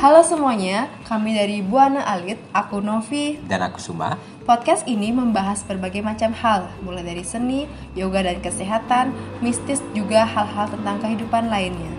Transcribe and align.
Halo 0.00 0.24
semuanya, 0.24 0.88
kami 1.04 1.36
dari 1.36 1.60
Buana 1.60 2.00
Alit, 2.08 2.40
aku 2.56 2.80
Novi. 2.80 3.36
Dan 3.44 3.60
aku 3.60 3.76
Suma. 3.76 4.16
Podcast 4.48 4.88
ini 4.88 5.12
membahas 5.12 5.60
berbagai 5.60 6.00
macam 6.00 6.32
hal, 6.32 6.72
mulai 6.80 7.04
dari 7.04 7.20
seni, 7.20 7.68
yoga 7.92 8.24
dan 8.24 8.40
kesehatan, 8.40 9.12
mistis 9.44 9.84
juga 9.92 10.24
hal-hal 10.24 10.72
tentang 10.72 11.04
kehidupan 11.04 11.52
lainnya. 11.52 11.92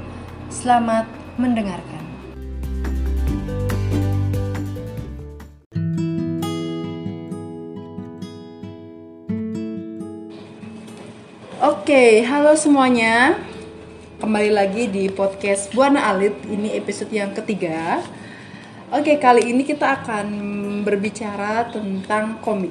Selamat 0.50 1.05
mendengarkan. 1.38 2.02
Oke, 11.61 12.25
halo 12.25 12.57
semuanya. 12.57 13.38
Kembali 14.21 14.53
lagi 14.53 14.85
di 14.85 15.09
podcast 15.09 15.73
Buana 15.73 16.05
Alit. 16.13 16.45
Ini 16.45 16.77
episode 16.77 17.09
yang 17.09 17.34
ketiga. 17.34 18.05
Oke, 18.93 19.17
kali 19.17 19.49
ini 19.49 19.66
kita 19.66 19.98
akan 19.98 20.27
berbicara 20.85 21.66
tentang 21.73 22.38
komik. 22.38 22.70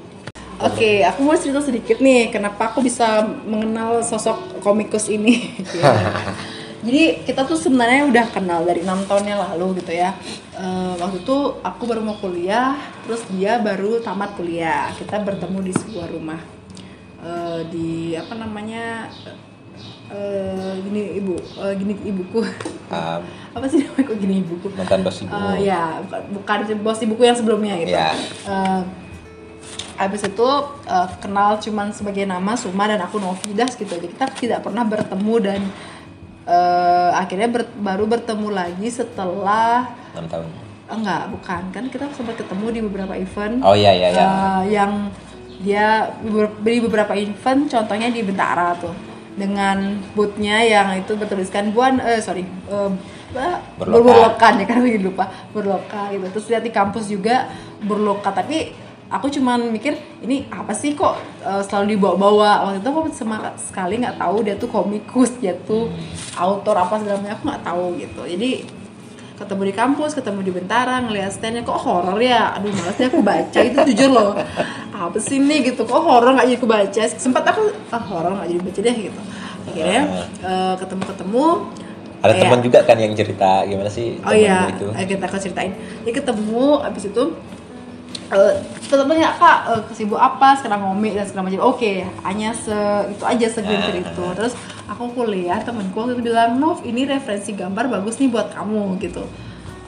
Oke, 0.63 1.03
aku 1.03 1.27
mau 1.27 1.35
cerita 1.35 1.59
sedikit 1.59 1.99
nih, 1.99 2.31
kenapa 2.31 2.71
aku 2.71 2.87
bisa 2.87 3.27
mengenal 3.43 4.07
sosok 4.07 4.63
komikus 4.63 5.11
ini. 5.11 5.59
Jadi 6.87 7.27
kita 7.27 7.43
tuh 7.43 7.59
sebenarnya 7.59 8.07
udah 8.07 8.27
kenal 8.31 8.63
dari 8.63 8.87
enam 8.87 9.03
tahun 9.11 9.35
yang 9.35 9.43
lalu 9.51 9.83
gitu 9.83 9.91
ya. 9.91 10.15
Eh, 10.55 10.95
waktu 11.03 11.27
itu 11.27 11.59
aku 11.67 11.83
baru 11.83 11.99
mau 11.99 12.15
kuliah, 12.23 12.79
terus 13.03 13.27
dia 13.35 13.59
baru 13.59 13.99
tamat 13.99 14.39
kuliah. 14.39 14.95
Kita 14.95 15.19
bertemu 15.19 15.67
di 15.67 15.73
sebuah 15.75 16.15
rumah 16.15 16.61
Eh, 17.21 17.61
di 17.69 18.17
apa 18.17 18.33
namanya 18.33 19.13
eh, 20.11 20.75
gini 20.83 21.03
ibu, 21.17 21.35
eh, 21.39 21.73
gini 21.75 21.95
ibuku. 22.03 22.43
Um, 22.91 23.21
apa 23.57 23.67
sih 23.67 23.83
namanya 23.83 24.05
kok 24.07 24.19
gini 24.19 24.35
ibuku? 24.43 24.67
mantan 24.75 25.01
bos 25.01 25.19
ibu. 25.19 25.31
Eh, 25.31 25.67
ya 25.67 26.03
bukan, 26.03 26.21
bukan 26.37 26.59
bos 26.81 26.99
ibuku 27.01 27.23
yang 27.23 27.39
sebelumnya 27.39 27.75
gitu. 27.79 27.95
Ya. 27.95 28.13
Eh, 28.47 28.81
habis 29.97 30.23
itu 30.23 30.49
eh, 30.87 31.09
kenal 31.19 31.59
cuman 31.59 31.91
sebagai 31.91 32.25
nama 32.25 32.55
Suma 32.55 32.87
dan 32.87 33.01
aku 33.01 33.19
Novidas 33.19 33.75
gitu 33.75 33.91
aja. 33.91 34.07
Kita 34.07 34.27
tidak 34.33 34.61
pernah 34.63 34.83
bertemu 34.83 35.35
dan 35.39 35.61
eh, 36.47 37.11
akhirnya 37.15 37.49
ber- 37.49 37.75
baru 37.77 38.05
bertemu 38.07 38.49
lagi 38.51 38.89
setelah 38.91 39.87
6 40.15 40.27
tahun. 40.27 40.47
enggak 40.91 41.23
bukan 41.31 41.63
kan 41.71 41.85
kita 41.87 42.11
sempat 42.11 42.35
ketemu 42.35 42.67
di 42.75 42.81
beberapa 42.83 43.15
event 43.15 43.63
Oh 43.63 43.79
iya 43.79 43.95
iya 43.95 44.11
iya. 44.11 44.27
yang 44.67 45.07
dia 45.63 46.11
beri 46.59 46.83
beberapa 46.83 47.15
event 47.15 47.71
contohnya 47.71 48.11
di 48.11 48.27
Bentara 48.27 48.75
tuh 48.75 48.91
dengan 49.39 50.03
bootnya 50.19 50.63
yang 50.67 50.95
itu 50.99 51.15
bertuliskan 51.15 51.71
buan 51.71 52.03
eh 52.03 52.19
sorry 52.19 52.43
eh, 52.47 52.91
Berloka. 53.79 54.03
berlokan 54.03 54.53
ya 54.59 54.67
kan 54.67 54.79
lagi 54.87 54.99
lupa. 54.99 55.25
Berloka 55.55 56.11
gitu. 56.11 56.27
Terus 56.35 56.47
lihat 56.51 56.63
di 56.67 56.73
kampus 56.75 57.07
juga 57.07 57.47
berloka 57.79 58.35
tapi 58.35 58.75
aku 59.11 59.27
cuman 59.27 59.75
mikir 59.75 59.99
ini 60.23 60.47
apa 60.51 60.75
sih 60.75 60.99
kok 60.99 61.15
eh, 61.47 61.63
selalu 61.63 61.95
dibawa-bawa? 61.95 62.51
Waktu 62.67 62.79
itu 62.83 62.89
aku 62.91 63.01
sama 63.15 63.55
sekali 63.55 64.03
nggak 64.03 64.19
tahu 64.19 64.37
dia 64.43 64.55
tuh 64.59 64.71
komikus 64.71 65.31
dia 65.39 65.55
tuh 65.63 65.91
autor 66.35 66.75
apa 66.75 66.99
segala 66.99 67.23
macam 67.23 67.35
aku 67.39 67.45
nggak 67.47 67.65
tahu 67.65 67.85
gitu. 68.03 68.23
Jadi 68.27 68.51
ketemu 69.41 69.73
di 69.73 69.75
kampus, 69.75 70.13
ketemu 70.13 70.41
di 70.45 70.53
Bentara, 70.53 71.01
ngeliat 71.01 71.33
standnya 71.33 71.65
kok 71.65 71.81
horor 71.81 72.21
ya, 72.21 72.53
aduh 72.53 72.69
males 72.77 72.93
deh 73.01 73.09
aku 73.09 73.25
baca 73.25 73.57
itu 73.65 73.79
jujur 73.89 74.13
loh, 74.13 74.37
apa 75.01 75.17
sih 75.17 75.41
nih 75.41 75.73
gitu, 75.73 75.89
kok 75.89 75.97
horor 75.97 76.37
nggak 76.37 76.45
jadi 76.45 76.59
aku 76.61 76.69
baca, 76.69 77.03
sempat 77.09 77.41
aku 77.49 77.73
ah 77.89 78.03
horor 78.05 78.37
nggak 78.37 78.49
jadi 78.53 78.61
baca 78.61 78.81
deh 78.85 78.97
gitu, 79.09 79.21
akhirnya 79.65 80.01
eh, 80.45 80.75
ketemu-ketemu, 80.77 81.47
Ada 82.21 82.33
kayak- 82.37 82.41
teman 82.45 82.61
juga 82.61 82.79
kan 82.85 82.97
yang 83.01 83.13
cerita 83.17 83.51
gimana 83.65 83.89
sih 83.89 84.21
oh 84.21 84.35
iya, 84.37 84.69
itu? 84.69 84.93
eh, 84.93 85.07
kita 85.09 85.25
akan 85.25 85.41
ceritain, 85.41 85.73
dia 86.05 86.13
ketemu, 86.13 86.85
abis 86.85 87.09
itu 87.09 87.25
eh 88.31 88.55
temennya 88.87 89.35
kak 89.43 89.59
eh, 89.75 89.83
kesibuk 89.91 90.15
apa? 90.15 90.55
Sekarang 90.55 90.87
ngomik 90.87 91.19
dan 91.19 91.27
segala 91.27 91.51
macam. 91.51 91.67
Oke 91.67 92.07
hanya 92.23 92.55
se 92.55 92.75
itu 93.11 93.27
aja 93.27 93.47
segelintir 93.51 94.07
itu. 94.07 94.25
terus 94.39 94.55
aku 94.87 95.11
kuliah 95.19 95.59
temenku 95.67 95.99
waktu 95.99 96.15
itu 96.15 96.31
bilang 96.31 96.63
Nov 96.63 96.87
ini 96.87 97.11
referensi 97.11 97.51
gambar 97.59 97.91
bagus 97.91 98.23
nih 98.23 98.31
buat 98.31 98.55
kamu 98.55 99.03
gitu. 99.03 99.27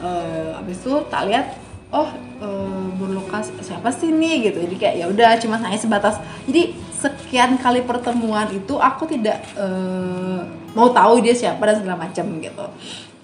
Eh 0.03 0.59
abis 0.59 0.83
itu 0.83 1.07
tak 1.07 1.31
lihat 1.31 1.55
oh 1.93 2.11
eh 2.43 2.87
Burlukas 2.99 3.53
siapa 3.63 3.93
sih 3.93 4.11
nih 4.11 4.51
gitu. 4.51 4.65
Jadi 4.65 4.77
kayak 4.79 4.95
ya 4.99 5.07
udah 5.11 5.31
cuma 5.39 5.61
hanya 5.61 5.79
sebatas. 5.79 6.19
Jadi 6.49 6.75
sekian 6.97 7.59
kali 7.59 7.83
pertemuan 7.83 8.49
itu 8.51 8.79
aku 8.79 9.07
tidak 9.11 9.43
eh, 9.59 10.41
mau 10.73 10.89
tahu 10.91 11.21
dia 11.23 11.35
siapa 11.37 11.63
dan 11.63 11.83
segala 11.83 12.09
macam 12.09 12.25
gitu. 12.41 12.67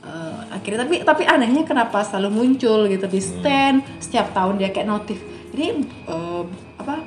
Eh, 0.05 0.39
akhirnya 0.53 0.87
tapi 0.87 0.97
tapi 1.03 1.23
anehnya 1.27 1.63
kenapa 1.65 2.05
selalu 2.05 2.31
muncul 2.31 2.87
gitu 2.87 3.07
di 3.09 3.21
stand. 3.23 3.83
Setiap 3.99 4.31
tahun 4.37 4.61
dia 4.61 4.71
kayak 4.71 4.89
notif. 4.89 5.19
Ini 5.55 5.83
eh, 6.07 6.43
apa 6.79 7.03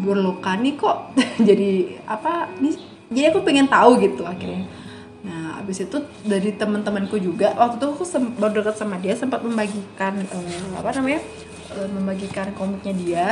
berluka 0.00 0.54
nih 0.58 0.74
kok. 0.78 1.16
Jadi 1.48 2.00
apa 2.06 2.50
nih 2.60 2.90
jadi 3.10 3.34
aku 3.34 3.42
pengen 3.42 3.66
tahu 3.66 3.98
gitu 3.98 4.22
akhirnya 4.22 4.62
nah 5.20 5.60
abis 5.60 5.84
itu 5.84 6.00
dari 6.24 6.56
teman-temanku 6.56 7.20
juga 7.20 7.52
waktu 7.52 7.76
itu 7.76 7.86
aku 7.92 8.04
baru 8.40 8.64
dekat 8.64 8.76
sama 8.80 8.96
dia 8.96 9.12
sempat 9.12 9.44
membagikan 9.44 10.16
eh, 10.16 10.64
apa 10.72 10.96
namanya 10.96 11.20
eh, 11.76 11.88
membagikan 11.92 12.48
komiknya 12.56 12.94
dia 12.96 13.26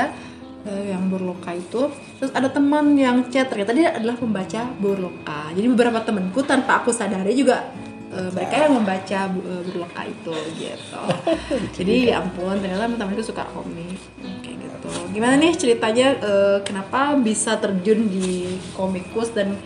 eh, 0.69 0.93
yang 0.93 1.09
berloka 1.09 1.49
itu. 1.57 1.89
Terus 2.21 2.29
ada 2.37 2.53
teman 2.53 2.93
yang 2.93 3.25
chat 3.33 3.49
ternyata 3.49 3.73
dia 3.73 3.97
adalah 3.97 4.21
pembaca 4.21 4.69
berloka 4.77 5.49
jadi 5.57 5.67
beberapa 5.73 6.05
temanku 6.05 6.45
tanpa 6.45 6.85
aku 6.85 6.93
sadari 6.93 7.33
juga 7.33 7.73
eh, 8.13 8.29
mereka 8.37 8.69
yang 8.69 8.77
membaca 8.77 9.21
bu- 9.33 9.47
eh, 9.49 9.63
berloka 9.65 10.03
itu 10.05 10.35
gitu. 10.61 11.03
Jadi 11.81 12.13
ya 12.13 12.21
ampun 12.21 12.61
ternyata 12.61 12.85
teman-temanku 12.85 13.25
suka 13.25 13.49
komik 13.57 13.97
kayak 14.45 14.57
gitu. 14.61 14.93
Gimana 15.17 15.41
nih 15.41 15.57
ceritanya 15.57 16.21
eh, 16.21 16.59
kenapa 16.69 17.17
bisa 17.17 17.57
terjun 17.57 18.13
di 18.13 18.61
komikus 18.77 19.33
dan 19.33 19.57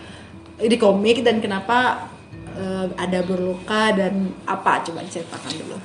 di 0.62 0.78
komik 0.78 1.26
dan 1.26 1.42
kenapa 1.42 2.06
eh, 2.62 2.86
ada 2.94 3.18
berluka 3.26 3.90
dan 3.90 4.30
apa? 4.46 4.86
Coba 4.86 5.02
ceritakan 5.10 5.52
dulu. 5.58 5.76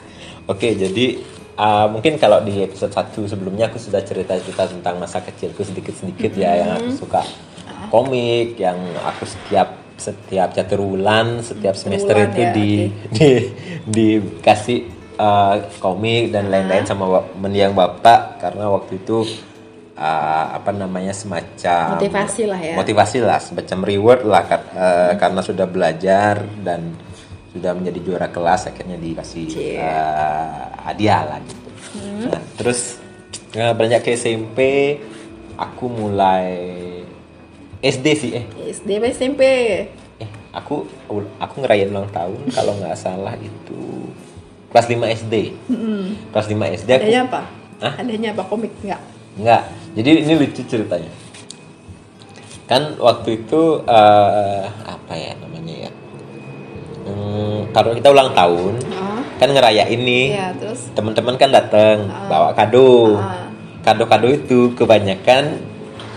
Oke, 0.47 0.77
jadi 0.77 1.19
uh, 1.57 1.91
mungkin 1.91 2.15
kalau 2.21 2.39
di 2.45 2.63
episode 2.63 2.93
1 2.93 3.17
sebelumnya 3.27 3.67
aku 3.67 3.81
sudah 3.81 3.99
cerita-cerita 3.99 4.71
tentang 4.71 4.95
masa 5.01 5.19
kecilku 5.19 5.65
sedikit-sedikit 5.65 6.31
ya 6.37 6.63
yang 6.63 6.71
aku 6.79 6.89
suka 6.95 7.21
komik, 7.91 8.55
yang 8.55 8.77
aku 9.03 9.27
setiap 9.27 9.75
setiap 9.97 10.53
catur 10.53 10.85
bulan, 10.85 11.41
setiap 11.41 11.73
semester 11.73 12.13
bulan 12.13 12.29
itu 12.29 12.39
ya, 12.39 12.51
di, 12.53 12.69
di 13.17 13.29
dikasih 13.89 14.79
uh, 15.17 15.67
komik 15.81 16.29
dan 16.29 16.53
lain-lain 16.53 16.85
sama 16.85 17.09
bap- 17.09 17.33
mendiang 17.35 17.73
bapak 17.73 18.37
karena 18.39 18.69
waktu 18.69 19.01
itu 19.01 19.25
uh, 19.97 20.45
apa 20.55 20.71
namanya 20.71 21.11
semacam 21.11 21.97
Motivasi 21.97 22.43
lah 22.45 22.61
ya. 22.61 22.75
motivasi 22.77 23.17
lah 23.25 23.39
semacam 23.41 23.79
reward 23.83 24.21
lah 24.23 24.43
uh, 24.45 25.11
karena 25.17 25.41
sudah 25.41 25.65
belajar 25.65 26.45
dan 26.61 26.93
sudah 27.51 27.73
menjadi 27.73 27.99
juara 28.05 28.27
kelas 28.29 28.69
akhirnya 28.69 29.01
dikasih 29.01 29.45
Cie. 29.49 29.81
uh, 29.81 30.69
hadiah 30.85 31.25
lah 31.25 31.39
gitu. 31.41 31.69
Nah, 32.29 32.41
terus 32.53 33.01
uh, 33.57 33.73
beranjak 33.73 34.05
ke 34.05 34.13
SMP 34.13 34.59
aku 35.57 35.89
mulai 35.89 36.53
SD 37.81 38.05
sih 38.13 38.31
eh 38.37 38.45
SD 38.77 39.01
apa 39.01 39.07
SMP 39.09 39.41
eh 40.21 40.29
aku 40.53 40.85
aku 41.41 41.55
ngerayain 41.65 41.89
ulang 41.89 42.09
tahun 42.13 42.53
kalau 42.53 42.77
nggak 42.77 42.97
salah 42.97 43.33
itu 43.41 43.81
kelas 44.69 44.85
5 44.93 45.17
SD. 45.25 45.35
Kelas 46.29 46.47
5 46.53 46.77
SD 46.85 46.89
aku 46.93 47.01
adanya 47.01 47.21
apa 47.25 47.41
Hah? 47.77 47.93
adanya 48.01 48.29
apa 48.37 48.43
komik 48.45 48.73
nggak 48.85 49.01
Enggak. 49.37 49.63
Jadi 49.97 50.09
ini 50.21 50.33
lucu 50.35 50.61
ceritanya. 50.61 51.09
Kan 52.69 52.99
waktu 52.99 53.41
itu 53.41 53.61
eh, 53.81 54.63
apa 54.85 55.13
ya 55.15 55.33
namanya 55.35 55.89
ya? 55.89 55.91
Hmm, 57.07 57.71
kalau 57.71 57.95
kita 57.95 58.11
ulang 58.11 58.35
tahun 58.35 58.73
oh 58.93 59.05
kan 59.37 59.49
ngerayain 59.49 59.97
nih. 59.97 60.25
ya 60.33 60.49
terus 60.53 60.89
Teman-teman 60.93 61.33
kan 61.35 61.49
datang 61.49 62.09
Ah. 62.09 62.25
bawa 62.27 62.49
kado. 62.53 63.17
Ah. 63.17 63.49
Kado-kado 63.81 64.27
itu 64.27 64.75
kebanyakan 64.75 65.63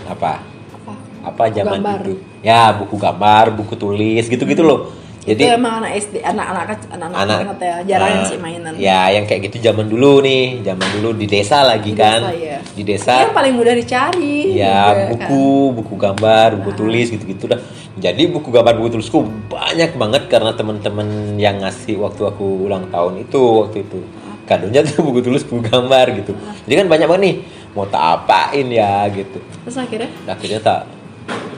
apa? 0.05 0.43
apa 0.75 0.91
Apa 1.23 1.43
zaman 1.49 1.79
Gambar. 1.79 2.01
dulu? 2.03 2.15
Ya, 2.41 2.73
buku 2.75 2.97
gambar, 2.97 3.55
buku 3.55 3.73
tulis 3.75 4.25
gitu-gitu 4.27 4.59
loh. 4.59 4.91
Jadi 5.21 5.37
itu 5.45 5.53
emang 5.53 5.85
anak 5.85 5.91
SD 6.01 6.15
anak-anak 6.25 6.65
anak-anak 6.89 7.13
anak 7.13 7.37
banget 7.45 7.59
ya. 7.61 7.75
Jarang 7.93 8.09
Ah, 8.09 8.25
sih 8.25 8.39
mainan. 8.41 8.73
Ya, 8.73 9.01
yang 9.13 9.29
kayak 9.29 9.41
gitu 9.53 9.61
zaman 9.61 9.85
dulu 9.85 10.25
nih, 10.25 10.65
zaman 10.65 10.87
dulu 10.97 11.09
di 11.13 11.29
desa 11.29 11.61
lagi 11.61 11.93
Di 11.93 12.01
kan. 12.01 12.25
desa, 12.25 12.31
iya. 12.33 12.57
Di 12.73 12.81
desa. 12.81 13.13
Yang 13.21 13.33
paling 13.37 13.53
mudah 13.53 13.73
dicari 13.77 14.57
ya 14.57 14.81
juga, 14.89 15.05
buku 15.13 15.45
buku 15.77 15.93
gambar 15.93 16.47
buku 16.57 16.71
tulis 16.73 17.07
gitu 17.13 17.23
gitu 17.29 17.45
dah. 17.45 17.61
Jadi 18.01 18.23
buku 18.33 18.49
gambar 18.49 18.73
buku 18.81 18.89
tulisku 18.97 19.21
banyak 19.45 19.93
banget 19.93 20.25
karena 20.25 20.57
teman-teman 20.57 21.07
yang 21.37 21.61
ngasih 21.61 22.01
waktu 22.01 22.25
aku 22.25 22.65
ulang 22.65 22.89
tahun 22.89 23.21
itu 23.21 23.37
waktu 23.61 23.85
itu. 23.85 24.01
Kadonya 24.49 24.81
tuh 24.81 25.05
buku 25.05 25.21
tulis 25.21 25.45
buku 25.45 25.61
gambar 25.61 26.17
gitu. 26.17 26.33
Jadi 26.65 26.73
kan 26.81 26.87
banyak 26.89 27.05
banget 27.05 27.23
nih 27.29 27.35
mau 27.77 27.85
tak 27.85 28.25
apain 28.25 28.67
ya 28.67 29.05
gitu. 29.13 29.37
Kan. 29.37 29.69
terus 29.69 29.77
akhirnya? 29.77 30.09
Akhirnya 30.25 30.59
tak 30.59 30.79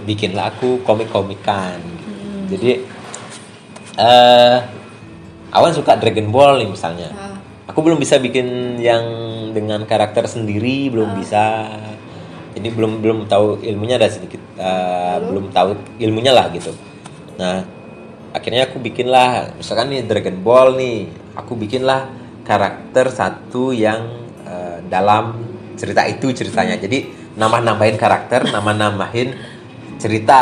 bikinlah 0.03 0.51
aku 0.51 0.83
komik-komikan. 0.83 1.79
Gitu. 1.79 2.11
jadi 2.53 2.71
eh 3.97 4.57
awan 5.53 5.71
suka 5.73 5.97
Dragon 6.01 6.27
Ball 6.33 6.65
nih 6.65 6.69
misalnya. 6.69 7.09
Ah, 7.13 7.37
aku 7.69 7.85
belum 7.85 8.01
bisa 8.01 8.17
bikin 8.17 8.77
yang 8.81 9.05
dengan 9.53 9.85
karakter 9.85 10.25
sendiri 10.25 10.89
belum 10.89 11.13
bisa. 11.17 11.69
Jadi 12.53 12.69
belum 12.69 13.01
belum 13.01 13.19
tahu 13.25 13.65
ilmunya 13.65 13.97
ada 13.97 14.09
sedikit 14.09 14.41
uh, 14.61 15.17
belum. 15.25 15.49
tahu 15.49 15.73
ilmunya 16.01 16.33
lah 16.33 16.49
gitu. 16.53 16.73
Nah 17.37 17.65
akhirnya 18.33 18.69
aku 18.69 18.81
bikinlah 18.81 19.57
misalkan 19.57 19.93
nih 19.93 20.05
Dragon 20.05 20.37
Ball 20.41 20.77
nih 20.77 21.09
aku 21.37 21.53
bikinlah 21.57 22.09
karakter 22.45 23.09
satu 23.09 23.73
yang 23.73 24.29
uh, 24.45 24.81
dalam 24.89 25.37
cerita 25.77 26.05
itu 26.05 26.29
ceritanya. 26.33 26.77
Jadi 26.77 27.09
nambah 27.33 27.61
nambahin 27.65 27.97
karakter 27.97 28.45
nambah 28.53 28.73
nambahin 28.77 29.33
cerita 29.97 30.41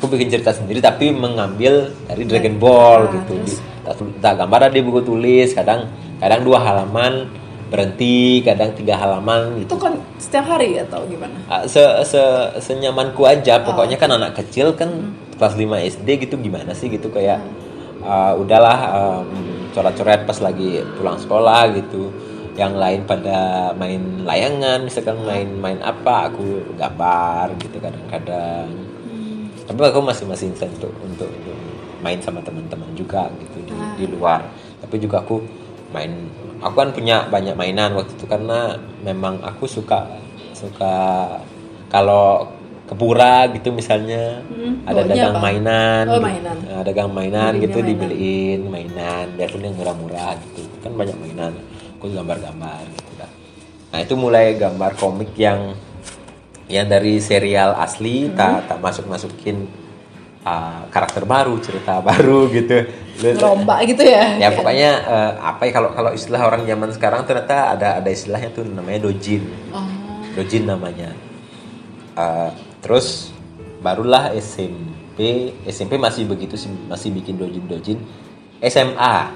aku 0.00 0.08
bikin 0.08 0.32
cerita 0.32 0.56
sendiri 0.56 0.80
tapi 0.80 1.12
mengambil 1.12 1.92
dari 2.08 2.24
Dragon 2.24 2.56
Ball 2.56 3.00
Ah, 3.04 3.12
gitu. 3.12 3.36
terus? 3.36 3.60
Di- 3.60 4.16
tak 4.16 4.40
gambar 4.40 4.72
di 4.72 4.80
buku 4.80 5.04
tulis 5.04 5.52
kadang 5.52 5.92
kadang 6.16 6.40
dua 6.40 6.56
halaman 6.56 7.28
berhenti 7.68 8.40
kadang 8.40 8.72
tiga 8.72 8.96
halaman 8.96 9.60
Itu 9.60 9.76
gitu 9.76 9.76
kan 9.78 9.94
setiap 10.16 10.48
hari 10.48 10.80
atau 10.80 11.04
gimana? 11.04 11.36
Ah, 11.46 11.62
se, 11.68 11.78
se 12.02 12.18
senyamanku 12.58 13.22
aja. 13.28 13.60
Pokoknya 13.60 13.94
kan 13.94 14.10
anak 14.10 14.40
kecil 14.40 14.72
kan 14.72 15.12
kelas 15.36 15.54
5 15.54 15.78
SD 15.78 16.08
gitu 16.26 16.34
gimana 16.40 16.72
sih 16.72 16.88
gitu? 16.88 17.12
Kayak 17.12 17.44
ah, 18.02 18.32
udahlah 18.34 18.78
em, 18.90 19.28
coret-coret 19.70 20.24
pas 20.24 20.38
lagi 20.40 20.80
pulang 20.96 21.20
sekolah 21.20 21.70
gitu. 21.76 22.08
Yang 22.58 22.74
lain 22.74 23.00
pada 23.06 23.38
main 23.78 24.26
layangan 24.26 24.82
misalkan 24.82 25.22
main-main 25.22 25.78
apa 25.78 26.26
aku 26.26 26.74
gambar 26.74 27.54
gitu 27.62 27.78
kadang-kadang 27.78 28.66
tapi 29.70 29.78
aku 29.86 30.02
masih 30.02 30.26
masih 30.26 30.50
instan 30.50 30.66
untuk, 30.72 30.90
untuk 31.00 31.30
untuk 31.30 31.56
main 32.00 32.18
sama 32.18 32.42
teman-teman 32.42 32.90
juga 32.92 33.30
gitu 33.38 33.62
di, 33.62 33.76
di 33.96 34.04
luar 34.10 34.42
tapi 34.80 34.98
juga 34.98 35.22
aku 35.22 35.38
main 35.90 36.10
aku 36.58 36.74
kan 36.74 36.90
punya 36.90 37.22
banyak 37.24 37.54
mainan 37.54 37.94
waktu 37.94 38.10
itu 38.10 38.26
karena 38.26 38.74
memang 39.00 39.38
aku 39.40 39.64
suka 39.64 40.10
suka 40.50 40.94
kalau 41.86 42.50
ke 42.84 42.94
pura 42.94 43.46
gitu 43.48 43.70
misalnya 43.70 44.42
Hmm, 44.50 44.82
ada 44.82 45.06
dagang 45.06 45.38
apa? 45.38 45.42
mainan 45.42 46.04
Oh, 46.04 46.18
gitu. 46.18 46.26
mainan. 46.26 46.56
Nah, 46.60 46.82
dagang 46.82 47.10
mainan 47.10 47.50
Belinya 47.52 47.64
gitu 47.64 47.78
mainan. 47.78 47.90
dibeliin 47.94 48.60
mainan 48.66 49.24
biarpun 49.38 49.62
yang 49.62 49.74
murah-murah 49.74 50.32
gitu 50.42 50.62
kan 50.80 50.92
banyak 50.92 51.16
mainan 51.16 51.52
aku 51.96 52.10
gambar-gambar 52.10 52.82
gitu 52.90 53.12
dah 53.16 53.30
nah 53.90 53.98
itu 53.98 54.14
mulai 54.14 54.54
gambar 54.54 54.90
komik 54.96 55.30
yang 55.34 55.74
yang 56.70 56.86
dari 56.86 57.18
serial 57.18 57.74
asli 57.76 58.26
Hmm. 58.26 58.34
tak 58.34 58.56
tak 58.66 58.78
masuk 58.78 59.04
masukin 59.04 59.66
karakter 60.88 61.22
baru 61.24 61.60
cerita 61.60 62.00
baru 62.00 62.48
gitu 62.56 62.88
Ngerombak 63.20 63.84
gitu 63.86 64.00
ya? 64.00 64.40
ya 64.40 64.48
pokoknya 64.48 64.90
eh, 65.04 65.32
apa 65.36 65.68
ya 65.68 65.72
kalau 65.74 65.90
kalau 65.92 66.10
istilah 66.10 66.40
orang 66.40 66.64
zaman 66.64 66.88
sekarang 66.88 67.28
ternyata 67.28 67.76
ada 67.76 68.00
ada 68.00 68.08
istilahnya 68.08 68.48
tuh 68.50 68.64
namanya 68.64 69.04
dojin 69.04 69.44
Oh. 69.70 69.84
dojin 70.32 70.64
namanya 70.64 71.12
Eh, 72.10 72.50
terus 72.80 73.30
barulah 73.80 74.34
SMP 74.34 75.20
SMP 75.64 75.96
masih 75.96 76.26
begitu 76.26 76.56
sih 76.56 76.68
masih 76.84 77.12
bikin 77.12 77.36
dojin 77.36 77.64
dojin 77.64 77.98
SMA 78.60 79.30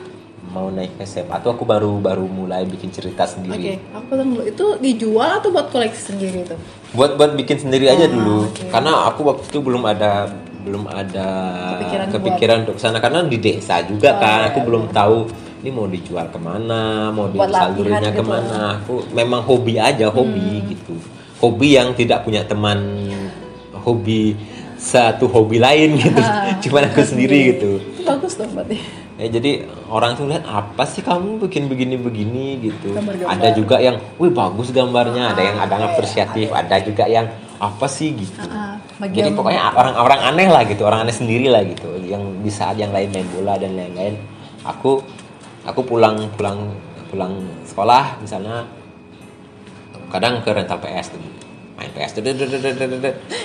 mau 0.44 0.69
naik 0.69 0.96
ke 0.96 1.04
SMA 1.04 1.32
tuh 1.38 1.52
aku 1.52 1.64
baru 1.64 1.96
baru 1.98 2.26
mulai 2.26 2.64
bikin 2.64 2.90
cerita 2.90 3.25
Oke, 3.25 3.32
sendiri 3.32 3.81
aku 3.90 4.10
dulu. 4.12 4.42
Itu 4.44 4.66
dijual 4.76 5.40
atau 5.40 5.48
buat 5.48 5.72
koleksi 5.72 6.12
sendiri 6.12 6.44
tuh? 6.44 6.60
Buat 6.94 7.11
buat 7.14 7.35
bikin 7.35 7.58
sendiri 7.61 7.87
aja 7.87 8.06
Oh, 8.06 8.12
dulu 8.12 8.38
oke. 8.49 8.70
karena 8.70 8.93
aku 9.06 9.20
waktu 9.25 9.44
itu 9.44 9.58
belum 9.61 9.82
ada 9.85 10.31
belum 10.64 10.85
ada 10.87 11.29
Kepikiran 11.76 12.06
kepikiran, 12.08 12.56
untuk 12.64 12.76
sana 12.79 12.96
karena 12.96 13.20
di 13.23 13.37
desa 13.37 13.82
juga 13.82 14.11
Oh, 14.11 14.19
kan 14.19 14.38
iya, 14.41 14.49
aku 14.49 14.58
belum 14.62 14.85
tahu 14.91 15.17
ini 15.61 15.70
mau 15.70 15.87
dijual 15.87 16.26
ke 16.26 16.38
mana 16.38 16.82
mau 17.11 17.26
disalurinnya 17.26 18.08
gitu. 18.08 18.19
ke 18.19 18.25
mana 18.25 18.58
aku 18.79 18.94
memang 19.11 19.43
hobi 19.43 19.75
aja 19.76 20.06
hobi 20.08 20.41
Hmm. 20.56 20.69
gitu 20.70 20.94
hobi 21.37 21.69
yang 21.73 21.93
tidak 21.93 22.23
punya 22.23 22.41
teman 22.43 22.81
hobi 23.75 24.32
satu 24.75 25.26
hobi 25.26 25.58
lain 25.58 25.96
gitu 25.96 26.17
Ah, 26.17 26.52
cuman 26.62 26.82
aku 26.87 27.00
sendiri 27.02 27.52
gitu 27.52 27.81
Itu 27.81 28.02
bagus 28.02 28.37
dong 28.37 28.52
berarti. 28.52 28.76
Ya, 29.14 29.31
jadi 29.31 29.70
orang 29.87 30.19
tuh 30.19 30.26
lihat 30.26 30.43
apa 30.43 30.82
sih 30.82 30.99
kamu 30.99 31.38
bikin 31.46 31.70
begini-begini 31.70 32.58
gitu. 32.66 32.99
Gambar-gambar. 32.99 33.31
Ada 33.31 33.49
juga 33.55 33.76
yang, 33.78 34.02
wih 34.19 34.34
bagus 34.34 34.75
gambarnya. 34.75 35.31
Ada 35.31 35.43
yang 35.43 35.56
ada 35.62 35.72
yang 35.78 35.84
apresiatif. 35.94 36.50
Ada 36.50 36.76
juga 36.82 37.06
yang 37.06 37.31
apa 37.62 37.87
sih 37.87 38.11
gitu. 38.11 38.43
Ah, 38.43 38.75
Jadi 38.99 39.31
bagian 39.31 39.38
pokoknya 39.38 39.62
orang-orang 39.70 40.20
aneh 40.34 40.49
lah 40.50 40.62
gitu, 40.66 40.82
orang 40.82 41.06
aneh 41.06 41.14
sendiri 41.14 41.46
lah 41.46 41.62
gitu. 41.62 41.94
Yang 42.02 42.22
di 42.43 42.50
saat 42.50 42.75
yang 42.75 42.90
lain 42.90 43.14
main 43.14 43.28
bola 43.31 43.55
dan 43.55 43.78
lain-lain, 43.78 44.19
aku 44.66 44.99
aku 45.62 45.81
pulang 45.87 46.26
pulang 46.34 46.75
pulang 47.08 47.38
sekolah 47.62 48.19
misalnya 48.19 48.67
kadang 50.10 50.43
ke 50.43 50.50
rental 50.50 50.78
PS 50.78 51.14
tuh 51.14 51.22
main 51.75 51.90
PS 51.90 52.22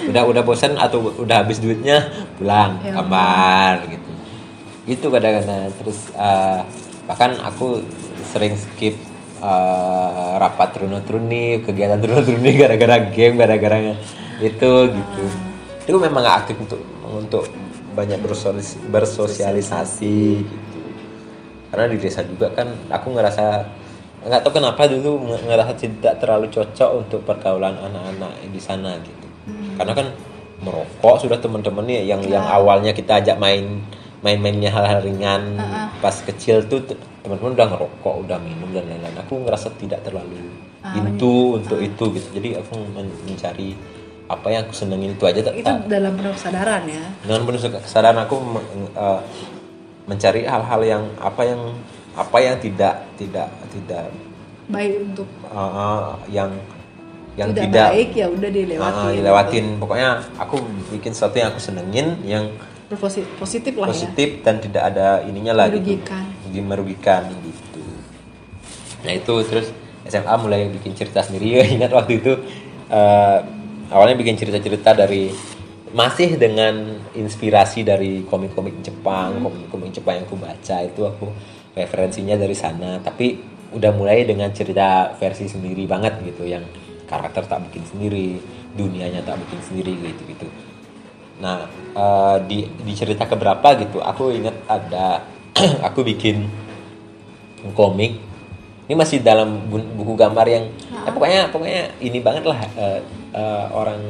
udah 0.09 0.23
udah 0.25 0.41
bosan 0.45 0.77
atau 0.77 1.01
udah 1.01 1.45
habis 1.45 1.57
duitnya 1.61 2.09
pulang 2.37 2.77
Ya. 2.85 2.93
gambar 2.93 3.89
gitu 3.89 4.08
gitu 4.89 5.13
kadang-kadang. 5.13 5.69
Terus 5.77 6.09
eh, 6.17 6.59
bahkan 7.05 7.37
aku 7.45 7.85
sering 8.33 8.57
skip 8.57 8.97
eh, 9.39 10.31
rapat 10.41 10.81
runo-truni 10.81 11.61
kegiatan 11.61 12.01
runo-truni 12.01 12.49
gara-gara 12.57 12.97
game 13.13 13.37
gara-gara 13.37 13.77
itu 14.41 14.71
gitu. 14.89 15.23
Itu 15.85 15.97
memang 16.01 16.25
gak 16.25 16.37
aktif 16.45 16.57
untuk 16.57 16.81
untuk 17.05 17.43
banyak 17.93 18.21
bersosialis- 18.21 18.81
bersosialisasi 18.89 20.19
gitu. 20.45 20.79
Karena 21.69 21.85
di 21.89 21.97
desa 22.01 22.25
juga 22.25 22.49
kan 22.53 22.69
aku 22.89 23.13
ngerasa 23.13 23.45
nggak 24.19 24.41
tahu 24.43 24.59
kenapa 24.59 24.83
dulu 24.83 25.31
nge- 25.31 25.43
ngerasa 25.47 25.73
tidak 25.79 26.19
terlalu 26.19 26.51
cocok 26.51 26.89
untuk 26.91 27.23
pergaulan 27.23 27.77
anak-anak 27.77 28.35
di 28.51 28.61
sana 28.61 28.97
gitu. 28.99 29.27
Karena 29.79 29.93
kan 29.95 30.07
merokok 30.59 31.23
sudah 31.23 31.39
teman-teman 31.39 31.87
nih 31.87 32.03
yang 32.03 32.21
yang 32.27 32.43
awalnya 32.43 32.91
kita 32.91 33.23
ajak 33.23 33.39
main 33.39 33.79
main-mainnya 34.19 34.69
hal-hal 34.69 34.99
ringan. 35.01 35.55
Pas 35.99 36.15
kecil 36.19 36.63
tuh 36.65 36.83
te- 36.83 36.99
teman-teman 37.21 37.55
udah 37.55 37.67
ngerokok 37.71 38.15
udah 38.27 38.37
minum 38.39 38.69
dan 38.71 38.85
lain-lain. 38.85 39.17
Aku 39.21 39.43
ngerasa 39.43 39.71
tidak 39.75 40.03
terlalu 40.03 40.49
into 40.95 41.57
untuk 41.57 41.79
itu 41.79 42.03
gitu. 42.15 42.27
Jadi 42.33 42.49
aku 42.55 42.75
men- 42.89 43.19
mencari 43.23 43.75
apa 44.29 44.47
yang 44.47 44.61
aku 44.63 44.73
senengin 44.77 45.17
itu 45.17 45.23
aja 45.25 45.41
tak- 45.41 45.57
itu 45.57 45.71
dalam 45.89 46.13
penuh 46.13 46.29
kesadaran 46.37 46.85
ya. 46.85 47.01
dengan 47.25 47.41
penuh 47.43 47.59
kesadaran 47.81 48.17
aku 48.21 48.35
eh, 48.93 49.21
mencari 50.05 50.41
hal-hal 50.45 50.81
yang 50.83 51.03
apa 51.17 51.41
yang 51.43 51.61
apa 52.13 52.37
yang 52.37 52.55
tidak 52.61 53.09
tidak 53.17 53.49
tidak 53.73 54.05
Baik 54.69 55.01
untuk 55.01 55.25
eh, 55.49 56.11
yang 56.29 56.53
yang 57.33 57.49
tidak, 57.49 57.65
tidak, 57.73 57.89
baik 57.89 58.09
ya 58.13 58.27
udah 58.29 58.49
dilewatin. 58.51 59.01
eh, 59.01 59.13
dilewatin. 59.17 59.65
Pokoknya 59.81 60.09
aku 60.37 60.55
bikin 60.93 61.11
sesuatu 61.15 61.35
yang 61.35 61.49
aku 61.49 61.61
senengin 61.61 62.07
yang 62.21 62.45
Positif 63.37 63.73
lah 63.77 63.85
ya. 63.85 63.93
positif 63.93 64.29
dan 64.41 64.57
tidak 64.57 64.83
ada 64.89 65.21
ininya 65.21 65.53
lah 65.53 65.65
Merugikan. 65.69 66.25
gitu 66.49 66.65
merugikan 66.65 67.21
gitu. 67.29 67.85
Nah 69.05 69.13
itu 69.13 69.33
terus 69.45 69.69
SMA 70.09 70.33
mulai 70.41 70.65
bikin 70.73 70.97
cerita 70.97 71.21
sendiri. 71.21 71.61
Ingat 71.77 71.93
waktu 71.93 72.17
itu 72.17 72.33
eh, 72.89 73.39
awalnya 73.93 74.17
bikin 74.17 74.33
cerita-cerita 74.41 74.97
dari 74.97 75.29
masih 75.93 76.37
dengan 76.37 77.01
inspirasi 77.17 77.81
dari 77.81 78.21
komik-komik 78.25 78.81
Jepang 78.85 79.41
komik-komik 79.41 79.89
Jepang 79.89 80.21
yang 80.21 80.25
aku 80.29 80.37
baca 80.37 80.77
itu 80.81 81.01
aku 81.05 81.29
referensinya 81.77 82.33
dari 82.41 82.57
sana. 82.57 82.97
Tapi 82.97 83.37
udah 83.69 83.93
mulai 83.93 84.25
dengan 84.25 84.49
cerita 84.49 85.13
versi 85.13 85.45
sendiri 85.45 85.85
banget 85.85 86.17
gitu. 86.25 86.49
Yang 86.49 86.65
karakter 87.05 87.45
tak 87.45 87.69
bikin 87.69 87.85
sendiri 87.85 88.41
dunianya 88.73 89.25
tak 89.25 89.41
bikin 89.45 89.61
sendiri 89.65 89.93
gitu 89.97 90.21
gitu 90.29 90.47
Nah, 91.39 91.63
eh, 91.95 92.37
di 92.45 92.67
di 92.83 92.93
cerita 92.93 93.23
keberapa 93.23 93.75
gitu, 93.79 93.99
aku 93.99 94.31
ingat 94.31 94.55
ada 94.67 95.23
aku 95.87 96.03
bikin 96.03 96.47
komik. 97.73 98.19
Ini 98.89 98.97
masih 98.97 99.21
dalam 99.21 99.69
bu- 99.69 99.85
buku 100.01 100.17
gambar 100.17 100.45
yang 100.49 100.65
ya 101.05 101.09
pokoknya 101.13 101.41
pokoknya 101.53 101.81
ini 102.01 102.19
banget 102.19 102.43
lah 102.43 102.59
eh, 102.75 102.99
eh, 103.31 103.65
orang 103.71 104.01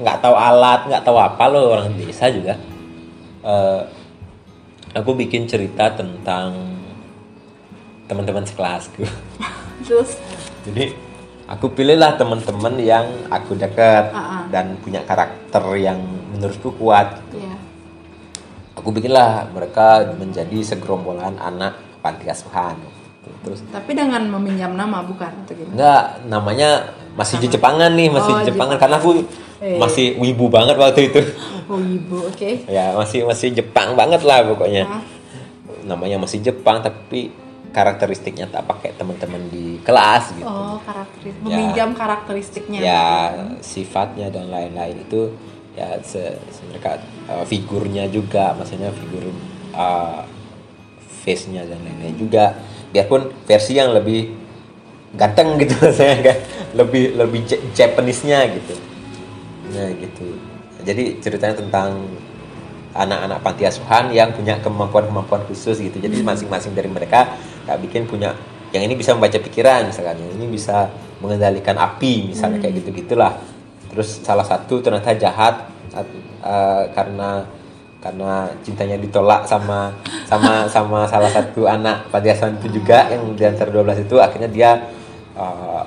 nggak 0.00 0.18
tahu 0.20 0.34
alat, 0.34 0.80
nggak 0.88 1.04
tahu 1.04 1.16
apa 1.20 1.44
loh 1.52 1.76
orang 1.76 1.92
desa 1.94 2.26
juga. 2.32 2.56
Aku 4.92 5.16
bikin 5.16 5.48
cerita 5.48 5.88
tentang 5.88 6.52
teman-teman 8.04 8.44
sekelasku. 8.44 9.08
Terus 9.88 10.20
Jadi 10.68 10.92
aku 11.48 11.72
pilihlah 11.72 12.14
teman-teman 12.20 12.76
yang 12.78 13.08
aku 13.32 13.56
dekat 13.56 14.12
Ah, 14.12 14.20
ah. 14.20 14.42
dan 14.52 14.76
punya 14.78 15.00
karakter 15.02 15.64
yang 15.80 15.98
menurutku 16.32 16.72
kuat. 16.72 17.20
ya. 17.30 17.54
Aku 18.72 18.88
bikinlah 18.88 19.46
mereka 19.48 19.86
menjadi 20.12 20.58
segerombolan 20.66 21.36
anak 21.36 21.76
panti 22.00 22.26
asuhan. 22.26 22.74
Terus 23.42 23.62
Tapi 23.68 23.92
dengan 23.92 24.18
meminjam 24.28 24.72
nama 24.72 25.02
bukan 25.02 25.30
atau 25.38 25.52
gimana? 25.52 25.70
enggak 25.70 26.02
namanya 26.26 26.68
masih 27.12 27.36
di 27.38 27.46
Jepangan 27.46 27.92
nih, 27.92 28.08
masih 28.08 28.32
Oh, 28.32 28.40
Jepangan 28.40 28.48
Jepang. 28.74 28.80
karena 28.80 28.96
aku 28.96 29.10
Eh. 29.60 29.78
masih 29.78 30.16
wibu 30.16 30.48
banget 30.48 30.74
waktu 30.74 31.06
itu. 31.06 31.20
Oh 31.64 31.78
ibu, 31.78 32.26
oke. 32.26 32.66
ya, 32.66 32.90
masih 32.92 33.22
masih 33.22 33.54
Jepang 33.54 33.94
banget 33.94 34.20
lah 34.22 34.42
pokoknya. 34.42 34.82
Ah. 34.84 35.02
Namanya 35.84 36.18
masih 36.18 36.40
Jepang 36.40 36.80
tapi 36.80 37.30
karakteristiknya 37.70 38.44
tak 38.46 38.66
pakai 38.66 38.92
teman-teman 38.92 39.48
di 39.48 39.80
kelas 39.80 40.34
gitu 40.34 40.44
Oh, 40.44 40.76
karakteristik. 40.82 41.40
Ya. 41.40 41.46
Meminjam 41.46 41.88
karakteristiknya. 41.92 42.78
ya 42.78 43.04
gitu. 43.30 43.42
sifatnya 43.62 44.28
dan 44.28 44.50
lain-lain 44.50 44.96
itu 44.98 45.32
ya 45.72 45.96
se, 46.04 46.20
se- 46.52 46.64
mereka 46.68 47.00
uh, 47.28 47.44
figurnya 47.48 48.04
juga 48.08 48.52
maksudnya 48.52 48.92
figur 48.92 49.32
uh, 49.72 50.22
face-nya 51.24 51.64
dan 51.64 51.80
lain-lain 51.82 52.16
juga. 52.18 52.56
Biarpun 52.92 53.32
versi 53.48 53.78
yang 53.78 53.96
lebih 53.96 54.28
ganteng 55.16 55.56
gitu 55.62 55.76
saya 55.92 56.20
kan? 56.20 56.38
Lebih 56.76 57.16
lebih 57.16 57.40
Ja- 57.48 57.62
Japanese-nya 57.72 58.48
gitu. 58.52 58.74
Nah 59.72 59.88
gitu. 59.96 60.28
Jadi 60.82 61.22
ceritanya 61.22 61.56
tentang 61.56 62.04
anak-anak 62.92 63.40
panti 63.40 63.64
asuhan 63.64 64.12
yang 64.12 64.36
punya 64.36 64.60
kemampuan-kemampuan 64.60 65.48
khusus 65.48 65.80
gitu. 65.80 65.96
Jadi 65.96 66.20
masing-masing 66.20 66.76
dari 66.76 66.90
mereka 66.92 67.32
tak 67.64 67.80
bikin 67.80 68.04
punya 68.04 68.36
yang 68.72 68.88
ini 68.88 68.96
bisa 68.96 69.12
membaca 69.12 69.36
pikiran 69.36 69.84
misalkan 69.84 70.16
yang 70.16 70.32
ini 70.32 70.48
bisa 70.48 70.88
mengendalikan 71.20 71.76
api 71.76 72.32
misalnya 72.32 72.56
kayak 72.58 72.80
gitu 72.82 73.04
gitulah 73.04 73.36
terus 73.92 74.24
salah 74.24 74.44
satu 74.44 74.80
ternyata 74.80 75.12
jahat 75.14 75.68
uh, 75.92 76.82
karena 76.96 77.44
karena 78.02 78.50
cintanya 78.66 78.98
ditolak 78.98 79.46
sama 79.46 79.94
sama 80.26 80.66
sama 80.66 81.06
salah 81.06 81.30
satu 81.30 81.70
anak 81.70 82.10
panti 82.10 82.34
asuhan 82.34 82.58
itu 82.58 82.82
juga 82.82 83.06
yang 83.12 83.30
di 83.36 83.44
antara 83.46 83.70
12 83.70 84.10
itu 84.10 84.16
akhirnya 84.18 84.50
dia 84.50 84.70
uh, 85.38 85.86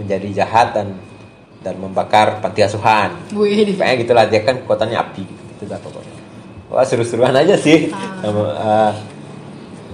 menjadi 0.00 0.42
jahat 0.42 0.72
dan 0.72 0.96
dan 1.60 1.76
membakar 1.76 2.40
panti 2.40 2.64
asuhan 2.64 3.12
Wih, 3.36 3.76
Kayaknya 3.76 3.96
gitulah 4.00 4.24
dia 4.24 4.40
kan 4.40 4.56
kekuatannya 4.64 4.96
api 4.96 5.24
gitu, 5.28 5.68
lah 5.68 5.76
pokoknya. 5.84 6.16
Wah 6.72 6.86
seru-seruan 6.86 7.36
aja 7.36 7.58
sih. 7.60 7.92
Sama, 7.92 8.44
eh, 8.56 8.92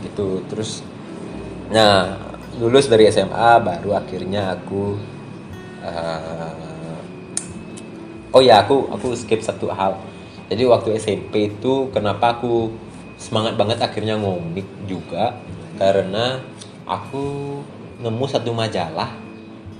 gitu 0.06 0.44
terus 0.46 0.86
nah 1.66 2.14
lulus 2.62 2.86
dari 2.86 3.10
SMA 3.10 3.58
baru 3.58 3.98
akhirnya 3.98 4.54
aku 4.54 4.94
eh, 5.82 6.65
oh 8.36 8.44
ya 8.44 8.60
aku 8.60 8.92
aku 8.92 9.16
skip 9.16 9.40
satu 9.40 9.72
hal. 9.72 9.96
Jadi 10.46 10.62
waktu 10.62 10.94
SMP 10.94 11.48
itu 11.50 11.88
kenapa 11.90 12.36
aku 12.36 12.68
semangat 13.16 13.56
banget 13.56 13.80
akhirnya 13.80 14.14
ngomik 14.14 14.68
juga? 14.84 15.40
Karena 15.74 16.44
aku 16.84 17.58
nemu 17.96 18.24
satu 18.28 18.52
majalah 18.52 19.08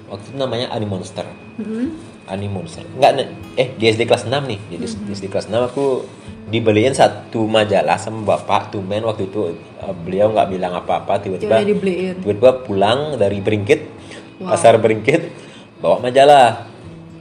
waktu 0.09 0.25
itu 0.27 0.37
namanya 0.37 0.73
Animonster 0.73 1.29
Mhm. 1.57 1.87
Animonster 2.27 2.83
enggak 2.91 3.13
ne- 3.15 3.31
eh 3.55 3.69
di 3.73 3.87
SD 3.87 4.03
kelas 4.05 4.25
6 4.25 4.43
nih. 4.43 4.59
Jadi 4.67 4.85
di 5.05 5.13
SD 5.13 5.29
kelas 5.29 5.47
6 5.47 5.63
aku 5.63 6.03
dibeliin 6.47 6.91
satu 6.93 7.45
majalah 7.45 7.95
sama 7.97 8.23
bapak 8.25 8.71
tumben 8.71 9.03
waktu 9.03 9.27
itu 9.27 9.51
eh, 9.53 9.95
beliau 9.97 10.31
nggak 10.31 10.49
bilang 10.49 10.75
apa-apa 10.75 11.19
tiba-tiba 11.21 11.59
tiba-tiba 12.17 12.53
pulang 12.63 13.15
dari 13.15 13.39
Beringkit 13.39 13.95
Wow. 14.37 14.53
pasar 14.53 14.77
Beringkit 14.77 15.33
bawa 15.79 15.97
majalah 15.99 16.69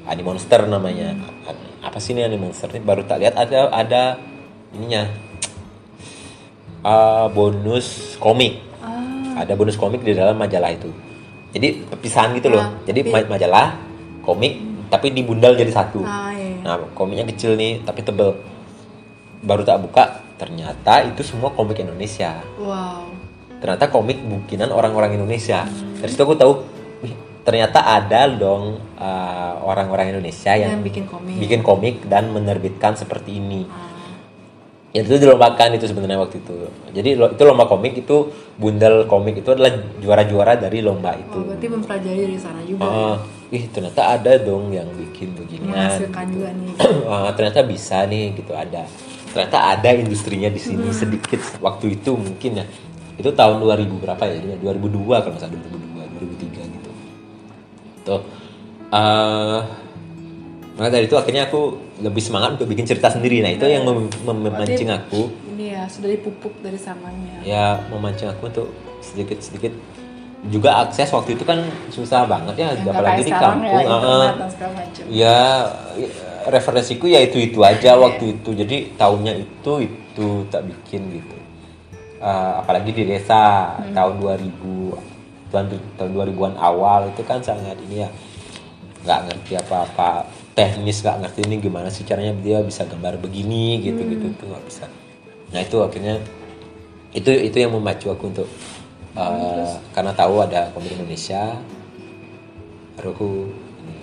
Animonster 0.06 0.66
namanya. 0.66 1.14
A- 1.46 1.58
apa 1.86 1.98
sih 1.98 2.14
ini 2.14 2.22
Animonster 2.22 2.70
ini? 2.70 2.82
Baru 2.82 3.04
tak 3.04 3.22
lihat 3.22 3.36
ada 3.36 3.70
ada 3.70 4.02
ininya. 4.72 5.10
Eh, 6.86 7.26
bonus 7.34 8.14
komik. 8.22 8.62
Ah, 8.78 9.42
ada 9.42 9.58
bonus 9.58 9.74
komik 9.74 10.06
di 10.06 10.14
dalam 10.14 10.38
majalah 10.38 10.70
itu. 10.70 10.94
Jadi 11.50 11.82
pepisahan 11.88 12.36
gitu 12.38 12.54
loh. 12.54 12.62
Ah, 12.62 12.78
jadi 12.86 13.02
tapi- 13.02 13.14
ma- 13.26 13.32
majalah 13.34 13.68
komik 14.22 14.62
tapi 14.86 15.10
dibundal 15.10 15.58
jadi 15.58 15.74
satu. 15.74 16.06
Ah, 16.06 16.30
iya. 16.30 16.62
nah 16.62 16.78
komiknya 16.94 17.26
kecil 17.26 17.58
nih 17.58 17.82
tapi 17.82 18.06
tebel. 18.06 18.38
Baru 19.42 19.66
tak 19.66 19.82
buka 19.82 20.22
ternyata 20.38 21.06
itu 21.06 21.26
semua 21.26 21.50
komik 21.50 21.78
Indonesia. 21.80 22.42
Wow. 22.58 23.18
ternyata 23.56 23.90
komik 23.90 24.22
bikinan 24.22 24.70
orang-orang 24.70 25.18
Indonesia. 25.18 25.66
Dari 25.98 26.06
situ 26.06 26.22
aku 26.22 26.38
tahu 26.38 26.54
ternyata 27.46 27.80
ada 27.86 28.26
dong 28.28 28.64
uh, 28.98 29.54
orang-orang 29.62 30.12
Indonesia 30.12 30.52
yang, 30.52 30.82
Yang 30.82 30.84
bikin 30.84 31.04
komik. 31.06 31.36
bikin 31.38 31.62
komik 31.62 31.96
dan 32.10 32.34
menerbitkan 32.34 32.98
seperti 32.98 33.38
ini. 33.38 33.70
Ah, 33.70 33.94
ya 34.90 35.06
itu 35.06 35.22
dilombakan 35.22 35.78
itu 35.78 35.86
sebenarnya 35.86 36.18
waktu 36.18 36.42
itu. 36.42 36.56
Jadi 36.90 37.10
itu 37.14 37.44
lomba 37.46 37.70
komik 37.70 37.94
itu 37.96 38.34
bundel 38.56 39.06
komik 39.06 39.38
itu 39.38 39.50
adalah 39.52 39.70
juara-juara 40.02 40.58
dari 40.58 40.82
lomba 40.82 41.14
itu. 41.14 41.38
oh, 41.38 41.46
berarti 41.46 41.68
mempelajari 41.68 42.20
dari 42.26 42.40
sana 42.40 42.66
juga. 42.66 42.82
Ah, 42.82 43.16
ih 43.54 43.64
ternyata 43.70 44.02
ada 44.18 44.42
dong 44.42 44.74
yang 44.74 44.90
bikin 44.90 45.38
beginian 45.38 45.70
Menghasilkan 45.70 46.26
juga 46.34 46.50
nih. 46.50 46.74
Ah, 47.14 47.30
ternyata 47.32 47.62
bisa 47.62 48.10
nih 48.10 48.34
gitu 48.34 48.58
ada. 48.58 48.90
Ternyata 49.30 49.58
ada 49.78 49.90
industrinya 49.94 50.50
di 50.50 50.58
sini 50.58 50.90
Hmm. 50.90 50.96
sedikit 50.96 51.44
waktu 51.62 51.94
itu 51.94 52.18
mungkin 52.18 52.64
ya. 52.64 52.66
Itu 53.16 53.32
tahun 53.32 53.62
2000 53.62 54.02
berapa 54.02 54.24
ya? 54.26 54.34
Ini 54.34 54.60
2002 54.60 55.22
kalau 55.22 55.36
nggak 55.36 55.44
salah 55.44 55.54
2002 55.54 55.62
2003 55.62 55.86
gitu 55.86 55.95
tuh 58.06 58.22
eh 58.94 59.60
maka 60.76 60.92
dari 60.92 61.08
itu 61.08 61.16
akhirnya 61.16 61.48
aku 61.48 61.80
lebih 62.04 62.20
semangat 62.20 62.60
untuk 62.60 62.68
bikin 62.68 62.84
cerita 62.84 63.08
sendiri. 63.08 63.40
Nah 63.40 63.56
itu 63.56 63.64
yang 63.64 63.88
mem- 63.88 64.12
mem- 64.28 64.44
memancing 64.52 64.92
aku. 64.92 65.32
Ini 65.56 65.66
ya 65.72 65.82
sudah 65.88 66.12
dipupuk 66.12 66.52
dari 66.60 66.76
sananya. 66.76 67.40
ya 67.48 67.80
memancing 67.88 68.28
aku 68.28 68.52
untuk 68.52 68.68
sedikit 69.00 69.40
sedikit 69.40 69.72
juga 70.52 70.84
akses 70.86 71.10
waktu 71.16 71.40
itu 71.40 71.48
kan 71.48 71.64
susah 71.90 72.28
banget 72.30 72.54
ya 72.60 72.70
nggak 72.78 72.94
apalagi 72.94 73.24
di 73.26 73.32
sekarang 73.34 73.58
kampung 73.66 73.82
ya, 73.82 73.90
macam. 74.70 75.04
ya 75.10 75.38
referensiku 76.46 77.06
ya 77.10 77.20
itu 77.24 77.38
itu 77.40 77.60
aja 77.64 77.96
waktu 77.96 78.36
itu. 78.36 78.50
Jadi 78.52 78.78
tahunnya 79.00 79.34
itu 79.42 79.72
itu 79.88 80.28
tak 80.52 80.68
bikin 80.68 81.08
gitu. 81.24 81.38
Eh, 82.20 82.54
apalagi 82.60 82.92
di 82.92 83.04
desa 83.08 83.74
tahun 83.96 84.20
2000 84.20 85.15
tahun 85.54 85.78
tahun 85.98 86.12
2000-an 86.14 86.56
awal 86.58 87.12
itu 87.14 87.22
kan 87.26 87.40
sangat 87.42 87.78
ini 87.86 88.06
ya 88.06 88.10
nggak 89.06 89.20
ngerti 89.30 89.54
apa-apa 89.62 90.26
teknis 90.58 91.06
nggak 91.06 91.18
ngerti 91.22 91.40
ini 91.46 91.56
gimana 91.62 91.88
sih 91.94 92.02
caranya 92.08 92.34
dia 92.42 92.64
bisa 92.66 92.88
gambar 92.90 93.22
begini 93.22 93.84
gitu 93.86 94.02
gitu 94.02 94.26
tuh 94.40 94.48
nggak 94.50 94.66
bisa. 94.66 94.86
Nah 95.54 95.62
itu 95.62 95.78
akhirnya 95.84 96.18
itu 97.14 97.32
itu 97.32 97.58
yang 97.62 97.72
memacu 97.76 98.10
aku 98.10 98.24
untuk 98.34 98.48
eh, 99.16 99.72
karena 99.94 100.12
tahu 100.12 100.42
ada 100.42 100.74
komik 100.74 100.98
Indonesia 100.98 101.56
baru 102.96 103.12
aku 103.14 103.30
ini. 103.84 103.96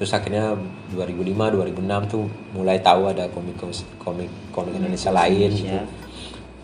terus 0.00 0.10
akhirnya 0.12 0.56
2005 0.92 1.56
2006 1.56 2.12
tuh 2.12 2.24
mulai 2.56 2.80
tahu 2.82 3.12
ada 3.12 3.30
komik 3.30 3.56
komik 4.02 4.28
komik 4.50 4.74
Indonesia 4.74 5.14
lain 5.14 5.50
gitu. 5.54 5.78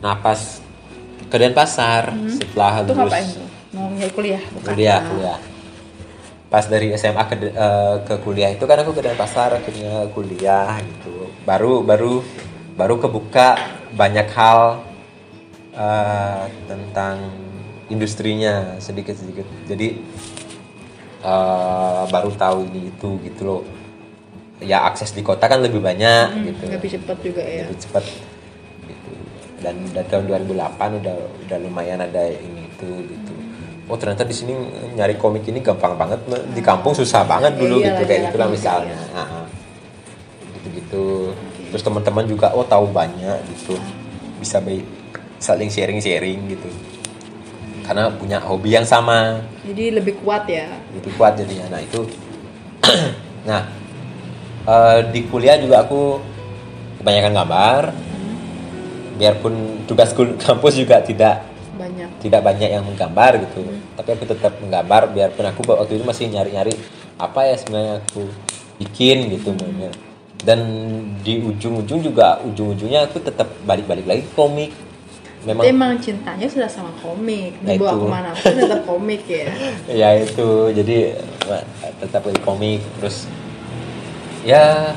Nah 0.02 0.18
pas 0.18 0.61
ke 1.30 1.37
Denpasar 1.38 2.12
setelah 2.28 2.85
Itu 2.85 2.92
lulus? 2.92 3.51
Mau 3.73 3.88
nyari 3.91 4.12
kuliah? 4.12 4.43
Bukan. 4.52 4.69
kuliah 4.71 4.99
Ah. 4.99 5.09
kuliah 5.09 5.38
pas 6.47 6.69
dari 6.69 6.93
SMA 6.93 7.25
ke 7.25 7.49
eh, 7.49 7.97
ke 8.05 8.14
kuliah 8.21 8.52
itu 8.52 8.69
kan 8.69 8.76
aku 8.76 8.93
ke 8.93 9.00
Denpasar 9.00 9.57
akhirnya 9.57 10.05
kuliah 10.12 10.76
gitu 10.85 11.33
baru 11.49 11.81
baru 11.81 12.21
baru 12.76 13.00
kebuka 13.00 13.57
banyak 13.93 14.29
hal 14.29 14.85
eh, 15.73 16.45
tentang 16.62 17.33
industrinya 17.88 18.76
sedikit 18.79 19.17
sedikit 19.17 19.49
jadi 19.64 19.97
eh, 21.25 22.02
baru 22.07 22.37
tahu 22.37 22.69
ini 22.69 22.93
itu 22.93 23.17
gitu 23.25 23.43
loh 23.43 23.62
ya 24.61 24.85
akses 24.85 25.11
di 25.11 25.25
kota 25.25 25.49
kan 25.49 25.59
lebih 25.59 25.81
banyak 25.81 26.52
gitu 26.52 26.69
Lebih 26.69 26.91
cepat 26.93 27.17
juga 27.19 27.41
ya. 27.41 27.64
lebih 27.64 27.81
cepat 27.81 28.05
gitu 28.85 29.11
dan 29.59 29.75
dari 29.88 30.05
tahun 30.07 30.25
2008 30.29 31.00
udah 31.00 31.17
udah 31.49 31.59
lumayan 31.59 31.99
ada 31.99 32.29
ini 32.29 32.69
itu 32.69 32.88
gitu 33.09 33.33
oh 33.93 33.99
ternyata 34.01 34.25
di 34.25 34.33
sini 34.33 34.57
nyari 34.97 35.21
komik 35.21 35.45
ini 35.45 35.61
gampang 35.61 36.01
banget 36.01 36.25
di 36.57 36.65
kampung 36.65 36.97
susah 36.97 37.29
banget 37.29 37.61
dulu 37.61 37.85
Iya, 37.85 37.93
gitu 37.93 38.01
iya, 38.01 38.09
kayak 38.09 38.21
iya, 38.25 38.29
gitulah 38.33 38.49
iya. 38.49 38.55
misalnya. 38.57 38.99
Gitu 40.57 40.69
gitu 40.81 41.05
terus 41.69 41.85
teman-teman 41.85 42.25
juga 42.25 42.57
oh 42.57 42.65
tahu 42.65 42.89
banyak 42.89 43.37
gitu. 43.53 43.77
Bisa 44.41 44.65
baik 44.65 44.89
saling 45.37 45.69
sharing 45.69 46.01
sharing 46.01 46.41
gitu. 46.49 46.73
Karena 47.85 48.09
punya 48.17 48.41
hobi 48.41 48.73
yang 48.73 48.89
sama. 48.89 49.45
Jadi 49.61 49.93
lebih 49.93 50.25
kuat 50.25 50.49
ya. 50.49 50.73
lebih 50.97 51.13
kuat 51.21 51.37
jadinya. 51.37 51.77
Nah 51.77 51.81
itu. 51.85 52.01
Nah 53.43 53.67
eh, 54.71 54.99
di 55.11 55.27
kuliah 55.27 55.61
juga 55.61 55.85
aku 55.85 56.17
kebanyakan 57.05 57.33
gambar. 57.37 57.83
Biarpun 59.21 59.85
tugas 59.85 60.17
kampus 60.49 60.81
juga 60.81 61.05
tidak 61.05 61.51
Banyak. 61.83 62.09
tidak 62.23 62.41
banyak 62.47 62.71
yang 62.71 62.85
menggambar 62.87 63.43
gitu 63.43 63.67
tapi 63.99 64.09
aku 64.15 64.25
tetap 64.31 64.53
menggambar 64.62 65.11
biarpun 65.11 65.47
aku 65.51 65.61
waktu 65.67 65.99
itu 65.99 66.05
masih 66.07 66.31
nyari-nyari 66.31 66.75
apa 67.19 67.41
ya 67.43 67.55
sebenarnya 67.59 67.95
aku 68.07 68.23
bikin 68.79 69.31
gitu 69.35 69.51
maunya 69.59 69.91
dan 70.43 70.59
di 71.23 71.43
ujung-ujung 71.43 72.03
juga 72.03 72.39
ujung-ujungnya 72.47 73.11
aku 73.11 73.23
tetap 73.23 73.51
balik-balik 73.67 74.07
lagi 74.07 74.23
komik 74.35 74.71
memang 75.43 75.65
emang 75.67 75.93
cintanya 75.99 76.47
sudah 76.47 76.71
sama 76.71 76.95
komik. 77.03 77.51
Nah, 77.67 77.75
Dibawa 77.75 77.91
itu. 77.91 77.99
ke 77.99 78.07
mana 78.07 78.31
pun 78.31 78.53
tetap 78.55 78.83
komik 78.91 79.23
ya. 79.27 79.51
ya 79.91 80.09
itu 80.23 80.71
jadi 80.71 81.19
tetap 81.99 82.23
lagi 82.31 82.41
komik 82.47 82.81
terus 82.99 83.27
ya 84.47 84.95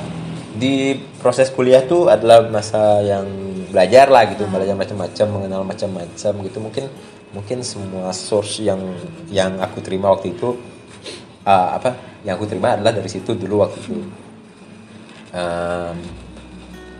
di 0.55 0.95
proses 1.19 1.51
kuliah 1.51 1.83
tuh 1.83 2.07
adalah 2.07 2.47
masa 2.47 3.03
yang 3.03 3.27
belajar 3.69 4.07
lah 4.07 4.24
gitu 4.31 4.47
belajar 4.47 4.75
macam-macam 4.75 5.27
mengenal 5.27 5.62
macam-macam 5.67 6.33
gitu. 6.47 6.57
Mungkin 6.63 6.85
mungkin 7.35 7.57
semua 7.67 8.15
source 8.15 8.63
yang 8.63 8.79
yang 9.27 9.59
aku 9.59 9.83
terima 9.83 10.07
waktu 10.15 10.31
itu 10.31 10.55
uh, 11.43 11.69
apa 11.75 12.00
yang 12.24 12.39
aku 12.39 12.47
terima 12.47 12.79
adalah 12.79 12.95
dari 12.95 13.09
situ 13.12 13.35
dulu 13.35 13.67
waktu 13.67 13.77
itu. 13.83 13.95
Um, 15.35 15.97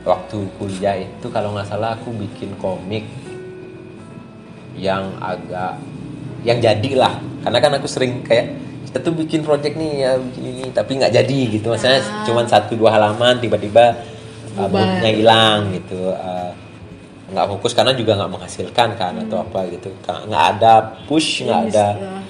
waktu 0.04 0.38
kuliah 0.60 1.02
itu 1.02 1.28
kalau 1.32 1.56
nggak 1.56 1.72
salah 1.72 1.96
aku 1.96 2.12
bikin 2.14 2.54
komik 2.60 3.08
yang 4.76 5.16
agak 5.24 5.80
yang 6.44 6.60
jadi 6.60 6.92
lah. 7.00 7.16
Karena 7.42 7.58
kan 7.64 7.72
aku 7.80 7.88
sering 7.88 8.22
kayak 8.22 8.54
kita 8.86 9.00
tuh 9.02 9.14
bikin 9.14 9.42
project 9.42 9.76
nih 9.76 9.92
ya 10.02 10.12
bikin 10.18 10.44
ini 10.46 10.66
tapi 10.70 10.98
nggak 10.98 11.14
jadi 11.14 11.40
gitu. 11.52 11.68
Maksudnya 11.74 12.00
Ah. 12.00 12.24
cuman 12.24 12.46
satu 12.46 12.78
dua 12.78 12.94
halaman 12.94 13.38
tiba-tiba 13.38 13.98
uh, 14.56 14.68
moodnya 14.70 15.12
hilang 15.12 15.74
gitu. 15.74 16.14
Uh, 16.14 16.52
nggak 17.26 17.46
fokus 17.50 17.74
karena 17.74 17.92
juga 17.98 18.14
nggak 18.16 18.32
menghasilkan 18.32 18.90
kan 18.96 19.14
atau 19.26 19.42
apa 19.42 19.66
gitu. 19.68 19.90
Nggak 20.06 20.44
ada 20.58 20.74
push 21.10 21.44
nggak 21.44 21.62
Ini, 21.62 21.72
ada 21.74 21.86
uh, 21.98 22.22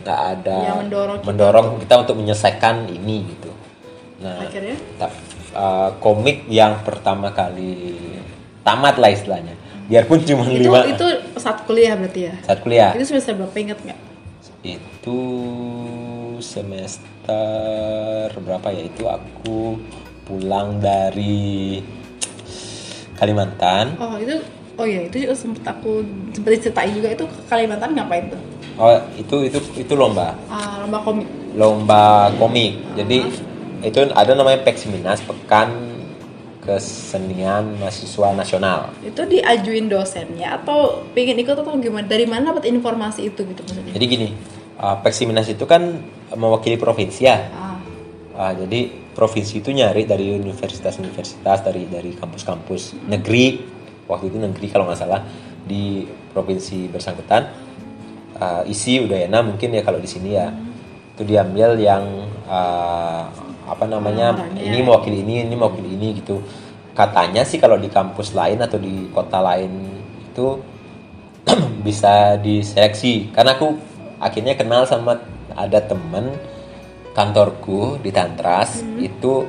nggak 0.00 0.20
ada 0.34 0.58
Yang 0.58 0.78
mendorong 0.82 1.16
kita 1.16 1.26
mendorong 1.30 1.66
kita. 1.78 1.94
untuk 2.02 2.14
menyelesaikan 2.18 2.76
ini 2.90 3.16
gitu. 3.30 3.50
Nah 4.20 4.36
Akhirnya? 4.42 4.76
uh, 5.54 5.88
komik 5.98 6.44
yang 6.50 6.82
pertama 6.82 7.30
kali 7.30 7.96
tamat 8.60 8.98
lah 8.98 9.08
istilahnya. 9.08 9.54
Biarpun 9.90 10.22
cuma 10.22 10.46
itu 10.46 10.70
lima 10.70 10.86
itu 10.86 11.06
saat 11.34 11.66
kuliah 11.66 11.98
berarti 11.98 12.20
ya? 12.30 12.34
Saat 12.46 12.58
kuliah. 12.62 12.90
Itu 12.94 13.06
semester 13.10 13.34
berapa 13.34 13.56
inget 13.58 13.78
nggak 13.80 13.98
itu 14.60 15.20
semester 16.40 18.28
berapa 18.32 18.68
ya? 18.72 18.82
Itu 18.88 19.08
aku 19.08 19.80
pulang 20.28 20.78
dari 20.80 21.80
Kalimantan. 23.16 24.00
Oh 24.00 24.16
itu 24.16 24.40
oh 24.80 24.86
ya 24.88 25.04
itu 25.04 25.28
juga 25.28 25.36
sempet 25.36 25.64
aku 25.68 26.04
sempet 26.32 26.50
diceritain 26.56 26.92
juga. 26.96 27.08
Itu 27.12 27.24
ke 27.28 27.40
Kalimantan 27.48 27.92
ngapain 27.96 28.32
tuh? 28.32 28.40
Oh 28.80 28.96
itu 29.16 29.36
itu 29.48 29.58
itu 29.76 29.92
lomba. 29.92 30.32
Ah, 30.48 30.80
lomba 30.80 31.04
komik. 31.04 31.28
Lomba 31.52 32.32
komik. 32.40 32.80
Jadi 32.96 33.28
itu 33.80 33.98
ada 34.12 34.32
namanya 34.36 34.60
Peksiminas 34.64 35.20
Pekan 35.24 35.88
Kesenian 36.60 37.80
Mahasiswa 37.80 38.36
Nasional. 38.36 38.92
Itu 39.00 39.24
diajuin 39.24 39.88
dosennya 39.88 40.60
atau 40.60 41.08
pengen 41.16 41.40
ikut 41.40 41.56
atau 41.56 41.72
gimana? 41.80 42.04
Dari 42.04 42.28
mana 42.28 42.52
dapat 42.52 42.68
informasi 42.68 43.32
itu 43.32 43.40
gitu 43.48 43.60
maksudnya? 43.64 43.92
Jadi 43.96 44.04
gini 44.04 44.28
uh, 44.80 44.96
Peksiminas 45.04 45.46
itu 45.52 45.68
kan 45.68 46.00
mewakili 46.34 46.80
provinsi 46.80 47.20
ya. 47.28 47.36
Ah, 47.52 47.70
Ah, 48.40 48.56
jadi 48.56 48.88
provinsi 49.12 49.60
itu 49.60 49.68
nyari 49.68 50.08
dari 50.08 50.32
universitas-universitas 50.32 51.60
dari 51.60 51.84
dari 51.84 52.16
kampus-kampus 52.16 52.96
negeri. 53.04 53.60
Waktu 54.08 54.32
itu 54.32 54.38
negeri 54.40 54.66
kalau 54.72 54.88
nggak 54.88 54.96
salah 54.96 55.20
di 55.60 56.08
provinsi 56.32 56.88
bersangkutan. 56.88 57.52
Ah, 58.40 58.64
isi 58.64 58.96
Udayana 58.96 59.44
mungkin 59.44 59.76
ya 59.76 59.84
kalau 59.84 60.00
di 60.00 60.08
sini 60.08 60.40
ya. 60.40 60.48
Itu 61.12 61.28
diambil 61.28 61.76
yang 61.76 62.32
ah, 62.48 63.28
apa 63.68 63.84
namanya 63.84 64.40
Orangnya. 64.40 64.62
ini 64.64 64.78
mewakili 64.80 65.20
ini 65.20 65.44
ini 65.44 65.54
mewakili 65.58 65.92
ini 65.92 66.16
gitu. 66.24 66.40
Katanya 66.96 67.44
sih 67.44 67.60
kalau 67.60 67.76
di 67.76 67.92
kampus 67.92 68.32
lain 68.32 68.56
atau 68.64 68.80
di 68.80 69.12
kota 69.12 69.44
lain 69.44 70.00
itu 70.32 70.64
bisa 71.86 72.40
diseleksi. 72.40 73.28
Karena 73.36 73.52
aku 73.52 73.89
akhirnya 74.20 74.54
kenal 74.54 74.84
sama 74.84 75.18
ada 75.56 75.80
temen 75.80 76.36
kantorku 77.16 77.98
di 77.98 78.14
Tantras 78.14 78.84
itu 79.00 79.48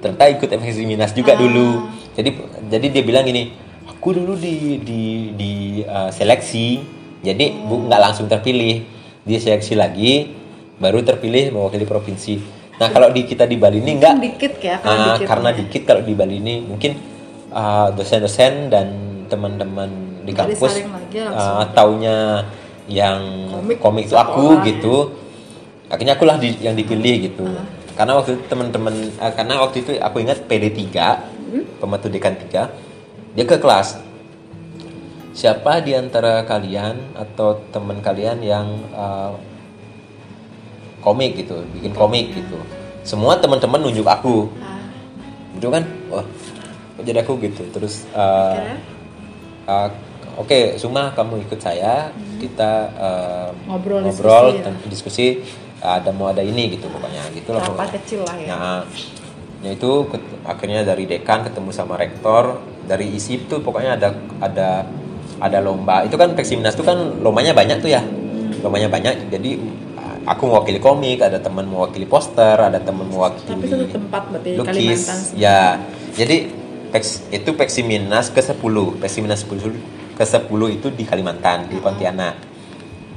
ternyata 0.00 0.30
ikut 0.32 0.48
FX 0.48 0.74
Minas 0.86 1.12
juga 1.12 1.36
dulu. 1.36 1.90
Jadi 2.16 2.30
jadi 2.70 2.86
dia 2.88 3.02
bilang 3.04 3.26
gini 3.26 3.52
aku 3.84 4.16
dulu 4.16 4.38
di 4.38 4.80
di 4.80 5.02
di 5.36 5.52
uh, 5.84 6.08
seleksi 6.08 6.80
jadi 7.20 7.52
bu 7.66 7.90
nggak 7.90 8.00
langsung 8.00 8.30
terpilih. 8.30 8.86
Dia 9.24 9.40
seleksi 9.40 9.74
lagi 9.76 10.28
baru 10.76 11.00
terpilih 11.00 11.52
mewakili 11.52 11.84
provinsi. 11.88 12.40
Nah 12.76 12.90
kalau 12.90 13.08
di 13.14 13.24
kita 13.24 13.48
di 13.48 13.56
Bali 13.56 13.80
ini 13.80 13.96
enggak 13.96 14.20
dikit 14.20 14.52
ya 14.60 14.76
Ah, 14.82 15.14
dikit. 15.16 15.28
karena 15.30 15.48
ya. 15.54 15.56
dikit 15.62 15.82
kalau 15.88 16.02
di 16.04 16.12
Bali 16.12 16.36
ini. 16.42 16.54
Mungkin 16.60 16.92
ah, 17.54 17.88
dosen-dosen 17.94 18.68
dan 18.68 18.86
teman-teman 19.30 19.88
di 20.24 20.32
Nggak 20.32 20.56
kampus 20.56 20.72
lagi 20.84 21.18
ah, 21.32 21.64
taunya 21.72 22.44
yang 22.86 23.20
Komik 23.50 23.78
komik, 23.78 24.04
itu 24.04 24.14
aku 24.14 24.44
orang, 24.52 24.66
gitu. 24.66 24.94
akhirnya 25.86 26.14
akulah 26.14 26.36
di- 26.36 26.58
yang 26.58 26.72
dipilih 26.72 27.14
gitu. 27.24 27.44
Ah. 27.46 27.64
karena 27.94 28.12
waktu 28.14 28.34
itu 28.34 28.44
teman-teman 28.46 28.90
ah, 29.16 29.30
karena 29.30 29.54
waktu 29.58 29.76
itu 29.80 29.90
aku 29.96 30.16
ingat 30.18 30.44
PD 30.44 30.68
3 30.70 31.32
Hmm? 31.44 31.62
pembantu 31.78 32.08
dekan 32.08 32.34
3 32.34 32.66
dia 33.32 33.44
ke 33.44 33.56
kelas. 33.56 34.02
Siapa 35.30 35.78
di 35.78 35.90
antara 35.92 36.42
kalian 36.42 36.94
atau 37.12 37.62
teman 37.68 37.98
kalian 37.98 38.38
yang 38.38 38.66
ah, 38.92 39.34
komik 41.00 41.36
gitu 41.36 41.62
bikin 41.72 41.92
komik 41.92 42.32
gitu. 42.32 42.58
Semua 43.02 43.36
teman-teman 43.36 43.80
nunjuk 43.80 44.04
aku. 44.04 44.48
Ah, 44.58 44.82
itu 45.52 45.68
kan 45.68 45.82
wah 46.08 46.26
jadi 47.00 47.20
aku 47.20 47.36
gitu. 47.38 47.62
Terus 47.70 48.08
uh, 48.10 48.54
Akhirnya? 48.54 48.76
uh, 49.66 49.88
oke 50.38 50.76
Suma 50.80 51.12
kamu 51.12 51.44
ikut 51.48 51.60
saya. 51.60 52.10
Kita 52.40 52.72
uh, 52.94 53.48
Ngobrol, 53.70 54.04
ngobrol 54.04 54.60
diskusi 54.60 54.60
ya. 54.60 54.90
diskusi. 54.90 55.26
Ada 55.84 56.10
mau 56.16 56.32
ada 56.32 56.40
ini 56.40 56.72
gitu 56.72 56.88
pokoknya 56.88 57.28
gitu 57.36 57.52
lah 57.52 57.60
rapat 57.60 58.00
kecil 58.00 58.24
lah 58.24 58.36
ya. 58.40 58.56
Nah, 58.56 59.68
itu 59.68 60.08
akhirnya 60.48 60.80
dari 60.80 61.04
dekan 61.04 61.44
ketemu 61.44 61.76
sama 61.76 62.00
rektor 62.00 62.56
dari 62.88 63.12
isi 63.12 63.36
itu 63.36 63.60
pokoknya 63.60 64.00
ada 64.00 64.08
ada 64.40 64.88
ada 65.44 65.58
lomba. 65.60 66.08
Itu 66.08 66.16
kan 66.16 66.32
Peksiminas 66.32 66.72
itu 66.72 66.88
kan 66.88 67.20
lombanya 67.20 67.52
banyak 67.52 67.84
tuh 67.84 67.92
ya. 67.92 68.00
Lombanya 68.64 68.88
banyak. 68.88 69.28
Jadi 69.28 69.60
aku 70.24 70.42
mewakili 70.48 70.80
komik 70.80 71.20
ada 71.20 71.36
teman 71.38 71.68
mewakili 71.68 72.08
poster 72.08 72.56
ada 72.56 72.80
teman 72.80 73.06
mewakili 73.12 73.44
tapi 73.44 73.66
satu 73.68 73.86
tempat 73.92 74.22
berarti 74.32 74.50
lukis. 74.56 74.72
Kalimantan 74.72 75.18
ya 75.36 75.60
jadi 76.16 76.36
peks, 76.90 77.28
itu 77.30 77.50
Peksiminas 77.52 78.32
ke 78.32 78.40
10 78.40 78.56
Peksiminas 79.00 79.44
10 79.44 79.76
ke 80.14 80.24
10 80.24 80.46
itu 80.70 80.88
di 80.90 81.04
Kalimantan 81.04 81.66
di 81.66 81.76
Pontianak. 81.78 82.54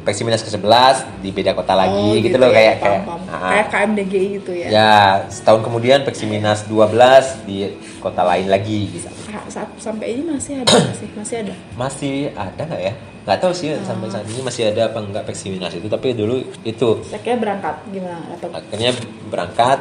Peksiminas 0.01 0.39
ke 0.39 0.47
11 0.47 1.19
di 1.19 1.35
beda 1.35 1.51
kota 1.51 1.75
lagi 1.75 1.99
Oh, 1.99 2.15
gitu, 2.15 2.39
loh 2.39 2.47
ya, 2.47 2.55
kayak 2.55 2.75
kayak 2.79 3.01
ah. 3.27 3.51
kayak 3.51 3.67
KMDGI 3.67 4.27
gitu 4.39 4.51
ya, 4.55 4.67
ya 4.71 4.93
setahun 5.27 5.67
kemudian 5.67 6.07
Peksiminas 6.07 6.63
12 6.63 7.43
di 7.43 7.75
kota 7.99 8.23
lain 8.23 8.47
lagi 8.47 8.87
gitu. 8.87 9.11
Saat 9.51 9.67
sampai 9.75 10.15
ini 10.15 10.23
masih 10.31 10.63
ada 10.63 10.71
nggak 10.71 10.95
sih? 10.95 11.09
Masih 11.11 11.35
ada? 11.43 11.53
Masih 11.75 12.15
ada 12.39 12.61
nggak 12.63 12.81
ya? 12.87 12.93
Nggak 13.27 13.37
tahu 13.43 13.51
sih 13.51 13.75
sampai 13.83 14.07
saat 14.07 14.23
ini 14.31 14.39
masih 14.39 14.63
ada 14.71 14.87
apa 14.87 14.99
enggak 15.03 15.23
Peksiminas 15.27 15.75
itu 15.75 15.91
tapi 15.91 16.15
dulu 16.15 16.39
itu. 16.63 16.89
Kira 17.03 17.35
berangkat 17.35 17.75
gimana? 17.91 18.23
Dapat 18.39 18.63
akhirnya 18.63 18.91
berangkat 19.27 19.79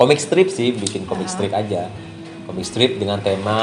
komik 0.00 0.16
strip 0.16 0.48
sih 0.48 0.72
bikin 0.72 1.04
komik 1.04 1.28
Ah. 1.28 1.32
strip 1.36 1.52
aja 1.52 1.92
komik 2.48 2.64
strip 2.64 2.96
dengan 2.96 3.20
tema 3.20 3.60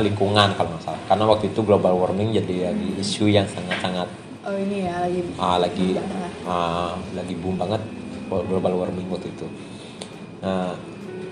lingkungan 0.00 0.56
kalau 0.56 0.72
nggak 0.72 0.82
salah. 0.82 1.02
Karena 1.04 1.24
waktu 1.28 1.52
itu 1.52 1.60
global 1.60 1.92
warming 1.94 2.32
jadi 2.32 2.72
lagi 2.72 2.88
isu 2.96 3.28
yang 3.28 3.44
sangat-sangat 3.44 4.08
oh 4.42 4.56
ini 4.58 4.88
ya 4.88 5.06
lagi 5.06 5.20
ah, 5.38 5.54
lagi 5.60 5.86
ah, 6.42 6.96
lagi 7.12 7.34
boom 7.38 7.54
banget 7.54 7.78
global 8.26 8.72
warming 8.74 9.06
waktu 9.06 9.28
itu. 9.28 9.46
Nah 10.40 10.72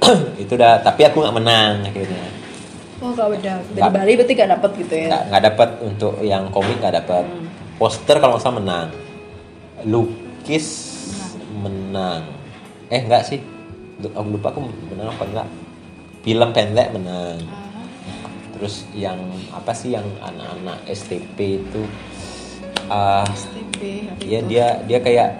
itu 0.45 0.53
dah 0.55 0.79
tapi 0.79 1.09
aku 1.09 1.25
nggak 1.25 1.37
menang 1.41 1.83
akhirnya. 1.83 2.29
Oh 3.01 3.11
nggak 3.11 3.29
beda. 3.33 3.55
Dari 3.65 3.81
Nggak. 3.81 3.93
Bali 3.97 4.13
berarti 4.13 4.33
nggak 4.37 4.51
dapat 4.61 4.71
gitu 4.77 4.95
ya? 4.95 5.09
Nggak 5.09 5.23
nggak 5.33 5.43
dapat 5.49 5.69
untuk 5.81 6.13
yang 6.21 6.45
komik 6.53 6.77
nggak 6.79 6.97
dapat 7.01 7.25
Hmm. 7.25 7.49
poster 7.81 8.17
kalau 8.21 8.37
nggak 8.37 8.45
salah 8.45 8.57
menang. 8.61 8.89
Lukis 9.89 10.67
menang. 11.57 12.29
eh 12.93 13.01
enggak 13.01 13.25
sih. 13.25 13.41
Aku 14.05 14.29
lupa 14.29 14.53
aku 14.53 14.61
menang 14.93 15.09
apa 15.09 15.25
enggak 15.25 15.49
film 16.21 16.49
pendek 16.51 16.93
menang 16.93 17.39
Ah, 17.41 18.29
terus 18.55 18.85
yang 18.93 19.17
apa 19.51 19.73
sih 19.73 19.91
yang 19.91 20.05
anak-anak 20.21 20.85
STP 20.87 21.39
itu 21.59 21.83
ah 22.87 23.25
STP 23.27 24.09
ya 24.21 24.39
itu? 24.39 24.49
dia 24.49 24.67
dia 24.85 24.99
kayak 24.99 25.31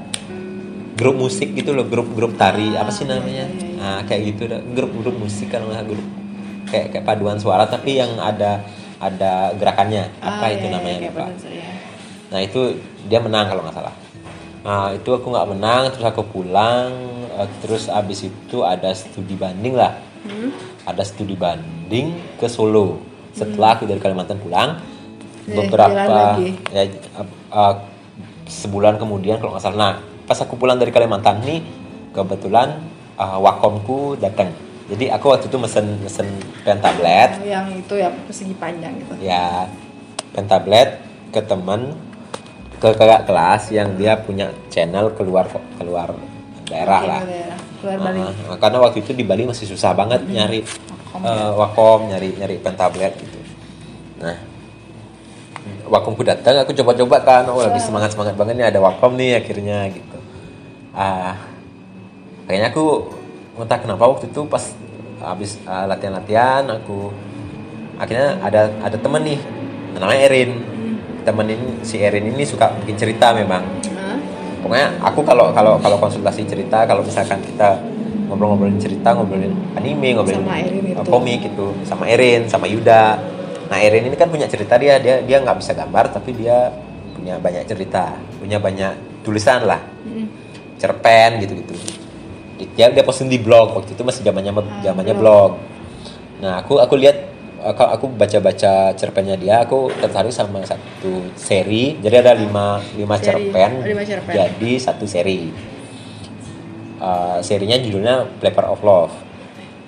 grup 0.95 1.17
musik 1.19 1.53
gitu 1.53 1.73
loh 1.73 1.85
grup 1.85 2.09
grup 2.11 2.33
tari 2.35 2.73
Ah, 2.73 2.83
apa 2.83 2.91
sih 2.91 3.05
iya, 3.05 3.13
namanya 3.13 3.45
iya, 3.47 3.61
iya. 3.61 3.77
nah 3.77 3.99
kayak 4.05 4.23
gitu 4.27 4.43
dah. 4.47 4.61
grup 4.71 4.93
grup 4.95 5.17
musik 5.17 5.49
kan 5.49 5.61
nggak 5.63 5.85
grup 5.87 6.07
kayak 6.67 6.87
kayak 6.91 7.05
paduan 7.05 7.37
suara 7.37 7.65
tapi 7.67 7.97
yang 7.97 8.17
ada 8.17 8.65
ada 8.97 9.53
gerakannya 9.55 10.09
apa 10.19 10.45
Ah, 10.45 10.51
itu 10.51 10.65
iya, 10.65 10.73
namanya 10.73 10.97
iya, 10.99 11.09
lupa 11.09 11.21
pada 11.25 11.37
saya. 11.37 11.69
nah 12.31 12.41
itu 12.41 12.61
dia 13.05 13.19
menang 13.19 13.47
kalau 13.47 13.63
nggak 13.65 13.77
salah 13.77 13.95
nah 14.61 14.93
itu 14.93 15.09
aku 15.09 15.27
nggak 15.27 15.49
menang 15.51 15.83
terus 15.89 16.07
aku 16.07 16.23
pulang 16.23 16.93
eh, 17.33 17.49
terus 17.61 17.89
abis 17.89 18.29
itu 18.29 18.61
ada 18.61 18.93
studi 18.93 19.33
banding 19.35 19.73
lah? 19.73 19.97
Ada 20.87 21.03
studi 21.03 21.37
banding 21.37 22.17
ke 22.41 22.47
Solo. 22.49 23.01
Setelah 23.37 23.79
aku 23.79 23.87
dari 23.87 24.03
Kalimantan 24.03 24.41
pulang 24.43 24.81
Eh, 25.51 25.57
beberapa 25.57 26.39
ya 26.71 26.85
uh, 27.17 27.27
uh, 27.51 27.75
sebulan 28.47 29.01
kemudian 29.01 29.43
kalau 29.43 29.57
nggak 29.57 29.65
salah. 29.65 29.79
Nah 29.79 29.95
pas 30.29 30.39
aku 30.39 30.55
pulang 30.55 30.79
dari 30.79 30.95
Kalimantan 30.95 31.43
nih 31.43 31.65
kebetulan 32.15 32.79
uh, 33.19 33.41
wakomku 33.43 34.15
datang 34.21 34.55
jadi 34.91 35.15
aku 35.15 35.31
waktu 35.31 35.47
itu 35.47 35.59
mesen 35.59 35.87
mesen 36.03 36.27
pen 36.67 36.83
tablet. 36.83 37.39
Yang 37.47 37.67
itu 37.87 37.95
ya 37.99 38.09
persegi 38.27 38.55
panjang 38.59 38.99
gitu? 38.99 39.13
Ya 39.23 39.71
pen 40.35 40.47
tablet 40.51 40.99
ke 41.31 41.41
teman 41.43 41.95
ke 42.83 42.91
kakak 42.97 43.29
kelas 43.29 43.71
yang 43.71 43.95
dia 43.95 44.19
punya 44.19 44.51
channel 44.67 45.15
keluar 45.15 45.47
keluar 45.79 46.11
daerah 46.67 47.01
Oke, 47.03 47.11
lah. 47.11 47.23
daerah. 47.23 47.59
Keluar 47.81 47.99
Bali. 47.99 48.21
Ah, 48.23 48.57
karena 48.61 48.79
waktu 48.85 48.99
itu 49.03 49.13
di 49.17 49.25
Bali 49.25 49.49
masih 49.49 49.67
susah 49.67 49.97
banget 49.97 50.23
nyari 50.29 50.63
Wakom, 51.11 51.27
eh, 51.27 51.51
wakom 51.59 52.01
nyari 52.07 52.29
nyari 52.39 52.55
pen 52.63 52.77
tablet 52.79 53.13
gitu. 53.19 53.39
Nah 54.23 54.37
wakomku 55.91 56.23
datang 56.23 56.55
aku 56.63 56.71
coba-coba 56.71 57.19
kan 57.27 57.45
oh 57.51 57.59
lagi 57.59 57.83
semangat 57.83 58.15
semangat 58.15 58.39
banget 58.39 58.55
nih 58.63 58.67
ada 58.71 58.79
wakom 58.79 59.19
nih 59.19 59.43
akhirnya 59.43 59.91
gitu. 59.91 60.19
Ah 60.95 61.35
kayaknya 62.47 62.71
aku 62.71 63.11
entah 63.59 63.79
kenapa 63.83 64.07
waktu 64.07 64.31
itu 64.31 64.47
pas 64.47 64.71
habis 65.21 65.59
ah, 65.67 65.85
latihan-latihan 65.91 66.65
aku 66.71 67.11
akhirnya 68.01 68.39
ada 68.41 68.71
ada 68.81 68.97
temen 68.97 69.25
nih 69.25 69.41
namanya 69.99 70.21
Erin. 70.31 70.53
Temen 71.21 71.53
ini 71.53 71.85
si 71.85 72.01
Erin 72.01 72.33
ini 72.33 72.49
suka 72.49 72.73
bikin 72.81 72.97
cerita 72.97 73.37
memang? 73.37 73.61
Pokoknya 74.61 74.89
aku 75.01 75.21
kalau 75.23 75.51
kalau 75.51 75.77
kalau 75.77 75.97
konsultasi 75.97 76.45
cerita 76.45 76.85
kalau 76.85 77.01
misalkan 77.01 77.41
kita 77.41 77.81
ngobrol-ngobrolin 78.27 78.77
cerita 78.77 79.11
ngobrolin 79.11 79.51
anime 79.75 80.15
ngobrolin 80.15 80.43
Sama 80.43 80.57
Erin 80.59 80.85
itu. 80.87 81.03
komik 81.05 81.39
gitu 81.43 81.67
sama 81.83 82.05
Erin 82.07 82.43
sama 82.47 82.67
Yuda 82.67 83.05
nah 83.67 83.79
Erin 83.79 84.05
ini 84.05 84.15
kan 84.15 84.29
punya 84.29 84.47
cerita 84.47 84.75
dia 84.75 84.99
dia 84.99 85.19
dia 85.21 85.39
nggak 85.39 85.59
bisa 85.59 85.73
gambar 85.73 86.11
tapi 86.11 86.31
dia 86.33 86.71
punya 87.13 87.37
banyak 87.37 87.65
cerita 87.65 88.13
punya 88.37 88.57
banyak 88.57 88.93
tulisan 89.21 89.65
lah 89.65 89.81
Mm. 90.01 90.25
cerpen 90.77 91.31
gitu 91.41 91.53
gitu 91.57 91.75
dia 92.73 92.89
dia 92.89 93.05
posting 93.05 93.29
di 93.29 93.37
blog 93.37 93.73
waktu 93.75 93.93
itu 93.93 94.01
masih 94.01 94.21
zamannya 94.23 94.49
Ah, 94.51 94.65
zamannya 94.83 95.13
blog. 95.13 95.51
blog 95.57 96.41
nah 96.41 96.57
aku 96.59 96.77
aku 96.77 96.97
lihat 96.97 97.17
aku 97.61 97.83
aku 97.85 98.07
baca-baca 98.17 98.97
cerpennya 98.97 99.37
dia 99.37 99.63
aku 99.63 99.93
tertarik 100.01 100.33
sama 100.33 100.65
satu 100.65 101.29
seri. 101.37 102.01
Jadi 102.01 102.17
ada 102.17 102.33
lima 102.33 102.81
lima 102.97 103.17
Seri. 103.21 103.53
cerpen. 103.53 103.71
Oh, 103.77 103.87
lima 103.87 104.05
cerpen. 104.05 104.33
jadi 104.33 104.73
satu 104.81 105.05
seri. 105.05 105.53
Uh, 107.01 107.41
serinya 107.41 107.81
judulnya 107.81 108.29
Flavor 108.41 108.67
of 108.69 108.81
Love. 108.85 109.15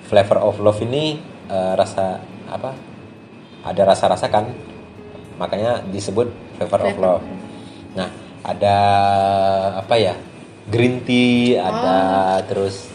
Flavor 0.09 0.37
of 0.41 0.55
Love 0.61 0.81
ini 0.85 1.21
uh, 1.49 1.73
rasa 1.77 2.21
apa? 2.49 2.73
Ada 3.65 3.81
rasa-rasa 3.85 4.29
kan? 4.29 4.49
Makanya 5.37 5.85
disebut 5.89 6.29
Flavor 6.57 6.79
of 6.81 6.93
Flavor. 6.97 7.01
Love. 7.21 7.25
Nah 7.97 8.09
ada 8.45 8.77
apa 9.81 9.95
ya? 9.97 10.13
Green 10.63 11.03
tea 11.03 11.59
ada 11.59 12.39
terus 12.47 12.87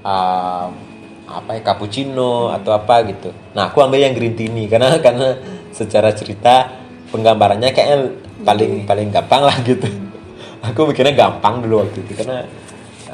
um, 0.00 0.93
apa 1.24 1.56
ya 1.56 1.60
cappuccino 1.64 2.52
atau 2.52 2.76
apa 2.76 3.04
gitu 3.08 3.32
nah 3.56 3.72
aku 3.72 3.80
ambil 3.80 4.00
yang 4.00 4.12
green 4.12 4.36
tea 4.36 4.48
ini 4.48 4.68
karena 4.72 4.98
karena 5.00 5.38
secara 5.74 6.12
cerita 6.14 6.70
penggambarannya 7.10 7.70
kayaknya 7.74 7.98
paling 8.42 8.84
paling 8.84 9.08
gampang 9.08 9.42
lah 9.46 9.56
gitu 9.64 9.86
aku 10.66 10.92
mikirnya 10.92 11.14
gampang 11.16 11.64
dulu 11.64 11.84
waktu 11.84 12.04
itu 12.04 12.12
karena 12.16 12.44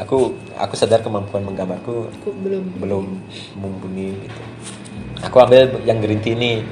aku 0.00 0.32
aku 0.56 0.74
sadar 0.76 1.04
kemampuan 1.04 1.44
menggambarku 1.44 2.08
Aku 2.20 2.32
belum 2.32 2.64
belum 2.80 3.04
mumpuni 3.60 4.16
gitu. 4.16 4.42
Aku 5.20 5.36
ambil 5.44 5.68
yang 5.84 6.00
green 6.00 6.24
tea 6.24 6.32
ini. 6.32 6.64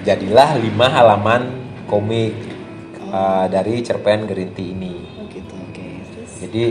Jadilah 0.00 0.56
lima 0.56 0.88
halaman 0.88 1.52
komik 1.84 2.32
uh, 3.12 3.44
dari 3.52 3.84
cerpen 3.84 4.24
green 4.24 4.56
tea 4.56 4.72
ini. 4.72 4.96
Oh 5.20 5.28
gitu, 5.28 5.52
oke. 5.52 5.88
Terus 6.08 6.30
Jadi 6.40 6.64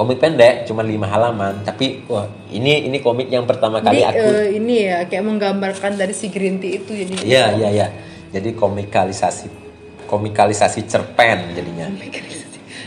komik 0.00 0.16
pendek, 0.16 0.64
cuma 0.64 0.80
lima 0.80 1.04
halaman. 1.04 1.60
Tapi 1.60 2.08
wah 2.08 2.24
ini 2.48 2.88
ini 2.88 2.98
komik 2.98 3.28
yang 3.28 3.44
pertama 3.44 3.84
kali 3.84 4.00
aku. 4.00 4.16
eh, 4.16 4.56
ini 4.56 4.88
ya 4.88 5.04
kayak 5.04 5.20
menggambarkan 5.22 6.00
dari 6.00 6.16
si 6.16 6.32
green 6.32 6.56
tea 6.56 6.80
itu 6.80 6.88
jadi 6.96 7.12
Iya 7.20 7.44
iya 7.54 7.68
iya. 7.68 7.88
Jadi 8.32 8.56
komikalisasi 8.56 9.46
komikalisasi 10.08 10.88
cerpen 10.88 11.52
jadinya. 11.52 11.92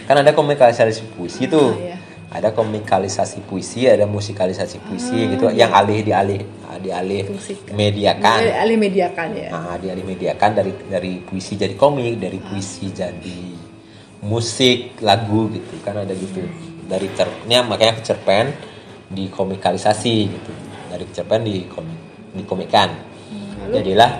Kan 0.03 0.19
ada 0.19 0.33
komikalisasi 0.33 1.13
puisi 1.13 1.45
tuh. 1.45 1.69
Ah, 1.71 1.77
iya. 1.79 1.97
Ada 2.33 2.49
komikalisasi 2.49 3.45
puisi, 3.45 3.85
ada 3.85 4.09
musikalisasi 4.09 4.81
puisi 4.81 5.37
gitu 5.37 5.53
yang 5.53 5.69
alih 5.69 6.01
dialih 6.01 6.41
dialih 6.81 7.29
Fungsikan. 7.29 7.77
mediakan. 7.77 8.39
Alih- 8.57 8.81
mediakan 8.81 9.27
ya. 9.37 9.49
Nah, 9.53 9.77
dialih 9.77 10.01
mediakan 10.01 10.49
dari 10.51 10.73
dari 10.89 11.21
puisi 11.21 11.53
jadi 11.53 11.77
komik, 11.77 12.17
dari 12.17 12.41
puisi 12.41 12.89
jadi 12.89 13.37
musik, 14.19 14.97
lagu 14.99 15.53
gitu. 15.53 15.77
Kan 15.85 16.01
ada 16.01 16.09
gitu. 16.09 16.41
Dari 16.93 17.09
cerpennya 17.17 17.65
makanya 17.65 18.05
cerpen 18.05 18.53
dikomikalisasi 19.09 20.15
gitu. 20.29 20.51
Dari 20.93 21.05
cerpen 21.09 21.41
di 21.41 21.65
komik 21.65 21.97
dikomikkan. 22.37 22.89
Lalu 23.65 23.81
Jadilah 23.81 24.11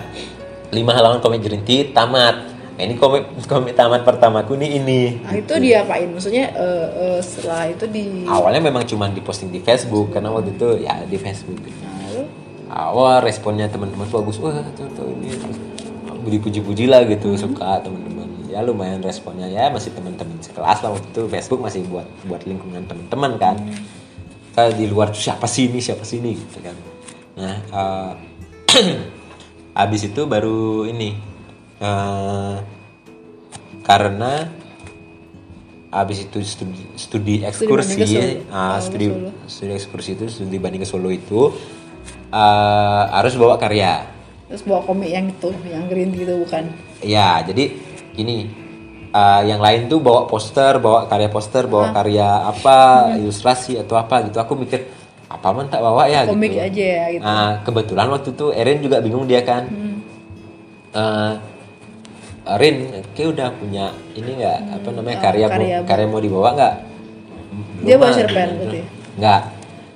lima 0.74 0.90
halaman 0.90 1.22
komik 1.22 1.46
Tea 1.62 1.94
tamat. 1.94 2.50
Nah, 2.74 2.82
ini 2.82 2.98
komik 2.98 3.30
komik 3.46 3.78
tamat 3.78 4.02
pertamaku 4.02 4.58
nih 4.58 4.82
ini. 4.82 5.22
Nah, 5.22 5.38
itu 5.38 5.54
diapain? 5.54 6.10
Maksudnya 6.10 6.50
eh, 6.50 6.88
eh, 6.98 7.18
setelah 7.22 7.70
itu 7.70 7.86
di 7.86 8.26
Awalnya 8.26 8.66
memang 8.66 8.82
cuma 8.90 9.06
diposting 9.06 9.54
di 9.54 9.62
Facebook 9.62 10.10
karena 10.10 10.34
waktu 10.34 10.58
itu 10.58 10.82
ya 10.82 10.98
di 11.06 11.14
Facebook. 11.14 11.54
gitu. 11.62 11.78
Lalu 11.86 12.26
Awal 12.74 13.22
responnya 13.22 13.70
teman-teman 13.70 14.10
bagus, 14.10 14.42
wah 14.42 14.58
tuh, 14.74 14.90
tuh 14.98 15.06
ini 15.22 15.30
dipuji-puji 16.26 16.90
lah 16.90 17.06
gitu 17.06 17.38
suka 17.38 17.78
teman-teman. 17.86 18.13
Ya 18.54 18.62
lumayan 18.62 19.02
responnya 19.02 19.50
ya 19.50 19.66
masih 19.66 19.90
teman-teman 19.90 20.38
sekelas 20.38 20.86
lah 20.86 20.94
waktu 20.94 21.10
itu 21.10 21.22
Facebook 21.26 21.58
masih 21.58 21.82
buat 21.90 22.06
buat 22.30 22.46
lingkungan 22.46 22.86
teman-teman 22.86 23.34
kan. 23.42 23.58
Kalau 24.54 24.70
di 24.70 24.86
luar 24.86 25.10
tuh 25.10 25.18
siapa 25.18 25.50
sih 25.50 25.66
ini 25.66 25.82
siapa 25.82 26.06
sih 26.06 26.22
ini 26.22 26.38
gitu 26.38 26.62
kan. 26.62 26.76
Nah 27.34 27.56
eh, 27.58 28.12
habis 29.82 30.06
itu 30.06 30.22
baru 30.30 30.86
ini 30.86 31.18
eh, 31.82 32.56
karena 33.82 34.48
habis 35.94 36.26
itu 36.26 36.42
studi, 36.42 36.82
studi 36.98 37.34
ekskursi 37.46 38.02
ah, 38.50 38.82
studi 38.82 39.06
Solo. 39.06 39.30
studi 39.46 39.72
ekskursi 39.78 40.10
itu 40.18 40.24
studi 40.26 40.56
banding 40.58 40.82
ke 40.82 40.88
Solo 40.90 41.06
itu 41.14 41.54
eh, 42.34 43.04
harus 43.14 43.38
bawa 43.38 43.54
karya 43.54 44.02
terus 44.50 44.66
bawa 44.66 44.82
komik 44.82 45.10
yang 45.10 45.30
itu, 45.30 45.50
yang 45.66 45.86
green 45.86 46.10
tea 46.10 46.26
itu 46.26 46.34
bukan? 46.42 46.64
ya 47.00 47.42
jadi 47.46 47.93
gini 48.14 48.46
eh, 49.10 49.40
yang 49.44 49.58
lain 49.58 49.86
tuh 49.86 49.98
bawa 49.98 50.24
poster 50.24 50.78
bawa 50.78 51.04
karya 51.06 51.28
poster 51.28 51.66
bawa 51.66 51.90
karya 51.90 52.46
apa 52.46 52.76
ilustrasi 53.18 53.78
atau 53.78 53.98
apa 53.98 54.24
gitu 54.26 54.38
aku 54.38 54.54
mikir 54.54 54.86
apa 55.24 55.50
man 55.50 55.66
tak 55.66 55.82
bawa 55.82 56.06
ya 56.06 56.22
Komik 56.30 56.54
gitu. 56.54 56.62
aja 56.62 56.84
ya 56.84 57.04
gitu. 57.10 57.22
Nah, 57.26 57.58
kebetulan 57.66 58.06
waktu 58.06 58.28
itu 58.32 58.46
Erin 58.54 58.78
juga 58.78 59.02
bingung 59.02 59.26
dia 59.26 59.42
kan. 59.42 59.66
Eh, 60.94 61.34
Rin, 62.44 62.92
kayak 63.16 63.28
udah 63.34 63.48
punya 63.56 63.88
ini 64.12 64.36
nggak 64.36 64.58
apa 64.76 64.88
namanya 64.92 65.16
oh, 65.16 65.22
karya 65.24 65.46
karya 65.48 65.76
mau, 65.80 65.88
karya 65.88 66.06
mau 66.12 66.20
dibawa 66.20 66.48
nggak? 66.52 66.74
Dia 67.88 67.96
bawa 67.96 68.12
cerpen 68.12 68.48
gitu. 68.52 68.58
berarti? 68.60 68.80
Nggak. 69.16 69.40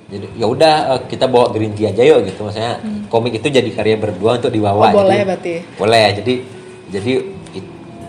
Jadi 0.09 0.25
ya 0.33 0.45
udah 0.49 0.73
eh, 0.97 1.01
kita 1.07 1.25
bawa 1.29 1.45
green 1.53 1.71
tea 1.77 1.93
aja 1.93 2.01
yuk 2.01 2.25
gitu 2.25 2.41
maksudnya 2.41 2.81
komik 3.07 3.37
itu 3.37 3.47
jadi 3.53 3.69
karya 3.69 3.95
berdua 4.01 4.41
untuk 4.41 4.49
dibawa. 4.49 4.89
Hmm. 4.89 4.97
Oh, 4.97 5.05
boleh 5.05 5.13
Jadi- 5.13 5.27
berarti? 5.29 5.53
Boleh. 5.77 6.05
Jadi 6.17 6.33
jadi 6.89 7.11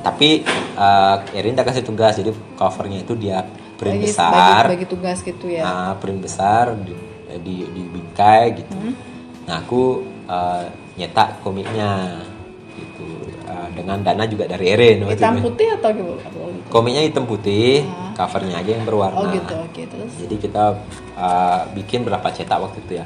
tapi 0.01 0.45
eh, 0.77 1.17
Erin 1.37 1.55
tak 1.55 1.71
kasih 1.71 1.85
tugas 1.85 2.17
jadi 2.17 2.31
covernya 2.57 3.05
itu 3.05 3.13
dia 3.15 3.45
print 3.81 3.97
Bagi- 3.97 4.07
besar. 4.13 4.65
bagi, 4.69 4.73
bagi 4.77 4.87
tugas 4.87 5.19
gitu 5.25 5.47
ya. 5.49 5.63
Nah, 5.65 5.91
print 5.97 6.21
besar 6.21 6.77
di, 6.77 6.93
di, 7.41 7.55
di 7.65 7.83
bingkai 7.89 8.45
gitu. 8.61 8.77
Hmm. 8.77 8.93
Nah, 9.49 9.65
aku 9.65 10.05
uh, 10.29 10.69
nyetak 10.95 11.41
komiknya 11.41 12.21
gitu 12.77 13.09
Uh, 13.51 13.67
dengan 13.75 13.99
dana 13.99 14.31
juga 14.31 14.47
dari 14.47 14.71
Erin 14.71 15.03
Hitam 15.11 15.43
itu. 15.43 15.51
putih 15.51 15.75
atau 15.75 15.91
gimana? 15.91 16.23
Gitu? 16.23 16.71
Komiknya 16.71 17.03
hitam 17.03 17.27
putih, 17.27 17.83
covernya 18.15 18.63
aja 18.63 18.71
yang 18.79 18.87
berwarna. 18.87 19.19
Oh 19.19 19.27
gitu, 19.27 19.55
oke 19.59 19.83
terus. 19.91 20.13
Jadi 20.23 20.35
kita 20.39 20.79
uh, 21.19 21.67
bikin 21.75 22.07
berapa 22.07 22.31
cetak 22.31 22.63
waktu 22.63 22.79
itu 22.87 23.03
ya? 23.03 23.05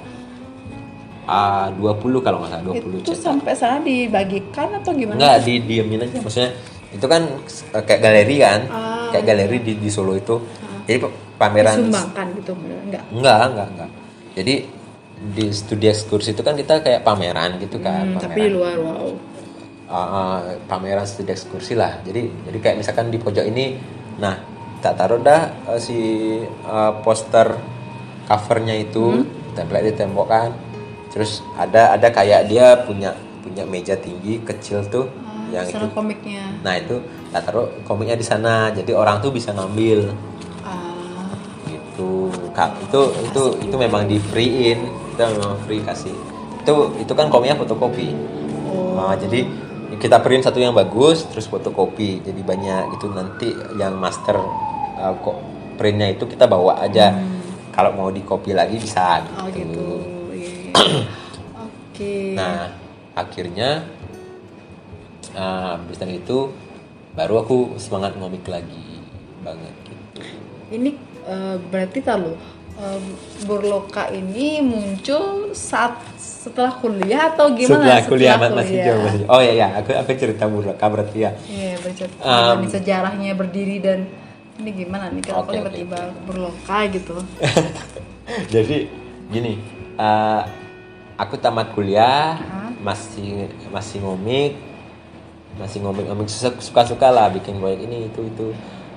Uh, 1.24 1.72
20 1.80 2.20
kalau 2.20 2.44
nggak 2.44 2.60
salah 2.60 2.64
20 2.76 2.76
Itu 2.76 3.16
cetak. 3.16 3.24
sampai 3.24 3.52
sana 3.56 3.80
dibagikan 3.80 4.68
atau 4.76 4.92
gimana? 4.92 5.16
Enggak, 5.16 5.48
di 5.48 5.54
diemin 5.64 6.04
aja 6.04 6.20
maksudnya. 6.20 6.52
Itu 6.94 7.04
kan 7.04 7.26
uh, 7.74 7.82
kayak 7.82 8.00
galeri 8.00 8.36
kan? 8.38 8.60
Ah. 8.70 9.10
Kayak 9.10 9.24
galeri 9.28 9.58
di, 9.60 9.72
di 9.76 9.90
Solo 9.90 10.14
itu. 10.14 10.38
Jadi 10.84 10.98
pa- 11.00 11.14
pameran 11.40 11.74
Disumbangkan 11.76 12.26
gitu, 12.38 12.52
enggak? 12.54 13.02
Enggak, 13.10 13.40
enggak, 13.48 13.68
enggak. 13.68 13.90
Jadi 14.34 14.54
di 15.24 15.46
studi 15.50 15.86
ekskursi 15.86 16.30
itu 16.30 16.42
kan 16.42 16.52
kita 16.52 16.78
kayak 16.78 17.00
pameran 17.00 17.56
gitu 17.56 17.78
kan, 17.78 18.04
Hmm, 18.04 18.18
pameran. 18.18 18.24
tapi 18.24 18.40
di 18.40 18.50
luar 18.50 18.76
wow. 18.76 19.08
Ah, 19.84 19.96
ah, 19.96 20.38
pameran 20.64 21.04
studi 21.04 21.30
ekskursi 21.30 21.74
lah. 21.74 21.98
Jadi 22.02 22.28
jadi 22.44 22.58
kayak 22.58 22.76
misalkan 22.78 23.08
di 23.08 23.16
pojok 23.16 23.44
ini, 23.44 23.78
nah 24.16 24.36
tak 24.78 24.94
taruh 24.94 25.18
dah 25.18 25.42
eh, 25.66 25.80
si 25.80 25.98
eh, 26.44 26.92
poster 27.00 27.56
covernya 28.24 28.74
itu 28.76 29.22
Hmm. 29.22 29.54
tempel 29.54 29.82
di 29.82 29.92
tembok 29.92 30.26
kan. 30.26 30.50
Terus 31.08 31.40
ada 31.54 31.94
ada 31.94 32.08
kayak 32.10 32.48
dia 32.48 32.74
punya 32.80 33.14
punya 33.40 33.62
meja 33.64 33.94
tinggi 33.94 34.40
kecil 34.40 34.82
tuh 34.84 35.06
yang 35.54 35.66
itu. 35.70 35.86
Komiknya. 35.90 36.44
Nah 36.60 36.74
itu 36.74 36.96
tak 37.30 37.46
taruh 37.46 37.66
komiknya 37.82 38.16
di 38.16 38.26
sana. 38.26 38.68
Jadi 38.70 38.90
orang 38.90 39.18
tuh 39.18 39.30
bisa 39.30 39.54
ngambil 39.54 40.10
Ah, 40.60 41.30
gitu. 41.64 42.28
itu 42.28 42.50
kak 42.50 42.74
itu 42.82 43.00
itu 43.22 43.42
itu 43.62 43.76
memang 43.76 44.04
di 44.04 44.18
freein 44.18 44.82
kita 45.12 45.30
memang 45.30 45.54
free 45.62 45.78
kasih 45.80 46.14
itu 46.58 46.72
itu 46.98 47.12
kan 47.12 47.28
komiknya 47.28 47.54
fotokopi 47.54 48.10
Oh. 48.64 48.98
Nah, 48.98 49.14
jadi 49.14 49.46
kita 49.94 50.18
print 50.18 50.42
satu 50.42 50.58
yang 50.58 50.74
bagus 50.74 51.22
terus 51.28 51.46
fotokopi 51.46 52.18
jadi 52.20 52.40
banyak 52.40 52.90
gitu 52.90 53.06
nanti 53.08 53.46
yang 53.76 53.94
master 53.94 54.34
uh, 54.96 55.14
kok 55.14 55.38
printnya 55.74 56.10
itu 56.10 56.26
kita 56.26 56.46
bawa 56.46 56.82
aja 56.82 57.14
kalau 57.70 57.90
mau 57.92 58.10
di 58.10 58.22
copy 58.22 58.50
lagi 58.50 58.74
bisa 58.74 59.22
gitu, 59.22 59.30
Hmm. 59.30 59.38
Oh 59.38 59.48
gitu. 59.50 59.86
Iya, 60.32 60.50
iya. 60.50 60.72
Oke. 61.66 62.14
nah 62.34 62.74
akhirnya 63.14 63.86
uh, 65.34 65.76
habis 65.76 65.98
dari 65.98 66.18
itu 66.18 66.50
baru 67.14 67.42
aku 67.42 67.78
semangat 67.78 68.18
ngomik 68.18 68.42
lagi 68.46 68.98
banget 69.40 69.74
gitu 69.86 70.20
Ini 70.72 70.90
eh, 71.30 71.56
berarti 71.62 72.02
tahu 72.02 72.34
eh, 72.74 73.00
Burloka 73.46 74.10
ini 74.10 74.58
muncul 74.58 75.54
saat 75.54 75.94
setelah 76.18 76.74
kuliah 76.74 77.30
atau 77.30 77.54
gimana? 77.54 77.86
setelah 77.86 78.00
kuliah 78.02 78.34
masih 78.34 78.50
kuliah? 78.50 78.84
jauh 78.84 79.00
masih 79.06 79.18
jauh. 79.22 79.30
oh 79.30 79.40
iya 79.40 79.54
ya 79.54 79.68
aku 79.78 79.90
aku 79.94 80.10
cerita 80.18 80.44
buraka 80.50 80.86
berarti 80.90 81.18
ya 81.22 81.30
Iya, 81.46 81.72
bercerita 81.78 82.18
Um, 82.24 82.66
sejarahnya 82.66 83.30
berdiri 83.38 83.76
dan 83.78 84.10
ini 84.58 84.70
gimana 84.74 85.06
nih 85.14 85.22
kalau 85.22 85.46
oke, 85.46 85.54
tiba-tiba 85.54 86.00
Burloka 86.26 86.78
gitu. 86.90 87.16
jadi 88.54 88.90
gini 89.30 89.58
uh, 89.96 90.42
aku 91.14 91.38
tamat 91.38 91.70
kuliah 91.72 92.38
Hah? 92.38 92.70
masih 92.82 93.46
masih 93.70 94.02
ngomik 94.02 94.58
masih 95.60 95.78
ngomik 95.82 96.10
ngomik 96.10 96.28
suka 96.30 96.82
suka 96.82 97.08
lah 97.14 97.30
bikin 97.30 97.58
proyek 97.62 97.86
ini 97.86 98.10
itu 98.10 98.20
itu. 98.26 98.46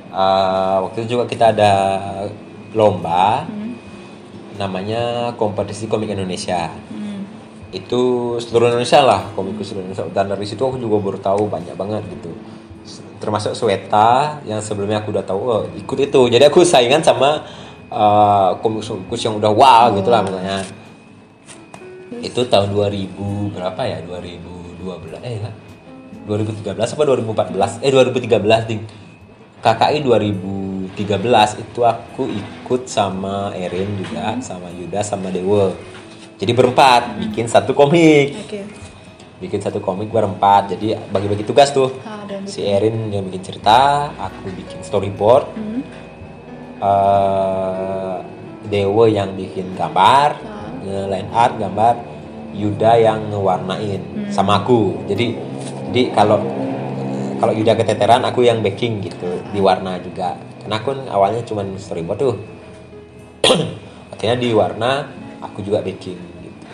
Uh, 0.07 0.87
waktu 0.87 1.03
itu 1.03 1.19
juga 1.19 1.27
kita 1.27 1.51
ada 1.51 1.71
lomba 2.71 3.43
Hmm. 3.45 3.75
namanya 4.57 5.31
kompetisi 5.37 5.85
komik 5.85 6.09
Indonesia. 6.11 6.71
Hmm. 6.89 7.05
itu 7.67 7.99
seluruh 8.39 8.71
Indonesia 8.71 9.03
lah 9.03 9.27
komikus 9.35 9.69
seluruh 9.75 9.91
Indonesia. 9.91 10.07
Dan 10.15 10.31
dari 10.31 10.45
situ 10.47 10.63
aku 10.63 10.79
juga 10.79 11.03
baru 11.03 11.19
tahu 11.19 11.51
banyak 11.51 11.75
banget 11.75 12.03
gitu. 12.15 12.31
Termasuk 13.19 13.51
Sweta 13.53 14.39
yang 14.47 14.63
sebelumnya 14.63 15.03
aku 15.03 15.11
udah 15.11 15.25
tahu 15.27 15.39
oh, 15.43 15.63
ikut 15.75 15.99
itu. 15.99 16.21
Jadi 16.31 16.47
aku 16.47 16.63
saingan 16.63 17.03
sama 17.03 17.43
uh, 17.91 18.55
komikus-komikus 18.63 19.21
yang 19.27 19.35
udah 19.35 19.51
wow 19.51 19.91
gitu 19.95 20.07
lah 20.07 20.23
misalnya 20.23 20.63
itu 22.23 22.41
tahun 22.47 22.71
2000 22.73 23.19
berapa 23.51 23.81
ya? 23.83 23.99
2012 24.07 25.27
eh 25.27 25.66
2013 26.27 26.75
apa 26.75 27.03
2014 27.07 27.81
eh 27.81 27.89
2013 27.89 28.69
ding 28.69 28.83
KKI 29.57 30.03
2013 30.03 30.93
itu 31.57 31.79
aku 31.81 32.27
ikut 32.27 32.81
sama 32.85 33.49
Erin 33.53 33.95
juga 33.95 34.35
sama 34.39 34.67
Yuda 34.69 35.01
sama 35.01 35.31
Dewa 35.31 35.71
jadi 36.37 36.51
berempat 36.51 37.17
bikin 37.17 37.47
satu 37.47 37.71
komik 37.71 38.35
Oke. 38.43 38.61
bikin 39.37 39.59
satu 39.59 39.79
komik 39.79 40.09
berempat 40.09 40.75
jadi 40.75 40.99
bagi-bagi 41.07 41.41
tugas 41.41 41.71
tuh 41.71 41.95
Ah, 42.03 42.27
dan 42.27 42.43
si 42.43 42.61
Erin 42.61 43.07
yang 43.09 43.23
bikin 43.23 43.41
cerita 43.43 44.11
aku 44.13 44.51
bikin 44.51 44.83
storyboard 44.83 45.47
Hmm. 45.55 45.81
eh 46.77 48.17
Dewa 48.67 49.07
yang 49.07 49.31
bikin 49.31 49.79
gambar, 49.79 50.43
Ah. 50.43 50.67
nge-line 50.83 51.31
art 51.31 51.55
gambar, 51.55 51.95
Yuda 52.51 52.99
yang 52.99 53.31
ngewarnain 53.31 54.01
Hmm. 54.03 54.27
sama 54.27 54.59
aku. 54.59 55.07
Jadi 55.07 55.39
jadi 55.91 56.11
kalau 56.11 56.39
kalau 57.37 57.53
Yuda 57.53 57.77
keteteran 57.77 58.25
aku 58.25 58.43
yang 58.43 58.65
backing 58.65 58.99
gitu, 59.05 59.29
diwarna 59.53 60.01
juga. 60.01 60.35
Karena 60.65 60.75
aku 60.81 60.89
awalnya 61.07 61.41
cuma 61.45 61.61
storyboard 61.77 62.19
tuh. 62.25 62.35
Akhirnya 64.11 64.37
di 64.41 64.49
warna 64.51 65.05
aku 65.39 65.61
juga 65.61 65.85
backing 65.85 66.17
gitu. 66.17 66.65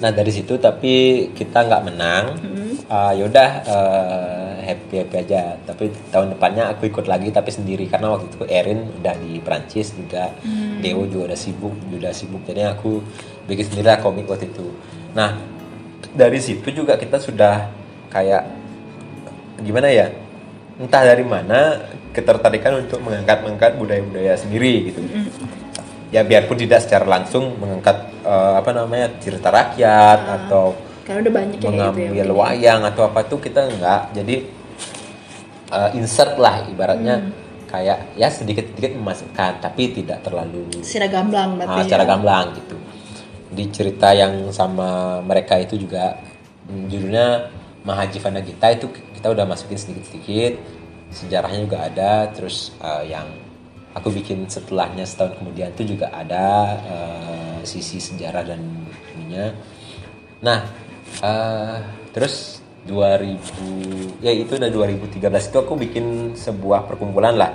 Nah 0.00 0.10
dari 0.12 0.32
situ 0.32 0.56
tapi 0.56 1.28
kita 1.36 1.68
nggak 1.68 1.84
menang. 1.84 2.24
Hmm. 2.40 2.64
Ah, 2.86 3.12
yaudah 3.12 3.50
eh, 3.66 4.52
happy 4.72 5.04
happy 5.04 5.16
aja. 5.28 5.60
Tapi 5.68 5.92
tahun 6.08 6.32
depannya 6.32 6.72
aku 6.72 6.88
ikut 6.88 7.04
lagi 7.04 7.28
tapi 7.28 7.52
sendiri 7.52 7.84
karena 7.92 8.16
waktu 8.16 8.32
itu 8.32 8.40
Erin 8.48 8.88
udah 8.98 9.14
di 9.20 9.36
Prancis 9.44 9.92
juga, 9.92 10.32
Deo 10.80 11.04
juga 11.04 11.32
udah 11.32 11.38
sibuk, 11.38 11.76
udah 11.92 12.12
sibuk. 12.16 12.40
Jadi 12.48 12.64
aku 12.64 13.04
bikin 13.44 13.68
sendiri 13.68 14.00
komik 14.00 14.24
waktu 14.26 14.48
itu. 14.48 14.64
Nah 15.12 15.55
dari 16.12 16.38
situ 16.38 16.68
juga 16.70 16.94
kita 16.94 17.16
sudah 17.16 17.68
kayak 18.08 18.44
gimana 19.58 19.88
ya? 19.88 20.06
Entah 20.76 21.02
dari 21.02 21.22
mana 21.22 21.80
ketertarikan 22.10 22.80
untuk 22.80 23.00
mengangkat-mengangkat 23.00 23.76
budaya-budaya 23.76 24.34
sendiri 24.34 24.90
gitu. 24.90 25.00
Ya 26.08 26.22
biarpun 26.22 26.56
tidak 26.56 26.80
secara 26.80 27.04
langsung 27.04 27.56
mengangkat 27.56 27.96
eh, 28.22 28.54
apa 28.56 28.70
namanya 28.70 29.10
cerita 29.18 29.48
rakyat 29.48 30.18
atau 30.24 30.76
Karena 31.02 31.22
udah 31.22 31.32
banyak 31.34 31.56
yang 31.56 31.62
gitu 31.62 31.66
ya. 31.66 31.90
mengambil 31.92 32.28
wayang 32.36 32.80
atau 32.84 33.02
apa 33.04 33.20
tuh 33.22 33.38
kita 33.38 33.62
enggak 33.64 34.10
jadi 34.10 34.36
uh, 35.68 35.90
insert 35.92 36.34
lah 36.34 36.66
ibaratnya 36.66 37.22
Hmm. 37.22 37.30
kayak 37.66 38.14
ya 38.14 38.26
sedikit-sedikit 38.26 38.94
memasukkan 38.94 39.58
tapi 39.60 39.90
tidak 39.92 40.22
terlalu 40.22 40.66
Secara 40.80 41.06
gamblang 41.08 41.58
berarti. 41.58 41.70
uh, 41.72 41.82
secara 41.82 42.02
ya. 42.02 42.08
gamblang 42.08 42.46
gitu 42.54 42.76
di 43.50 43.70
cerita 43.70 44.10
yang 44.10 44.50
sama 44.50 45.20
mereka 45.22 45.58
itu 45.60 45.78
juga 45.78 46.18
mm, 46.66 46.84
judulnya 46.90 47.26
Mahaji 47.86 48.18
Vana 48.18 48.42
Gita 48.42 48.66
itu 48.74 48.90
kita 48.90 49.30
udah 49.30 49.46
masukin 49.46 49.78
sedikit-sedikit 49.78 50.58
sejarahnya 51.14 51.70
juga 51.70 51.78
ada 51.86 52.26
terus 52.34 52.74
uh, 52.82 53.06
yang 53.06 53.30
aku 53.94 54.10
bikin 54.10 54.50
setelahnya 54.50 55.06
setahun 55.06 55.38
kemudian 55.38 55.70
itu 55.72 55.96
juga 55.96 56.10
ada 56.10 56.76
uh, 56.82 57.58
sisi 57.62 58.02
sejarah 58.02 58.42
dan 58.42 58.60
ininya. 59.14 59.54
Nah 60.42 60.66
uh, 61.22 61.78
terus 62.10 62.60
2000 62.86 64.22
ya 64.22 64.30
itu 64.30 64.58
udah 64.58 64.70
2013 64.70 65.50
itu 65.50 65.58
aku 65.58 65.74
bikin 65.78 66.36
sebuah 66.38 66.86
perkumpulan 66.86 67.34
lah. 67.38 67.50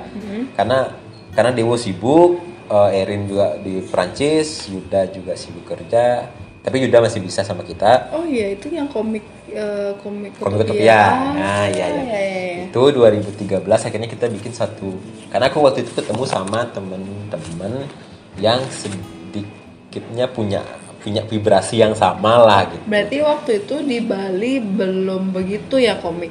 Karena 0.56 0.92
karena 1.32 1.52
Dewo 1.56 1.80
sibuk 1.80 2.51
uh, 2.72 2.90
Erin 2.90 3.28
juga 3.28 3.60
di 3.60 3.84
Prancis 3.84 4.72
Yuda 4.72 5.12
juga 5.12 5.36
sibuk 5.36 5.68
kerja 5.68 6.32
tapi 6.62 6.78
Yuda 6.88 7.02
masih 7.02 7.26
bisa 7.26 7.42
sama 7.42 7.66
kita 7.66 8.14
Oh 8.14 8.22
iya, 8.22 8.54
itu 8.54 8.70
yang 8.70 8.86
komik 8.86 9.26
eh, 9.50 9.92
komik 9.98 10.38
komik 10.38 10.62
Utopia. 10.62 10.70
Utopia 10.72 11.02
nah 11.36 11.66
iya 11.68 11.86
iya 11.90 12.04
iya, 12.06 12.22
iya. 12.22 12.64
itu 12.72 12.82
2013 12.94 13.66
akhirnya 13.68 14.08
kita 14.08 14.26
bikin 14.30 14.54
satu 14.54 14.94
karena 15.34 15.50
aku 15.50 15.58
waktu 15.66 15.84
itu 15.84 15.92
ketemu 15.98 16.24
sama 16.30 16.64
temen-temen 16.70 17.90
yang 18.38 18.62
sedikitnya 18.72 20.30
punya 20.30 20.62
punya 21.02 21.26
vibrasi 21.26 21.82
yang 21.82 21.98
sama 21.98 22.46
lah 22.46 22.70
gitu 22.70 22.86
Berarti 22.86 23.18
waktu 23.26 23.52
itu 23.66 23.76
di 23.82 24.00
Bali 24.06 24.62
belum 24.62 25.34
begitu 25.34 25.82
ya 25.82 25.98
komik 25.98 26.30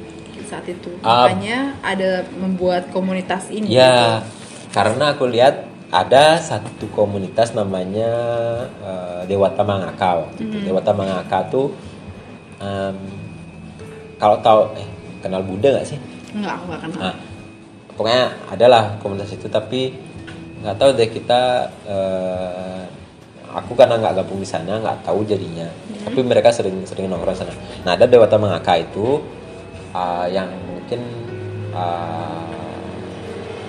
saat 0.51 0.67
itu. 0.67 0.91
Ah. 0.99 1.31
Makanya 1.31 1.79
ada 1.79 2.27
membuat 2.35 2.91
komunitas 2.91 3.47
ini. 3.47 3.71
Ya, 3.71 4.27
karena 4.75 5.15
aku 5.15 5.31
lihat 5.31 5.70
ada 5.91 6.39
satu 6.39 6.87
komunitas 6.95 7.51
namanya 7.51 8.07
eh, 8.79 9.21
Dewata 9.27 9.59
Mangaka 9.61 10.23
waktu 10.23 10.39
itu. 10.47 10.71
Dewata 10.71 10.95
Mangaka 10.95 11.43
tuh 11.51 11.75
em, 12.63 12.95
kalau 14.15 14.39
tahu 14.39 14.71
eh 14.79 14.87
kenal 15.19 15.43
Buddha 15.43 15.75
nggak 15.75 15.87
sih? 15.87 15.99
Enggak, 16.31 16.55
aku 16.55 16.63
nggak 16.71 16.81
kenal. 16.87 16.99
Nah, 17.03 17.15
pokoknya 17.99 18.23
adalah 18.47 18.95
komunitas 19.03 19.35
itu 19.35 19.51
tapi 19.51 19.91
nggak 20.63 20.79
tahu 20.79 20.89
deh 20.95 21.11
kita 21.11 21.67
eh, 21.83 22.83
aku 23.51 23.75
karena 23.75 23.99
nggak 23.99 24.23
gabung 24.23 24.39
di 24.39 24.47
sana 24.47 24.79
nggak 24.79 25.03
tahu 25.03 25.27
jadinya 25.27 25.67
tapi 26.07 26.23
mereka 26.23 26.55
sering 26.55 26.87
sering 26.87 27.11
nongkrong 27.11 27.35
sana 27.35 27.51
nah 27.83 27.99
ada 27.99 28.07
dewata 28.07 28.39
mengaka 28.39 28.79
itu 28.79 29.19
eh, 29.91 30.27
yang 30.31 30.47
mungkin 30.69 31.01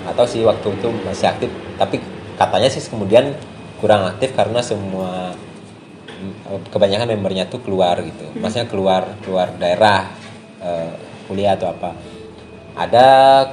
nggak 0.03 0.15
tahu 0.15 0.27
sih 0.29 0.45
waktu 0.47 0.69
itu 0.71 0.89
masih 1.03 1.27
aktif 1.33 1.51
tapi 1.81 1.97
katanya 2.47 2.69
sih 2.71 2.83
kemudian 2.87 3.39
kurang 3.79 4.07
aktif 4.07 4.35
karena 4.35 4.63
semua 4.63 5.35
mm, 6.09 6.71
kebanyakan 6.71 7.19
membernya 7.19 7.51
tuh 7.51 7.63
keluar 7.63 7.99
gitu. 8.03 8.31
Maksudnya 8.39 8.67
keluar 8.71 9.03
keluar 9.23 9.51
daerah 9.59 10.11
eh, 10.63 10.93
kuliah 11.27 11.55
atau 11.59 11.71
apa. 11.71 11.95
Ada 12.73 13.09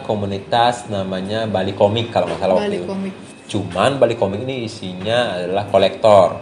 komunitas 0.08 0.88
namanya 0.88 1.44
Bali 1.44 1.76
Komik 1.76 2.10
kalau 2.14 2.32
nggak 2.32 2.40
salah 2.40 2.56
waktu 2.56 2.82
Bali 2.82 2.88
komik. 2.88 3.14
Cuman 3.50 3.92
Bali 4.00 4.16
Komik 4.16 4.42
ini 4.48 4.70
isinya 4.70 5.36
adalah 5.36 5.68
kolektor, 5.68 6.40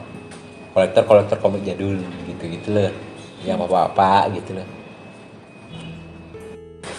kolektor 0.76 1.04
kolektor 1.10 1.38
komik 1.42 1.66
jadul 1.66 1.98
gitu 2.30 2.44
gitu 2.46 2.68
loh, 2.76 2.94
yang 3.42 3.58
apa-apa 3.58 4.30
gitu 4.38 4.62
loh. 4.62 4.68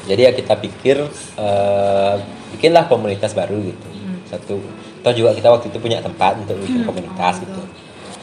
Jadi 0.08 0.20
ya 0.24 0.32
kita 0.32 0.56
pikir 0.56 0.96
eh, 1.38 2.14
bikinlah 2.56 2.88
komunitas 2.88 3.36
baru 3.36 3.60
gitu. 3.60 3.88
Satu, 4.28 4.60
atau 4.98 5.12
juga 5.12 5.30
kita 5.32 5.48
waktu 5.48 5.66
itu 5.68 5.78
punya 5.78 5.98
tempat 5.98 6.36
untuk 6.38 6.58
bikin 6.58 6.82
komunitas 6.82 7.40
gitu. 7.40 7.62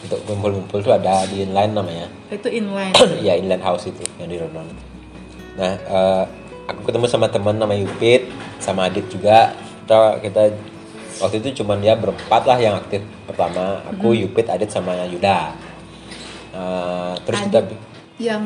Untuk 0.05 0.19
kumpul-kumpul 0.29 0.79
tuh 0.79 0.93
ada 0.93 1.25
di 1.25 1.41
inline 1.41 1.71
namanya. 1.71 2.05
Itu 2.29 2.45
inline. 2.47 2.93
ya 3.27 3.33
inland 3.33 3.61
house 3.61 3.87
itu 3.87 4.03
yang 4.17 4.29
di 4.29 4.37
Ronon. 4.37 4.67
Nah, 5.55 5.73
eh, 5.73 6.23
aku 6.67 6.85
ketemu 6.85 7.05
sama 7.07 7.25
teman 7.25 7.55
namanya 7.55 7.83
Yupit, 7.83 8.27
sama 8.59 8.85
Adit 8.85 9.07
juga. 9.07 9.55
Kita, 9.85 10.19
kita 10.19 10.41
waktu 11.21 11.39
itu 11.39 11.63
cuman 11.63 11.79
dia 11.79 11.95
berempat 11.95 12.43
lah 12.43 12.57
yang 12.57 12.75
aktif 12.75 12.99
pertama 13.25 13.79
aku 13.85 14.11
Mm-hmm. 14.11 14.21
Yupit 14.27 14.47
Adit 14.49 14.69
sama 14.69 14.93
Yuda 15.07 15.55
Eh, 16.55 17.13
terus 17.27 17.39
kita 17.43 17.59
Adit. 17.61 17.79
yang 18.15 18.43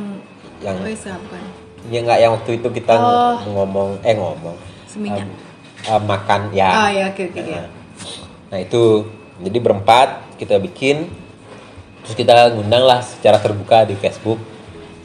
yang 0.60 0.76
oh, 0.76 0.89
iya, 0.89 1.13
ya 1.88 2.00
nggak 2.04 2.20
yang 2.20 2.32
waktu 2.36 2.52
itu 2.58 2.68
kita 2.74 2.94
Oh. 2.98 3.38
ngomong 3.48 3.96
eh 4.02 4.12
ngomong 4.12 4.58
Seminyak. 4.84 5.24
em, 5.24 5.30
eh, 5.88 6.02
makan 6.04 6.42
ya 6.52 6.70
oh 6.76 6.89
ya 6.89 7.04
oke 7.08 7.24
oke 7.30 7.39
Nah, 7.39 7.68
nah 8.50 8.58
itu. 8.58 9.06
Jadi 9.40 9.56
berempat 9.64 10.36
kita 10.36 10.60
bikin 10.60 11.08
terus 12.04 12.16
kita 12.16 12.52
ngundang 12.56 12.84
lah 12.84 13.00
secara 13.00 13.40
terbuka 13.40 13.88
di 13.88 13.96
Facebook. 13.96 14.36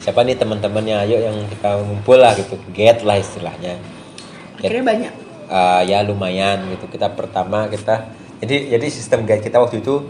Siapa 0.03 0.27
nih 0.27 0.35
teman-temannya? 0.35 1.07
Ayo 1.07 1.23
yang 1.23 1.47
kita 1.47 1.79
ngumpul 1.79 2.19
lah 2.19 2.35
gitu. 2.35 2.59
Get 2.75 3.07
lah 3.07 3.15
istilahnya. 3.15 3.79
Get, 4.59 4.67
akhirnya 4.69 4.83
banyak. 4.83 5.11
eh, 5.47 5.81
ya 5.87 6.03
lumayan 6.03 6.67
gitu. 6.75 6.91
Kita 6.91 7.15
pertama 7.15 7.71
kita 7.71 8.11
jadi 8.43 8.75
jadi 8.75 8.85
sistem 8.91 9.23
guide 9.23 9.39
kita 9.39 9.55
waktu 9.63 9.79
itu 9.79 10.03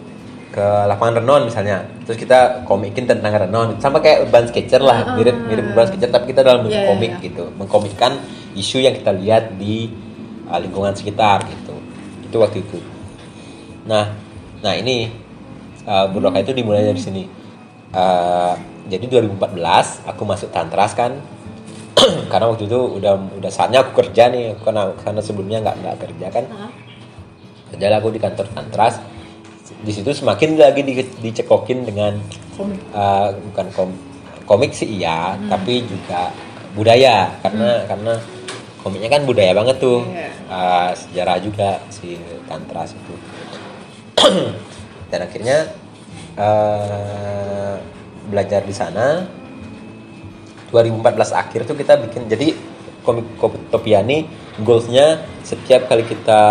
ke 0.50 0.66
lapangan 0.90 1.22
renon 1.22 1.46
misalnya. 1.46 1.86
Terus 2.10 2.18
kita 2.18 2.66
komikin 2.66 3.06
tentang 3.06 3.30
renon. 3.30 3.78
Sama 3.78 4.02
kayak 4.02 4.26
urban 4.26 4.50
sketcher 4.50 4.82
lah 4.82 5.14
mirip 5.14 5.38
mirip 5.46 5.70
urban 5.70 5.86
sketcher 5.86 6.10
tapi 6.10 6.34
kita 6.34 6.42
dalam 6.42 6.66
bentuk 6.66 6.82
Iya, 6.82 6.82
iya, 6.82 6.90
komik 6.90 7.12
iya. 7.14 7.26
gitu. 7.30 7.44
Mengkomikkan 7.62 8.12
isu 8.58 8.82
yang 8.82 8.98
kita 8.98 9.14
lihat 9.14 9.54
di 9.62 9.94
uh, 10.50 10.58
lingkungan 10.58 10.98
sekitar 10.98 11.46
gitu. 11.46 11.78
Itu 12.26 12.42
waktu 12.42 12.66
itu 12.66 12.95
nah 13.86 14.10
nah 14.66 14.74
ini 14.74 15.26
uh, 15.86 16.38
itu 16.42 16.52
dimulai 16.54 16.84
dari 16.86 17.02
sini. 17.02 17.24
Uh, 17.96 18.54
jadi 18.86 19.08
2014 19.08 20.10
aku 20.10 20.22
masuk 20.28 20.50
Tantras 20.52 20.94
kan. 20.98 21.16
Karena 22.32 22.52
waktu 22.52 22.68
itu 22.68 22.80
udah 23.00 23.14
udah 23.40 23.52
saatnya 23.54 23.82
aku 23.82 24.04
kerja 24.04 24.28
nih 24.28 24.60
karena 24.62 24.92
karena 25.00 25.22
sebelumnya 25.24 25.64
nggak 25.64 25.76
nggak 25.80 25.98
kerja 26.04 26.28
kan. 26.28 26.46
Kerja 27.72 27.86
aku 27.98 28.12
di 28.12 28.20
kantor 28.20 28.46
Tantras. 28.52 29.00
Di 29.82 29.92
situ 29.96 30.12
semakin 30.12 30.60
lagi 30.60 30.82
di- 30.84 31.16
dicekokin 31.24 31.88
dengan 31.88 32.20
komik. 32.54 32.80
uh, 32.94 33.32
bukan 33.50 33.68
kom- 33.74 34.02
komik 34.46 34.76
sih 34.76 35.00
iya 35.02 35.40
tapi 35.48 35.88
juga 35.88 36.30
budaya. 36.76 37.32
Karena 37.42 37.88
karena 37.88 38.14
komiknya 38.84 39.10
kan 39.10 39.22
budaya 39.24 39.56
banget 39.56 39.80
tuh. 39.80 40.04
Iya. 40.12 40.30
Uh, 40.46 40.92
sejarah 40.94 41.38
juga 41.42 41.80
si 41.90 42.20
Tantras 42.46 42.94
itu 42.94 43.16
dan 45.12 45.20
akhirnya 45.24 45.58
uh, 46.40 47.76
belajar 48.30 48.64
di 48.66 48.74
sana. 48.76 49.28
2014 50.74 51.32
akhir 51.32 51.60
tuh 51.64 51.78
kita 51.78 51.96
bikin 52.04 52.28
jadi 52.28 52.52
komik 53.06 53.24
Kopitopia 53.40 54.04
nih 54.04 54.28
goalsnya 54.60 55.24
setiap 55.46 55.88
kali 55.88 56.04
kita 56.04 56.42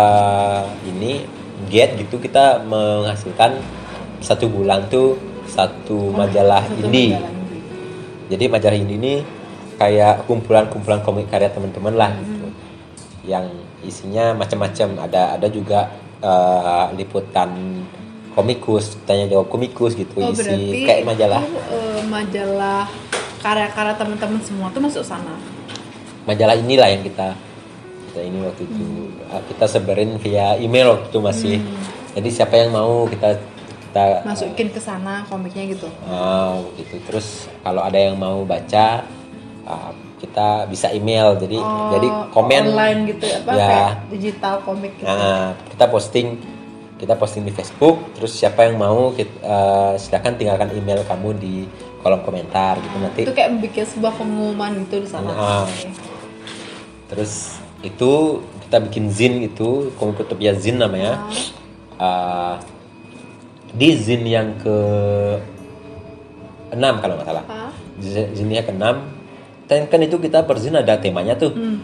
ini 0.87 1.21
get 1.69 1.93
gitu 1.99 2.17
kita 2.17 2.63
menghasilkan 2.65 3.59
satu 4.23 4.49
bulan 4.49 4.87
tuh 4.89 5.19
satu 5.45 6.09
majalah 6.09 6.65
Satu 6.65 6.89
indie. 6.89 7.13
majalah 7.13 7.35
jadi 8.25 8.43
majalah 8.49 8.77
indie 8.81 8.97
ini 8.97 9.13
kayak 9.77 10.25
kumpulan-kumpulan 10.25 11.03
komik 11.05 11.29
karya 11.29 11.51
teman-teman 11.51 11.93
lah 11.93 12.11
gitu. 12.17 12.47
Yang 13.25 13.45
isinya 13.85 14.33
macam-macam. 14.33 15.05
Ada 15.05 15.37
ada 15.37 15.47
juga 15.51 15.93
eh, 16.25 16.85
liputan 16.97 17.49
komikus 18.33 18.97
tanya 19.05 19.29
jawab 19.29 19.47
komikus 19.47 19.93
gitu 19.93 20.17
Oh, 20.19 20.33
isi 20.33 20.83
kayak 20.83 21.05
majalah. 21.05 21.39
itu, 21.39 21.61
eh, 21.71 22.01
majalah 22.09 22.83
karya-karya 23.39 23.93
teman-teman 23.95 24.41
semua 24.41 24.67
tuh 24.73 24.81
masuk 24.81 25.05
sana. 25.05 25.37
majalah 26.25 26.57
inilah 26.57 26.89
yang 26.89 27.05
kita 27.05 27.37
kita 28.09 28.19
ini 28.25 28.41
waktu 28.41 28.65
itu 28.65 28.85
uh, 29.29 29.37
kita 29.45 29.65
sebarin 29.69 30.17
via 30.17 30.57
email 30.57 30.97
waktu 30.97 31.07
itu 31.13 31.19
masih. 31.21 31.55
Jadi 32.17 32.29
siapa 32.33 32.55
yang 32.57 32.73
mau 32.73 33.05
kita 33.05 33.37
kita 33.85 34.25
Masukin 34.25 34.67
ke 34.71 34.81
sana 34.81 35.21
komiknya 35.29 35.69
gitu. 35.69 35.85
uh, 36.09 36.65
gitu. 36.81 36.97
Terus 37.05 37.45
kalau 37.61 37.85
ada 37.85 37.99
yang 37.99 38.17
mau 38.17 38.41
baca 38.41 39.05
uh, 39.69 39.91
kita 40.25 40.65
bisa 40.65 40.89
email 40.89 41.37
jadi 41.37 41.57
Oh, 41.61 41.93
jadi 41.93 42.07
komen 42.33 42.63
online 42.73 42.99
gitu 43.13 43.23
ya, 43.29 43.37
apa 43.45 43.51
ya 43.53 43.67
kayak 43.69 43.91
digital 44.09 44.55
komik 44.65 44.91
gitu. 44.97 45.05
Nah, 45.05 45.53
kita 45.69 45.85
posting 45.87 46.27
kita 46.95 47.13
posting 47.13 47.43
di 47.43 47.51
Facebook 47.51 48.15
terus 48.15 48.33
siapa 48.33 48.65
yang 48.65 48.79
mau 48.79 49.11
kita, 49.13 49.35
uh, 49.43 49.93
silakan 49.99 50.39
tinggalkan 50.39 50.71
email 50.73 51.03
kamu 51.03 51.29
di 51.37 51.55
kolom 51.99 52.23
komentar 52.23 52.79
gitu 52.79 52.95
nanti 52.97 53.21
Itu 53.27 53.35
kayak 53.35 53.51
bikin 53.61 53.85
sebuah 53.85 54.13
pengumuman 54.15 54.71
gitu 54.87 55.03
di 55.03 55.09
sana. 55.09 55.29
Nah. 55.29 55.65
Terus 57.11 57.59
itu 57.85 58.41
kita 58.65 58.81
bikin 58.81 59.13
zin 59.13 59.45
itu 59.45 59.93
Komikutopia 59.99 60.57
Zin 60.57 60.81
namanya. 60.81 61.21
Uh, 62.01 62.57
di 63.75 63.91
zin 63.93 64.23
yang 64.25 64.55
ke 64.57 64.77
6 66.73 66.79
kalau 67.03 67.13
nggak 67.19 67.27
salah. 67.27 67.45
Hah? 67.47 67.71
Z- 68.01 68.31
Zin 68.35 68.49
yang 68.51 68.65
ke 68.65 68.73
6 68.73 69.14
dan 69.65 69.89
kan 69.89 69.99
itu 70.01 70.17
kita 70.21 70.45
per 70.45 70.61
zin 70.61 70.77
ada 70.77 70.97
temanya 70.97 71.33
tuh. 71.33 71.53
Hmm, 71.53 71.81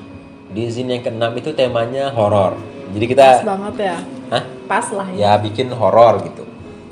Di 0.51 0.67
zin 0.67 0.91
yang 0.91 0.99
ke 0.99 1.09
6 1.09 1.21
itu 1.39 1.49
temanya 1.55 2.11
horor. 2.11 2.59
Jadi 2.91 3.05
pas 3.15 3.39
kita 3.39 3.47
banget 3.47 3.75
ya. 3.79 3.97
Hah? 4.29 4.43
Pas 4.67 4.85
lah 4.91 5.07
ya. 5.15 5.17
ya 5.17 5.31
bikin 5.39 5.71
horor 5.71 6.21
gitu. 6.27 6.43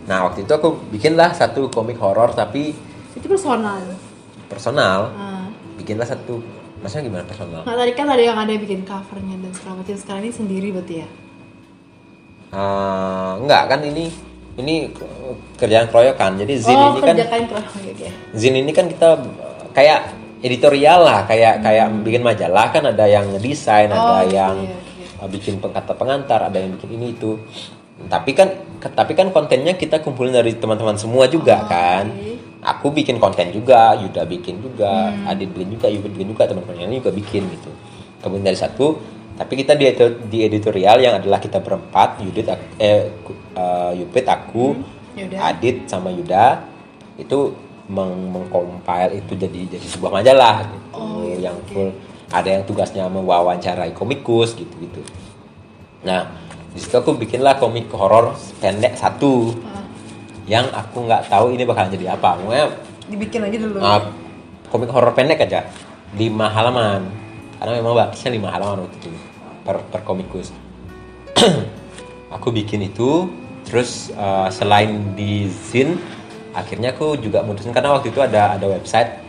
Nah, 0.07 0.25
waktu 0.25 0.47
itu 0.47 0.51
aku 0.55 0.79
bikinlah 0.89 1.35
satu 1.35 1.69
komik 1.69 1.99
horor 2.01 2.33
tapi 2.33 2.73
Itu 3.13 3.27
personal. 3.29 3.83
personal. 4.49 4.99
Nah. 5.13 5.45
Bikinlah 5.77 6.07
satu 6.07 6.41
maksudnya 6.81 7.03
gimana 7.11 7.23
personal? 7.27 7.61
Nah, 7.67 7.75
tadi 7.75 7.91
kan 7.93 8.07
ada 8.09 8.23
yang 8.23 8.39
ada 8.39 8.49
yang 8.49 8.63
bikin 8.63 8.81
covernya 8.87 9.35
dan 9.43 9.51
segala 9.53 9.83
macam. 9.83 9.95
Sekarang 9.99 10.21
ini 10.25 10.33
sendiri 10.33 10.67
berarti 10.73 10.95
ya. 11.03 11.09
Ah, 12.49 13.37
enggak 13.37 13.63
kan 13.69 13.79
ini 13.85 14.09
ini 14.57 14.91
kerjaan 15.55 15.87
keroyokan. 15.87 16.41
Jadi 16.41 16.53
Zin 16.59 16.75
oh, 16.75 16.97
ini 16.97 16.99
kan 17.05 17.15
oke. 17.15 18.07
Zin 18.35 18.55
ini 18.57 18.71
kan 18.73 18.85
kita 18.89 19.09
uh, 19.15 19.67
kayak 19.71 20.18
editorial 20.39 21.03
lah, 21.03 21.19
kayak 21.27 21.59
kayak 21.63 21.87
bikin 22.03 22.23
majalah 22.23 22.71
kan 22.71 22.83
ada 22.87 23.05
yang 23.05 23.27
ngedesain, 23.35 23.91
Hmm. 23.91 23.99
Oh, 23.99 24.15
ada 24.15 24.23
gitu, 24.25 24.35
yang 24.39 24.55
iya, 24.63 24.77
iya. 24.99 25.23
uh, 25.23 25.29
bikin 25.29 25.53
kata 25.59 25.93
pengantar, 25.95 26.39
ada 26.47 26.57
yang 26.59 26.75
bikin 26.79 26.89
ini 26.95 27.15
itu. 27.15 27.35
Tapi 27.99 28.31
kan 28.31 28.47
tapi 28.79 29.11
kan 29.11 29.27
kontennya 29.35 29.75
kita 29.75 29.99
kumpulin 29.99 30.31
dari 30.31 30.55
teman-teman 30.55 30.95
semua 30.95 31.27
juga 31.27 31.59
Oh, 31.63 31.67
kan. 31.67 32.05
oke. 32.07 32.31
Aku 32.59 32.91
bikin 32.91 33.23
konten 33.23 33.55
juga, 33.55 33.95
Yuda 33.95 34.27
bikin 34.27 34.59
juga, 34.59 35.11
Hmm. 35.11 35.31
Adit 35.31 35.47
bikin 35.55 35.79
juga, 35.79 35.87
Yuda 35.87 36.07
bikin 36.11 36.27
juga, 36.31 36.43
teman-teman 36.47 36.75
lain 36.87 36.99
juga 36.99 37.11
bikin 37.15 37.43
gitu. 37.55 37.71
Kemudian 38.19 38.51
dari 38.51 38.59
satu, 38.59 38.99
tapi 39.39 39.53
kita 39.55 39.79
di, 39.79 39.87
di 40.27 40.39
editorial 40.43 40.99
yang 40.99 41.15
adalah 41.23 41.39
kita 41.39 41.63
berempat, 41.63 42.19
Yudit, 42.19 42.51
eh, 42.79 43.07
uh, 43.55 43.95
Yupit, 43.95 44.27
aku, 44.27 44.75
Yaudah. 45.15 45.51
Adit 45.51 45.87
sama 45.87 46.11
Yuda 46.11 46.63
itu 47.15 47.51
meng 47.89 48.29
mengcompile 48.29 49.17
itu 49.17 49.33
jadi 49.33 49.59
jadi 49.77 49.87
sebuah 49.89 50.21
majalah 50.21 50.61
gitu. 50.69 50.87
Oh, 50.93 51.25
yang 51.25 51.57
full 51.73 51.89
ada 52.29 52.45
yang 52.45 52.63
tugasnya 52.63 53.09
mewawancarai 53.09 53.91
komikus 53.97 54.53
gitu 54.53 54.71
gitu. 54.77 55.01
Nah 56.05 56.29
di 56.69 56.77
situ 56.77 56.93
aku 56.93 57.17
bikinlah 57.17 57.57
komik 57.57 57.89
horor 57.89 58.37
pendek 58.61 58.93
satu. 58.93 59.57
Ah, 59.65 59.81
yang 60.45 60.69
aku 60.69 61.09
nggak 61.09 61.25
tahu 61.33 61.57
ini 61.57 61.65
bakal 61.65 61.89
jadi 61.89 62.13
apa. 62.13 62.37
Pokoknya 62.37 62.65
dibikin 63.09 63.41
aja 63.49 63.57
dulu. 63.57 63.77
uh, 63.81 64.01
komik 64.69 64.93
horor 64.93 65.11
pendek 65.17 65.41
aja. 65.41 65.65
Lima 66.13 66.45
halaman. 66.53 67.09
Karena 67.57 67.71
memang 67.81 67.97
batasnya 67.97 68.37
lima 68.37 68.53
halaman 68.53 68.85
waktu 68.85 68.97
itu 69.01 69.09
per, 69.65 69.81
per 69.89 70.01
komikus. 70.05 70.53
Aku 72.37 72.53
bikin 72.53 72.85
itu 72.85 73.25
terus 73.65 74.13
uh, 74.13 74.49
selain 74.53 75.17
di 75.17 75.49
zin 75.49 75.97
akhirnya 76.51 76.91
aku 76.91 77.17
juga 77.17 77.45
mutusin 77.45 77.71
karena 77.71 77.93
waktu 77.93 78.09
itu 78.09 78.19
ada 78.19 78.57
ada 78.57 78.65
website 78.65 79.21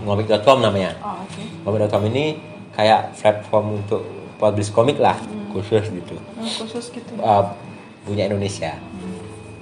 ngomik.com 0.00 0.58
namanya. 0.64 0.96
Oh, 1.02 1.20
oke. 1.24 1.42
ngomik.com 1.66 2.02
ini 2.08 2.40
kayak 2.72 3.12
platform 3.18 3.82
untuk 3.82 4.02
publish 4.40 4.72
komik 4.72 4.96
lah 4.96 5.18
khusus 5.52 5.84
gitu. 5.90 6.16
Oh, 6.38 6.46
khusus 6.64 6.88
gitu. 6.94 7.12
uh, 7.20 7.52
punya 8.06 8.24
Indonesia. 8.30 8.78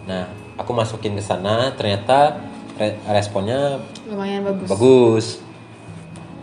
Nah 0.06 0.28
aku 0.54 0.70
masukin 0.72 1.16
ke 1.16 1.22
sana 1.22 1.74
ternyata 1.74 2.38
re- 2.78 2.98
responnya 3.10 3.82
Lumayan 4.06 4.46
bagus. 4.46 4.68
bagus. 4.70 5.26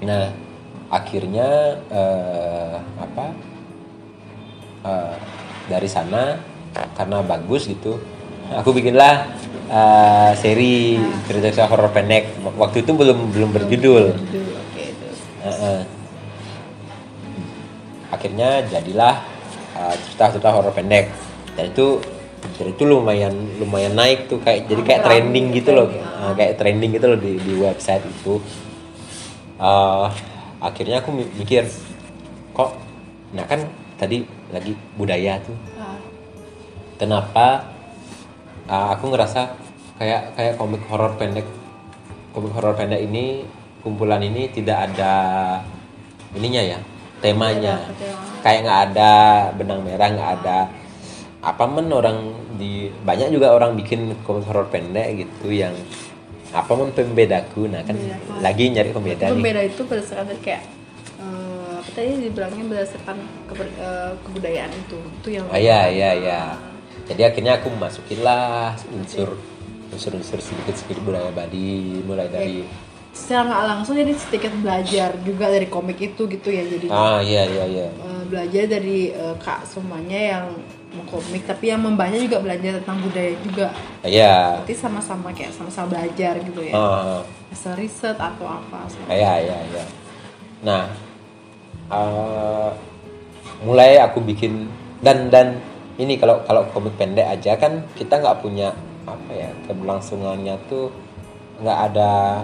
Nah 0.04 0.30
akhirnya 0.92 1.80
eh, 1.90 2.76
apa? 3.00 3.26
Eh, 4.86 5.16
dari 5.66 5.90
sana 5.90 6.38
karena 6.94 7.26
bagus 7.26 7.66
gitu 7.66 7.98
aku 8.54 8.70
bikinlah 8.76 9.32
eh, 9.72 10.32
seri 10.38 11.02
cerita 11.26 11.66
horor 11.66 11.90
pendek. 11.90 12.30
Waktu 12.60 12.86
itu 12.86 12.92
belum 12.94 13.34
belum 13.34 13.50
berjudul. 13.56 14.06
Terus. 14.14 15.20
Heeh. 15.46 15.80
akhirnya 18.16 18.64
jadilah 18.72 19.22
uh, 19.76 19.94
cerita-cerita 20.08 20.50
horor 20.56 20.72
pendek. 20.72 21.12
Dan 21.60 21.76
itu 21.76 22.00
dan 22.56 22.72
itu 22.72 22.84
lumayan 22.88 23.34
lumayan 23.60 23.98
naik 23.98 24.32
tuh 24.32 24.40
kayak 24.40 24.70
jadi 24.72 24.82
kayak 24.82 25.02
trending 25.04 25.52
gitu 25.52 25.76
loh. 25.76 25.92
Uh, 25.92 26.32
kayak 26.34 26.56
trending 26.56 26.96
gitu 26.96 27.12
loh 27.12 27.20
di, 27.20 27.36
di 27.38 27.54
website 27.60 28.02
itu. 28.08 28.40
Uh, 29.60 30.08
akhirnya 30.64 31.04
aku 31.04 31.12
mi- 31.12 31.32
mikir 31.38 31.68
kok 32.56 32.76
nah 33.36 33.44
kan 33.44 33.68
tadi 34.00 34.24
lagi 34.50 34.74
budaya 34.96 35.44
tuh. 35.44 35.58
Ah, 35.76 36.00
kenapa 36.96 37.75
uh, 38.70 38.88
aku 38.96 39.14
ngerasa 39.14 39.42
kayak 39.98 40.36
kayak 40.36 40.54
komik 40.60 40.84
horor 40.90 41.14
pendek. 41.16 41.48
Komik 42.36 42.52
horor 42.52 42.76
pendek 42.76 43.02
ini 43.06 43.46
kumpulan 43.86 44.20
ini 44.24 44.50
tidak 44.50 44.92
ada 44.92 45.14
ininya 46.36 46.62
ya 46.62 46.80
temanya. 47.22 47.76
Tema. 47.96 48.22
kayak 48.46 48.60
nggak 48.62 48.82
ada 48.94 49.14
benang 49.58 49.82
merah 49.82 50.06
nggak 50.14 50.32
ada 50.42 50.70
apa 51.42 51.64
men 51.66 51.90
orang 51.90 52.18
di 52.62 52.94
banyak 53.02 53.34
juga 53.34 53.54
orang 53.54 53.74
bikin 53.74 54.14
komik 54.22 54.46
horor 54.50 54.70
pendek 54.70 55.18
gitu 55.26 55.50
yang 55.54 55.74
apa 56.54 56.72
men 56.78 56.90
pembedaku. 56.94 57.66
Nah 57.70 57.82
kan 57.86 57.98
Pembeda. 57.98 58.42
lagi 58.42 58.64
nyari 58.70 58.90
pembeda 58.94 59.26
nih. 59.30 59.34
Pembeda 59.34 59.62
itu 59.66 59.82
berdasarkan 59.86 60.38
kayak 60.46 60.64
eh, 61.22 61.74
apa 61.78 61.90
tadi 61.94 62.12
dibilangnya 62.30 62.64
berdasarkan 62.70 63.18
keber- 63.50 63.78
eh, 63.78 64.12
kebudayaan 64.26 64.72
itu. 64.74 65.00
Itu 65.22 65.28
yang 65.34 65.46
oh 65.50 65.58
iya 65.58 65.90
iya 65.90 66.10
iya 66.18 66.42
jadi 67.06 67.22
akhirnya 67.32 67.60
aku 67.60 67.70
masukin 67.76 68.20
lah 68.24 68.74
unsur 68.92 69.38
unsur 69.94 70.12
unsur 70.18 70.40
sedikit 70.42 70.76
sedikit 70.76 71.04
budaya 71.06 71.32
Bali 71.32 72.02
mulai 72.04 72.28
dari 72.28 72.66
secara 73.16 73.48
nggak 73.48 73.64
langsung 73.64 73.96
jadi 73.96 74.12
sedikit 74.12 74.52
belajar 74.60 75.16
juga 75.24 75.48
dari 75.48 75.72
komik 75.72 76.00
itu 76.04 76.28
gitu 76.28 76.50
ya 76.52 76.68
jadi 76.68 76.88
ah 76.92 77.24
iya 77.24 77.48
iya 77.48 77.64
iya. 77.64 77.88
eh, 77.88 78.24
belajar 78.28 78.64
dari 78.68 79.16
eh, 79.16 79.36
kak 79.40 79.64
semuanya 79.64 80.20
yang 80.36 80.46
mengkomik 80.96 81.44
tapi 81.44 81.70
yang 81.70 81.84
membahasnya 81.84 82.24
juga 82.24 82.40
belajar 82.40 82.80
tentang 82.80 82.98
budaya 83.04 83.34
juga. 83.44 83.68
Iya. 84.02 84.64
Berarti 84.64 84.76
sama-sama 84.80 85.28
kayak 85.36 85.52
sama-sama 85.52 85.88
belajar 85.92 86.34
gitu 86.40 86.62
ya? 86.64 86.74
Ah, 86.74 87.20
asal 87.52 87.76
riset 87.76 88.16
atau 88.16 88.48
apa 88.48 88.88
iya 89.12 89.34
iya 89.44 89.58
iya. 89.72 89.84
Nah 90.64 90.84
eh, 91.92 92.70
mulai 93.64 94.00
aku 94.00 94.24
bikin 94.24 94.72
dan 95.04 95.28
dan 95.30 95.60
ini 95.96 96.20
kalau 96.20 96.44
kalau 96.44 96.68
komik 96.72 96.96
pendek 96.96 97.24
aja 97.26 97.56
kan 97.56 97.84
kita 97.96 98.20
nggak 98.20 98.40
punya 98.40 98.76
apa 99.06 99.32
ya 99.32 99.50
keberlangsungannya 99.66 100.56
tuh 100.68 100.92
nggak 101.62 101.80
ada 101.92 102.44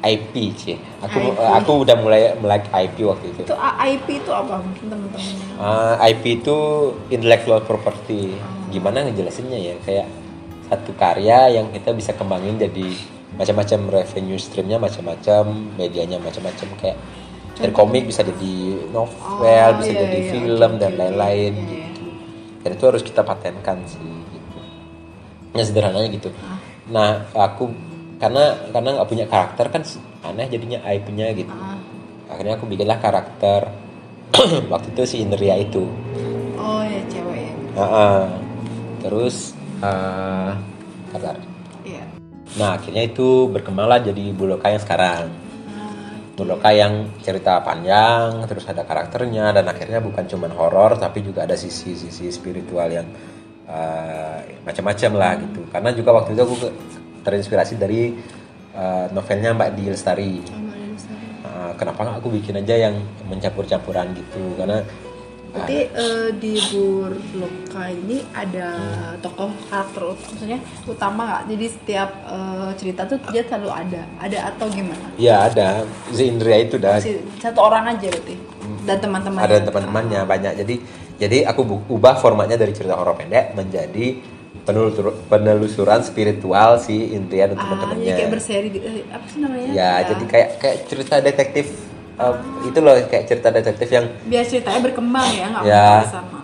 IP 0.00 0.32
sih 0.56 0.76
aku 1.00 1.32
IP. 1.32 1.40
aku 1.40 1.72
udah 1.84 1.96
mulai 1.96 2.32
melek 2.36 2.68
IP 2.68 3.04
waktu 3.04 3.26
itu 3.30 3.40
itu 3.44 3.54
A- 3.54 3.78
IP 3.86 4.20
itu 4.20 4.30
apa 4.32 4.58
mungkin 4.58 4.84
teman-teman 4.88 5.48
Ah, 5.60 6.00
IP 6.08 6.40
itu 6.40 6.56
intellectual 7.12 7.60
property. 7.60 8.32
Gimana 8.72 9.04
ngejelasinnya 9.04 9.60
ya? 9.60 9.74
Kayak 9.84 10.08
satu 10.72 10.96
karya 10.96 11.52
yang 11.52 11.68
kita 11.68 11.92
bisa 11.92 12.16
kembangin 12.16 12.56
jadi 12.56 12.88
macam-macam 13.36 13.92
revenue 13.92 14.40
streamnya 14.40 14.80
macam-macam, 14.80 15.44
medianya 15.76 16.16
macam-macam 16.16 16.64
kayak 16.80 16.96
dari 17.60 17.76
komik 17.76 18.08
bisa 18.08 18.24
jadi 18.24 18.56
novel, 18.88 19.68
Oh, 19.68 19.76
bisa 19.76 19.92
iya, 19.92 20.00
jadi 20.00 20.18
iya, 20.18 20.30
film 20.32 20.70
oke, 20.72 20.80
dan 20.80 20.92
oke, 20.92 21.00
lain-lain 21.04 21.52
iya, 21.60 21.76
iya. 21.76 21.89
Dan 22.60 22.70
itu 22.76 22.84
harus 22.84 23.02
kita 23.02 23.24
patenkan 23.24 23.80
sih 23.88 24.00
gitu. 24.00 24.58
Ya 25.56 25.62
sederhananya 25.64 26.08
gitu. 26.12 26.28
Ah. 26.44 26.58
Nah, 26.90 27.10
aku 27.32 27.72
karena 28.20 28.52
karena 28.68 28.88
nggak 29.00 29.08
punya 29.08 29.24
karakter 29.24 29.66
kan 29.72 29.82
aneh 30.20 30.46
jadinya 30.52 30.84
IP-nya 30.84 31.32
gitu 31.32 31.48
Ah. 31.48 31.80
akhirnya 32.28 32.60
aku 32.60 32.68
bikinlah 32.68 33.00
karakter 33.00 33.72
waktu 34.72 34.92
itu 34.92 35.02
si 35.08 35.16
Indria 35.24 35.56
itu 35.56 35.88
oh 36.60 36.84
ya 36.84 37.00
cewek 37.08 37.40
ya 37.40 37.52
Heeh. 37.80 38.22
terus 39.00 39.56
eh 39.80 40.52
kabar 41.16 41.36
iya 41.88 42.04
nah 42.60 42.76
akhirnya 42.76 43.08
itu 43.08 43.48
berkembanglah 43.48 44.04
jadi 44.04 44.36
Buloka 44.36 44.68
yang 44.68 44.84
sekarang 44.84 45.32
Buloka 46.40 46.72
yang 46.72 47.20
cerita 47.20 47.60
panjang 47.60 48.48
terus 48.48 48.64
ada 48.64 48.80
karakternya 48.88 49.52
dan 49.52 49.68
akhirnya 49.68 50.00
bukan 50.00 50.24
cuman 50.24 50.56
horor 50.56 50.96
tapi 50.96 51.20
juga 51.20 51.44
ada 51.44 51.52
sisi-sisi 51.52 52.32
spiritual 52.32 52.88
yang 52.88 53.04
eh, 53.68 54.56
macam-macam 54.64 55.10
lah 55.20 55.32
gitu. 55.36 55.60
Karena 55.68 55.92
juga 55.92 56.16
waktu 56.16 56.32
itu 56.32 56.40
aku 56.40 56.56
terinspirasi 57.20 57.76
dari 57.76 58.16
eh, 58.72 59.06
novelnya 59.12 59.52
Mbak 59.52 59.70
Di 59.76 59.84
Lestari. 59.92 60.34
Nah, 61.60 61.76
kenapa 61.76 62.08
nggak 62.08 62.16
aku 62.24 62.32
bikin 62.40 62.56
aja 62.64 62.88
yang 62.88 62.96
mencampur-campuran 63.28 64.16
gitu? 64.16 64.56
Karena 64.56 64.80
Berarti 65.50 65.78
eh, 65.84 66.28
di 66.32 66.54
Burloka 66.64 67.84
ini 67.86 68.22
ada 68.30 68.68
tokoh 69.18 69.50
karakter 69.66 70.02
maksudnya 70.12 70.58
utama 70.84 71.22
nggak? 71.24 71.42
Jadi 71.48 71.66
setiap 71.68 72.10
eh, 72.22 72.70
cerita 72.74 73.02
tuh 73.04 73.18
dia 73.28 73.42
selalu 73.42 73.68
ada, 73.68 74.02
ada 74.16 74.38
atau 74.48 74.66
gimana? 74.68 75.06
ya 75.16 75.44
ada 75.44 75.82
si 76.08 76.22
Indria 76.24 76.56
itu 76.58 76.76
dah 76.76 77.02
Satu 77.36 77.60
orang 77.60 77.90
aja 77.90 78.06
berarti 78.08 78.36
dan 78.80 78.96
teman-teman. 78.98 79.38
ada 79.38 79.60
teman-temannya 79.60 80.20
banyak 80.24 80.52
jadi 80.56 80.74
jadi 81.18 81.38
aku 81.44 81.60
ubah 81.90 82.16
formatnya 82.16 82.56
dari 82.56 82.72
cerita 82.72 82.94
horor 82.94 83.12
pendek 83.12 83.52
menjadi 83.52 84.22
penelusur- 84.62 85.16
penelusuran 85.26 86.00
spiritual 86.00 86.78
si 86.78 87.10
Indria 87.10 87.44
dan 87.46 87.56
Ah, 87.56 87.66
teman-temannya 87.66 88.04
jadi 88.06 88.16
kayak 88.16 88.30
berseri 88.30 88.68
eh, 88.72 89.04
apa 89.06 89.26
sih 89.26 89.38
namanya? 89.38 89.68
ya 89.70 89.90
jadi 90.06 90.24
kayak 90.24 90.48
kayak 90.58 90.76
cerita 90.86 91.14
detektif 91.18 91.66
eh, 92.20 92.34
itu 92.64 92.78
loh 92.78 92.94
kayak 93.02 93.24
cerita 93.26 93.48
detektif 93.50 93.88
yang 93.88 94.06
biar 94.24 94.44
ceritanya 94.44 94.80
berkembang 94.82 95.28
ya 95.30 95.46
nggak 95.48 95.62
Ya. 95.64 96.04
sama. 96.06 96.38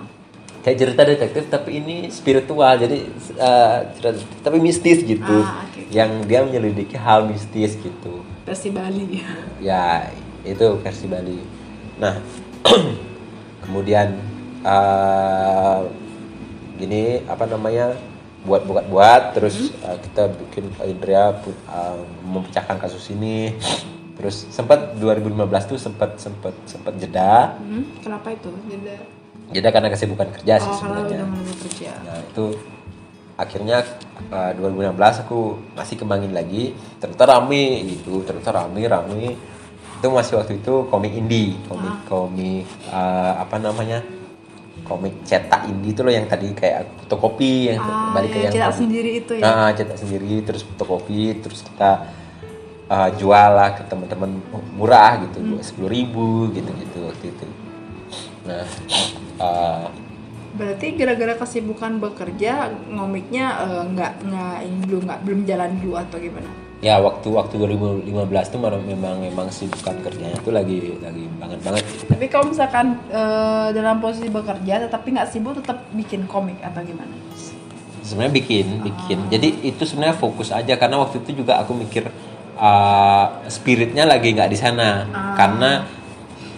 kayak 0.61 0.79
cerita 0.81 1.03
detektif 1.05 1.43
tapi 1.47 1.71
ini 1.77 1.97
spiritual 2.09 2.75
jadi 2.75 2.99
eh, 3.37 3.77
cerita 3.95 4.11
tapi 4.43 4.59
mistis 4.59 4.99
gitu 5.01 5.37
Ah, 5.39 5.63
oke. 5.63 5.81
yang 5.91 6.25
dia 6.25 6.43
menyelidiki 6.43 6.97
hal 6.97 7.23
mistis 7.25 7.77
gitu 7.77 8.25
Versi 8.43 8.71
Bali. 8.71 9.23
ya 9.61 10.11
itu 10.43 10.67
versi 10.79 11.07
Bali 11.07 11.39
nah 11.97 12.19
kemudian 13.63 14.17
eh, 14.63 15.81
gini 16.77 17.03
apa 17.25 17.47
namanya 17.47 17.97
buat 18.43 18.63
buat 18.63 18.87
buat 18.87 19.23
terus 19.33 19.71
eh, 19.77 19.97
kita 20.01 20.31
bikin 20.31 20.71
Indria 20.85 21.31
eh, 21.43 22.01
memecahkan 22.23 22.77
kasus 22.77 23.07
ini 23.09 23.55
terus 24.17 24.49
sempat 24.49 24.97
2015 24.97 25.71
tuh 25.71 25.79
sempat 25.79 26.17
sempat 26.17 26.57
sempat 26.65 26.97
jeda. 26.97 27.61
Hmm, 27.61 27.85
kenapa 28.01 28.33
itu? 28.33 28.49
Jadi 28.67 28.97
jeda 29.53 29.69
karena 29.71 29.89
kesibukan 29.93 30.29
kerja 30.41 30.55
sih 30.59 30.67
oh, 30.67 30.75
kalau 30.81 31.05
sebenarnya. 31.05 31.23
udah 31.23 31.27
mulai 31.31 31.57
kerja. 31.69 31.91
Nah 32.03 32.19
itu 32.25 32.45
akhirnya 33.37 33.77
eh, 34.33 34.51
2016 34.57 35.23
aku 35.29 35.39
masih 35.77 35.95
kembangin 36.01 36.33
lagi. 36.33 36.73
Ternyata 36.97 37.25
rame 37.29 37.65
gitu 37.93 38.25
ternyata 38.25 38.51
rame 38.57 38.83
rame. 38.89 39.25
Itu 39.97 40.13
masih 40.13 40.41
waktu 40.41 40.61
itu 40.61 40.89
komik 40.93 41.13
indie 41.13 41.57
komik 41.69 41.97
komik 42.09 42.65
eh, 42.89 43.33
apa 43.37 43.57
namanya? 43.61 44.01
Komik 44.87 45.27
cetak 45.27 45.67
indie 45.69 45.93
itu 45.93 46.01
loh 46.01 46.15
yang 46.15 46.25
tadi 46.25 46.57
kayak 46.57 46.87
fotokopi 47.05 47.75
yang 47.75 47.83
Ah, 47.83 48.15
balik 48.15 48.31
ke 48.33 48.39
ya, 48.39 48.43
yang 48.49 48.55
cetak 48.55 48.75
sendiri 48.81 49.11
itu 49.19 49.33
ya. 49.37 49.43
Nah, 49.43 49.69
cetak 49.75 49.99
sendiri 49.99 50.33
terus 50.47 50.63
fotokopi 50.63 51.21
terus 51.43 51.61
kita 51.67 51.91
eh, 52.87 53.11
jual 53.17 53.51
lah 53.53 53.75
ke 53.75 53.83
teman-teman 53.85 54.31
murah 54.75 55.19
gitu 55.23 55.39
Hmm. 55.43 55.59
sepuluh 55.61 55.91
ribu 55.91 56.27
gitu 56.51 56.71
gitu 56.71 56.99
waktu 57.05 57.27
itu 57.31 57.47
nah 58.47 58.65
eh, 59.43 59.87
Berarti 60.57 60.97
gara-gara 60.97 61.37
kesibukan 61.37 62.01
bekerja 62.01 62.73
ngomiknya 62.89 63.45
eh, 63.61 63.83
nggak 63.93 64.13
nggak 64.25 64.57
ini 64.65 64.79
belum 64.89 65.03
nggak 65.05 65.21
belum 65.23 65.41
jalan 65.45 65.71
dulu 65.83 65.95
atau 65.97 66.17
gimana? 66.17 66.51
ya 66.77 67.01
waktu 67.01 67.33
waktu 67.33 67.57
2015 67.57 68.53
tuh 68.53 68.61
memang 68.61 69.17
memang 69.17 69.49
sibukan 69.49 69.97
kerjanya 70.05 70.37
tuh 70.45 70.53
lagi 70.53 70.93
lagi 71.01 71.25
banget 71.41 71.61
banget 71.65 71.83
Tapi 72.05 72.25
kalau 72.29 72.53
misalkan 72.53 73.01
eh, 73.09 73.69
dalam 73.73 73.97
posisi 73.97 74.29
bekerja 74.29 74.85
tetapi 74.85 75.17
nggak 75.17 75.29
sibuk 75.33 75.57
tetap 75.57 75.89
bikin 75.93 76.29
komik 76.29 76.61
atau 76.61 76.85
gimana? 76.85 77.17
sebenarnya 78.07 78.33
bikin 78.39 78.67
bikin 78.87 79.19
jadi 79.27 79.49
itu 79.67 79.83
sebenarnya 79.83 80.15
fokus 80.15 80.55
aja 80.55 80.79
karena 80.79 81.03
waktu 81.03 81.27
itu 81.27 81.43
juga 81.43 81.59
aku 81.59 81.75
mikir 81.75 82.07
uh, 82.57 83.47
spiritnya 83.47 84.09
lagi 84.09 84.33
nggak 84.33 84.51
di 84.51 84.59
sana. 84.59 85.07
Karena 85.37 85.85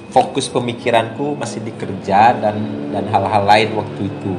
fokus 0.08 0.48
pemikiranku 0.48 1.36
masih 1.36 1.60
di 1.60 1.72
kerja 1.76 2.32
dan 2.38 2.56
dan 2.94 3.04
hal-hal 3.10 3.44
lain 3.44 3.68
waktu 3.76 4.08
itu. 4.08 4.34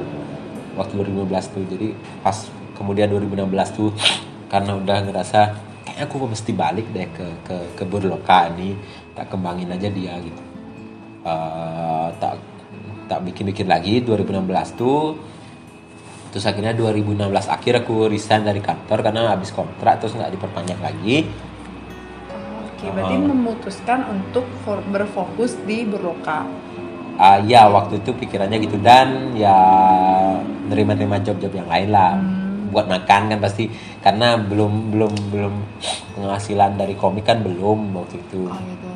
Waktu 0.79 0.93
2015 1.03 1.53
tuh. 1.53 1.63
Jadi 1.67 1.87
pas 2.23 2.35
kemudian 2.73 3.11
2016 3.11 3.77
tuh 3.77 3.91
karena 4.51 4.79
udah 4.79 4.97
ngerasa 5.11 5.39
kayaknya 5.85 6.03
aku 6.07 6.15
mesti 6.25 6.51
balik 6.55 6.87
deh 6.95 7.07
ke 7.11 7.27
ke 7.43 7.55
ke 7.75 7.83
Burloka 7.83 8.49
nih 8.55 8.73
tak 9.13 9.29
kembangin 9.29 9.69
aja 9.69 9.91
dia 9.91 10.15
gitu. 10.23 10.41
Eh, 11.27 12.07
tak 12.23 12.39
tak 13.11 13.19
bikin-bikin 13.25 13.67
lagi 13.67 13.99
2016 14.01 14.79
tuh. 14.79 15.19
Terus 16.29 16.45
akhirnya 16.45 16.77
2016 16.77 17.49
akhir 17.49 17.73
aku 17.83 18.05
resign 18.05 18.45
dari 18.45 18.61
kantor 18.61 19.01
karena 19.01 19.33
habis 19.33 19.49
kontrak 19.49 19.97
terus 19.97 20.13
nggak 20.13 20.29
diperpanjang 20.37 20.77
lagi 20.77 21.25
Oke, 22.79 22.95
berarti 22.95 23.15
memutuskan 23.19 24.07
untuk 24.07 24.47
for- 24.63 24.79
berfokus 24.87 25.59
di 25.67 25.83
Berloka. 25.83 26.47
Ah 27.19 27.43
ya 27.43 27.67
waktu 27.67 27.99
itu 27.99 28.15
pikirannya 28.15 28.55
gitu. 28.63 28.79
Dan 28.79 29.35
ya 29.35 29.51
nerima-nerima 30.71 31.19
job-job 31.19 31.51
yang 31.51 31.67
lain 31.67 31.91
lah. 31.91 32.15
Buat 32.71 32.87
makan 32.87 33.35
kan 33.35 33.39
pasti. 33.43 33.67
Karena 33.99 34.39
belum 34.39 34.95
belum 34.95 35.13
belum 35.27 35.53
penghasilan 36.15 36.79
dari 36.79 36.95
komik 36.95 37.27
kan 37.27 37.43
belum 37.43 37.91
waktu 37.99 38.23
itu. 38.23 38.47
Oh 38.47 38.55
gitu. 38.55 38.87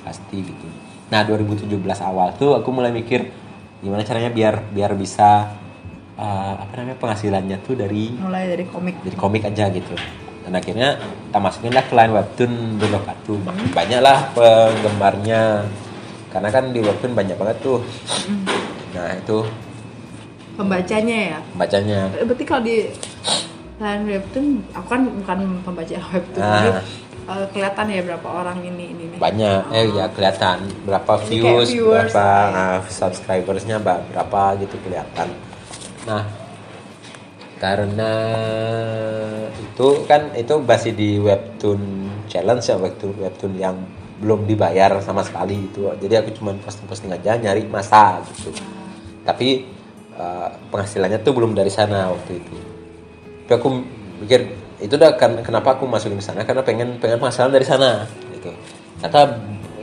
pasti 0.00 0.40
gitu. 0.40 0.66
Nah 1.12 1.28
2017 1.28 1.68
awal 2.00 2.32
tuh 2.40 2.56
aku 2.56 2.72
mulai 2.72 2.88
mikir 2.88 3.28
gimana 3.84 4.00
caranya 4.00 4.32
biar 4.32 4.64
biar 4.72 4.96
bisa 4.96 5.52
uh, 6.16 6.54
apa 6.56 6.72
namanya 6.80 6.96
penghasilannya 6.96 7.56
tuh 7.60 7.76
dari 7.76 8.16
mulai 8.16 8.48
dari 8.48 8.64
komik. 8.64 9.04
dari 9.04 9.16
komik 9.20 9.42
aja 9.44 9.68
gitu 9.68 9.92
dan 10.46 10.52
akhirnya 10.54 10.88
kita 10.96 11.38
masukin 11.38 11.74
lah 11.74 11.82
ke 11.82 11.92
line 11.92 12.12
webtoon 12.12 12.52
Berlokatu 12.78 13.34
banyak 13.74 13.98
lah 13.98 14.30
penggemarnya. 14.30 15.66
Karena 16.26 16.48
kan 16.48 16.70
di 16.70 16.78
webtoon 16.78 17.12
banyak 17.12 17.34
banget 17.34 17.58
tuh. 17.60 17.82
Nah 18.92 19.10
itu. 19.12 19.42
Pembacanya 20.54 21.18
ya? 21.34 21.38
Bacanya 21.52 22.08
Eh, 22.14 22.24
berarti 22.24 22.44
kalau 22.44 22.62
di 22.62 22.76
line 23.76 24.04
webtoon 24.06 24.46
aku 24.70 24.86
kan 24.86 25.00
bukan 25.04 25.38
pembaca 25.60 25.96
webtoon 26.14 26.40
Ah. 26.40 26.54
jadi 26.56 26.70
eh, 27.26 27.46
kelihatan 27.50 27.84
ya 27.90 28.00
berapa 28.04 28.28
orang 28.30 28.58
ini 28.62 28.84
ini 28.88 29.04
nih. 29.10 29.18
banyak. 29.18 29.60
Eh 29.68 29.84
ya 29.92 30.06
kelihatan. 30.08 30.56
Berapa 30.82 31.12
Jadi 31.18 31.28
views, 31.34 31.68
viewers, 31.68 32.08
berapa 32.08 32.26
ya. 32.46 32.62
uh, 32.72 32.80
subscribersnya 32.86 33.76
berapa 33.76 34.42
gitu 34.56 34.78
kelihatan. 34.80 35.28
Nah 36.06 36.22
karena 37.56 38.12
itu 39.56 39.88
kan 40.04 40.28
itu 40.36 40.54
masih 40.60 40.92
di 40.92 41.16
webtoon 41.16 41.80
challenge 42.28 42.68
ya 42.68 42.76
webtoon 42.76 43.16
webtoon 43.16 43.52
yang 43.56 43.76
belum 44.20 44.48
dibayar 44.48 44.96
sama 45.04 45.20
sekali 45.24 45.68
itu 45.68 45.88
jadi 46.00 46.24
aku 46.24 46.36
cuma 46.36 46.56
posting-posting 46.60 47.12
aja 47.12 47.36
nyari 47.36 47.64
masa 47.68 48.20
gitu. 48.32 48.52
Tapi 49.24 49.66
uh, 50.16 50.48
penghasilannya 50.72 51.20
tuh 51.20 51.32
belum 51.36 51.52
dari 51.52 51.68
sana 51.68 52.12
waktu 52.12 52.40
itu. 52.40 52.56
Tapi 53.44 53.52
aku 53.52 53.68
mikir 54.24 54.40
itu 54.80 54.92
udah 54.96 55.16
kan 55.16 55.40
kenapa 55.40 55.76
aku 55.76 55.84
masukin 55.88 56.20
ke 56.20 56.24
sana? 56.24 56.44
Karena 56.44 56.64
pengen 56.64 56.96
pengen 57.00 57.20
penghasilan 57.20 57.52
dari 57.52 57.66
sana 57.68 58.08
gitu. 58.32 58.52
Ternyata 59.00 59.36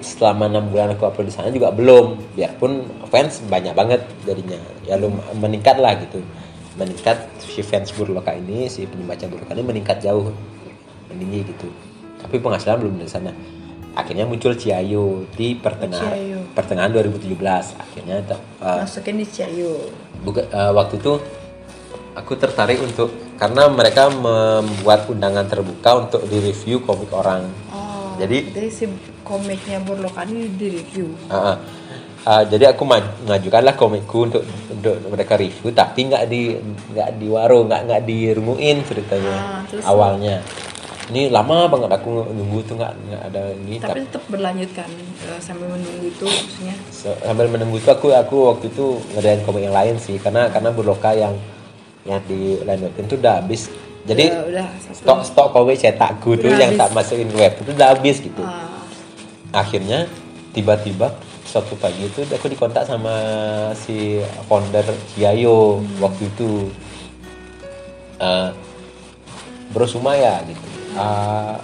selama 0.03 0.49
enam 0.49 0.67
bulan 0.69 0.93
aku 0.97 1.05
upload 1.09 1.29
di 1.29 1.35
sana 1.35 1.53
juga 1.53 1.69
belum. 1.69 2.33
Biarpun 2.33 2.85
fans 3.13 3.41
banyak 3.45 3.73
banget 3.77 4.01
jadinya. 4.25 4.57
Ya 4.85 4.97
lu 4.97 5.13
meningkat 5.37 5.77
lah 5.77 5.93
gitu 6.01 6.21
meningkat 6.73 7.17
si 7.39 7.61
fans 7.61 7.93
Burloka 7.93 8.31
ini 8.31 8.65
si 8.65 8.83
penyembaca 8.83 9.25
Burloka 9.25 9.53
ini 9.53 9.63
meningkat 9.63 10.01
jauh 10.01 10.33
meninggi 11.07 11.45
gitu 11.45 11.69
tapi 12.17 12.39
penghasilan 12.39 12.79
belum 12.79 12.95
dari 12.97 13.11
sana 13.11 13.31
akhirnya 13.93 14.25
muncul 14.25 14.57
Ciayo 14.57 15.29
di 15.31 15.53
pertengahan 15.53 16.17
Ciayo. 16.17 16.39
pertengahan 16.51 16.89
2017 16.89 17.37
akhirnya 17.77 18.25
uh, 18.57 18.81
masukin 18.81 19.21
di 19.21 19.25
Ciayo 19.25 19.73
Buka- 20.23 20.49
eh, 20.49 20.71
waktu 20.71 20.97
itu 20.97 21.13
aku 22.13 22.33
tertarik 22.33 22.79
untuk 22.79 23.09
karena 23.35 23.67
mereka 23.67 24.09
membuat 24.09 25.05
undangan 25.05 25.45
terbuka 25.45 25.89
untuk 25.99 26.21
direview 26.25 26.79
komik 26.79 27.09
orang. 27.11 27.49
oh 27.69 28.17
Jadi- 28.17 28.49
jadi 28.49 28.69
si 28.69 28.85
komiknya 29.21 29.81
Burlokan 29.81 30.25
ini 30.27 30.45
di 30.53 30.67
review 30.71 31.09
Ah, 31.27 31.53
ah. 31.53 31.55
Ah, 32.23 32.39
jadi 32.41 32.71
aku 32.71 32.87
mengajukanlah 32.87 33.75
komikku 33.75 34.31
untuk 34.31 34.43
untuk 34.71 34.95
mereka 35.11 35.35
review, 35.35 35.75
tapi 35.75 36.07
nggak 36.07 36.23
di 36.25 36.55
nggak 36.95 37.19
di 37.19 37.27
warung, 37.27 37.67
nggak 37.67 37.81
nggak 37.83 38.01
dirunguin 38.07 38.79
ceritanya 38.87 39.35
Ah, 39.35 39.61
terus? 39.67 39.83
awalnya. 39.83 40.39
Ini 41.11 41.27
lama 41.27 41.67
banget 41.67 41.91
aku 41.91 42.31
nunggu 42.31 42.63
tuh 42.63 42.79
nggak 42.79 42.93
nggak 42.95 43.21
ada 43.27 43.41
ini. 43.59 43.75
tapi 43.75 44.07
tetap 44.07 44.23
berlanjut 44.31 44.71
kan 44.71 44.87
eh, 44.87 45.39
sambil 45.43 45.67
menunggu 45.67 46.07
itu 46.07 46.23
maksudnya 46.23 46.75
sambil 47.19 47.51
menunggu 47.51 47.75
itu 47.75 47.89
aku 47.91 48.15
aku 48.15 48.35
waktu 48.55 48.71
itu 48.71 48.85
ngerjain 49.11 49.43
komik 49.43 49.67
yang 49.67 49.75
lain 49.75 49.95
sih, 49.99 50.15
karena 50.15 50.47
karena 50.47 50.71
Burloka 50.71 51.11
yang 51.11 51.35
yang 52.07 52.23
di 52.23 52.55
web 52.63 52.79
itu 52.95 53.19
udah 53.19 53.43
habis. 53.43 53.67
Jadi 54.03 54.31
udah 54.31 54.67
stok 54.95 55.27
stok 55.27 55.47
komik 55.51 55.75
cetakku 55.75 56.39
tuh 56.39 56.55
yang 56.55 56.71
habis. 56.71 56.79
tak 56.79 56.89
masukin 56.95 57.27
web 57.35 57.51
itu 57.51 57.71
udah 57.75 57.87
habis 57.91 58.15
gitu 58.23 58.43
Ah, 58.43 58.79
akhirnya 59.51 60.07
tiba-tiba 60.51 61.11
suatu 61.53 61.77
pagi 61.77 62.09
itu 62.09 62.25
aku 62.25 62.49
dikontak 62.49 62.89
sama 62.89 63.13
si 63.77 64.17
founder 64.49 64.81
Ciayo 65.13 65.85
waktu 66.01 66.25
itu. 66.33 66.73
Eh, 68.17 68.49
Bro 69.69 69.85
Sumaya 69.85 70.41
gitu. 70.49 70.65
Eh, 70.97 71.55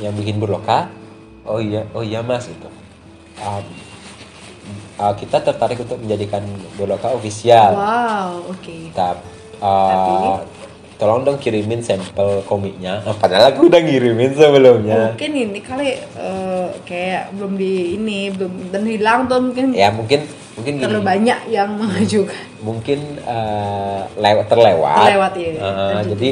yang 0.00 0.16
bikin 0.16 0.40
berloka 0.40 0.88
oh 1.44 1.60
iya 1.60 1.84
oh 1.92 2.00
iya 2.00 2.24
mas 2.24 2.48
gitu. 2.48 2.68
Ah, 3.36 3.60
ah, 4.96 5.12
kita 5.12 5.44
tertarik 5.44 5.84
untuk 5.84 6.00
menjadikan 6.00 6.40
berloka 6.80 7.12
official. 7.12 7.76
Wow 7.76 8.56
oke. 8.56 8.76
Tap, 8.96 9.20
uh, 9.60 10.40
tolong 10.96 11.22
dong 11.22 11.36
kirimin 11.36 11.80
sampel 11.80 12.40
komiknya. 12.42 13.00
Ah, 13.02 13.12
Padahal 13.12 13.52
aku 13.52 13.68
udah 13.68 13.78
ngirimin 13.78 14.32
sebelumnya. 14.32 15.12
mungkin 15.12 15.30
ini 15.32 15.60
kali 15.60 15.88
eh, 15.96 16.66
kayak 16.82 17.32
belum 17.32 17.52
di 17.54 17.72
ini 17.94 18.30
belum 18.30 18.52
dan 18.68 18.82
hilang 18.82 19.20
tuh 19.26 19.40
mungkin 19.40 19.72
Ya 19.72 19.88
mungkin 19.90 20.24
mungkin 20.56 20.72
gini. 20.74 20.82
terlalu 20.82 21.02
banyak 21.04 21.38
yang 21.46 21.76
mengajukan 21.78 22.32
Mungkin 22.58 22.98
uh, 23.22 24.08
lewat 24.16 24.46
terlewat. 24.48 25.04
Terlewat, 25.04 25.32
iya. 25.36 25.50
Uh, 25.54 26.00
jadi 26.08 26.28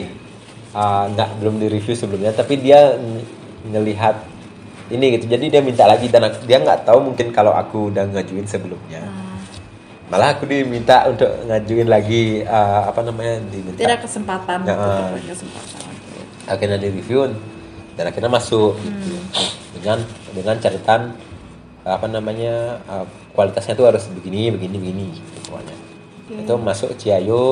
uh, 0.72 1.04
nggak 1.08 1.28
belum 1.38 1.54
di 1.60 1.66
review 1.68 1.94
sebelumnya, 1.94 2.32
tapi 2.32 2.56
dia 2.56 2.96
ng- 2.96 3.28
ngelihat 3.66 4.16
ini 4.86 5.16
gitu. 5.16 5.24
Jadi 5.26 5.48
dia 5.48 5.60
minta 5.60 5.84
lagi 5.84 6.08
dan 6.08 6.24
dia 6.42 6.58
nggak 6.58 6.84
tahu 6.84 7.04
mungkin 7.04 7.30
kalau 7.30 7.52
aku 7.52 7.88
udah 7.88 8.04
ngajuin 8.06 8.44
sebelumnya. 8.44 9.00
Ah, 9.00 9.23
Malah 10.14 10.38
aku 10.38 10.46
diminta 10.46 11.10
untuk 11.10 11.26
ngajuin 11.50 11.90
lagi 11.90 12.46
uh, 12.46 12.86
apa 12.86 13.02
namanya 13.02 13.42
diminta. 13.50 13.82
tidak 13.82 14.06
kesempatan. 14.06 14.62
Ya, 14.62 14.78
tetap 14.78 14.86
ah. 14.86 15.10
ada 15.10 15.26
kesempatan. 15.26 15.90
Akhirnya 16.46 16.78
di 16.78 16.88
review 16.94 17.34
dan 17.98 18.04
akhirnya 18.06 18.30
masuk. 18.30 18.78
Gitu. 18.78 19.18
dengan 19.74 19.98
dengan 20.32 20.56
catatan 20.62 21.18
apa 21.84 22.06
namanya 22.06 22.78
uh, 22.86 23.04
kualitasnya 23.34 23.74
tuh 23.74 23.90
harus 23.90 24.06
begini 24.06 24.54
begini 24.54 24.76
begini 24.78 25.04
gitu 25.18 25.50
pokoknya. 25.50 25.76
Itu 26.30 26.54
masuk 26.62 26.94
Ciayo 26.94 27.44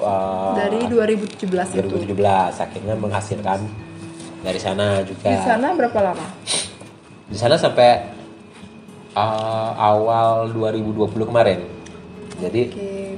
uh, 0.00 0.54
dari 0.54 0.86
2017 0.86 1.76
itu? 1.76 2.14
2017 2.14 2.14
akhirnya 2.62 2.94
menghasilkan 2.94 3.58
dari 4.46 4.60
sana 4.62 5.02
juga. 5.02 5.34
Di 5.34 5.42
sana 5.42 5.74
berapa 5.74 5.98
lama? 5.98 6.26
Di 7.26 7.36
sana 7.36 7.58
sampai 7.58 8.06
uh, 9.18 9.72
awal 9.76 10.54
2020 10.54 11.26
kemarin 11.26 11.77
jadi 12.38 12.62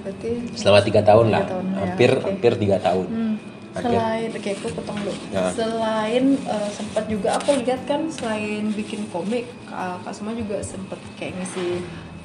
berarti 0.00 0.30
selama 0.52 0.80
tiga 0.80 1.00
tahun 1.02 1.26
lah. 1.28 1.44
tahun, 1.46 1.64
ya, 1.66 1.76
hampir 1.78 2.10
oke. 2.12 2.24
hampir 2.24 2.52
tiga 2.56 2.76
tahun. 2.78 3.06
Hmm, 3.06 3.34
Akhir- 3.70 3.86
selain 3.86 4.28
oke 4.32 4.50
aku 4.52 4.66
potong 4.72 4.98
dulu. 4.98 5.14
Ya. 5.30 5.44
selain 5.50 6.24
eh, 6.40 6.68
sempat 6.70 7.04
juga 7.06 7.28
aku 7.34 7.50
lihat 7.58 7.80
kan 7.84 8.00
selain 8.08 8.64
bikin 8.70 9.06
komik 9.08 9.46
kak, 9.64 10.00
Kak 10.00 10.12
Suma 10.12 10.32
juga 10.32 10.58
sempat 10.60 10.98
kayak 11.14 11.36
ngisi 11.36 11.78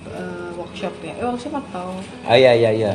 eh, 0.06 0.50
workshop 0.54 0.94
ya. 1.02 1.14
Eh, 1.14 1.26
workshop 1.26 1.54
atau 1.60 1.94
ah 2.24 2.34
iya 2.34 2.52
iya 2.52 2.72
iya. 2.72 2.92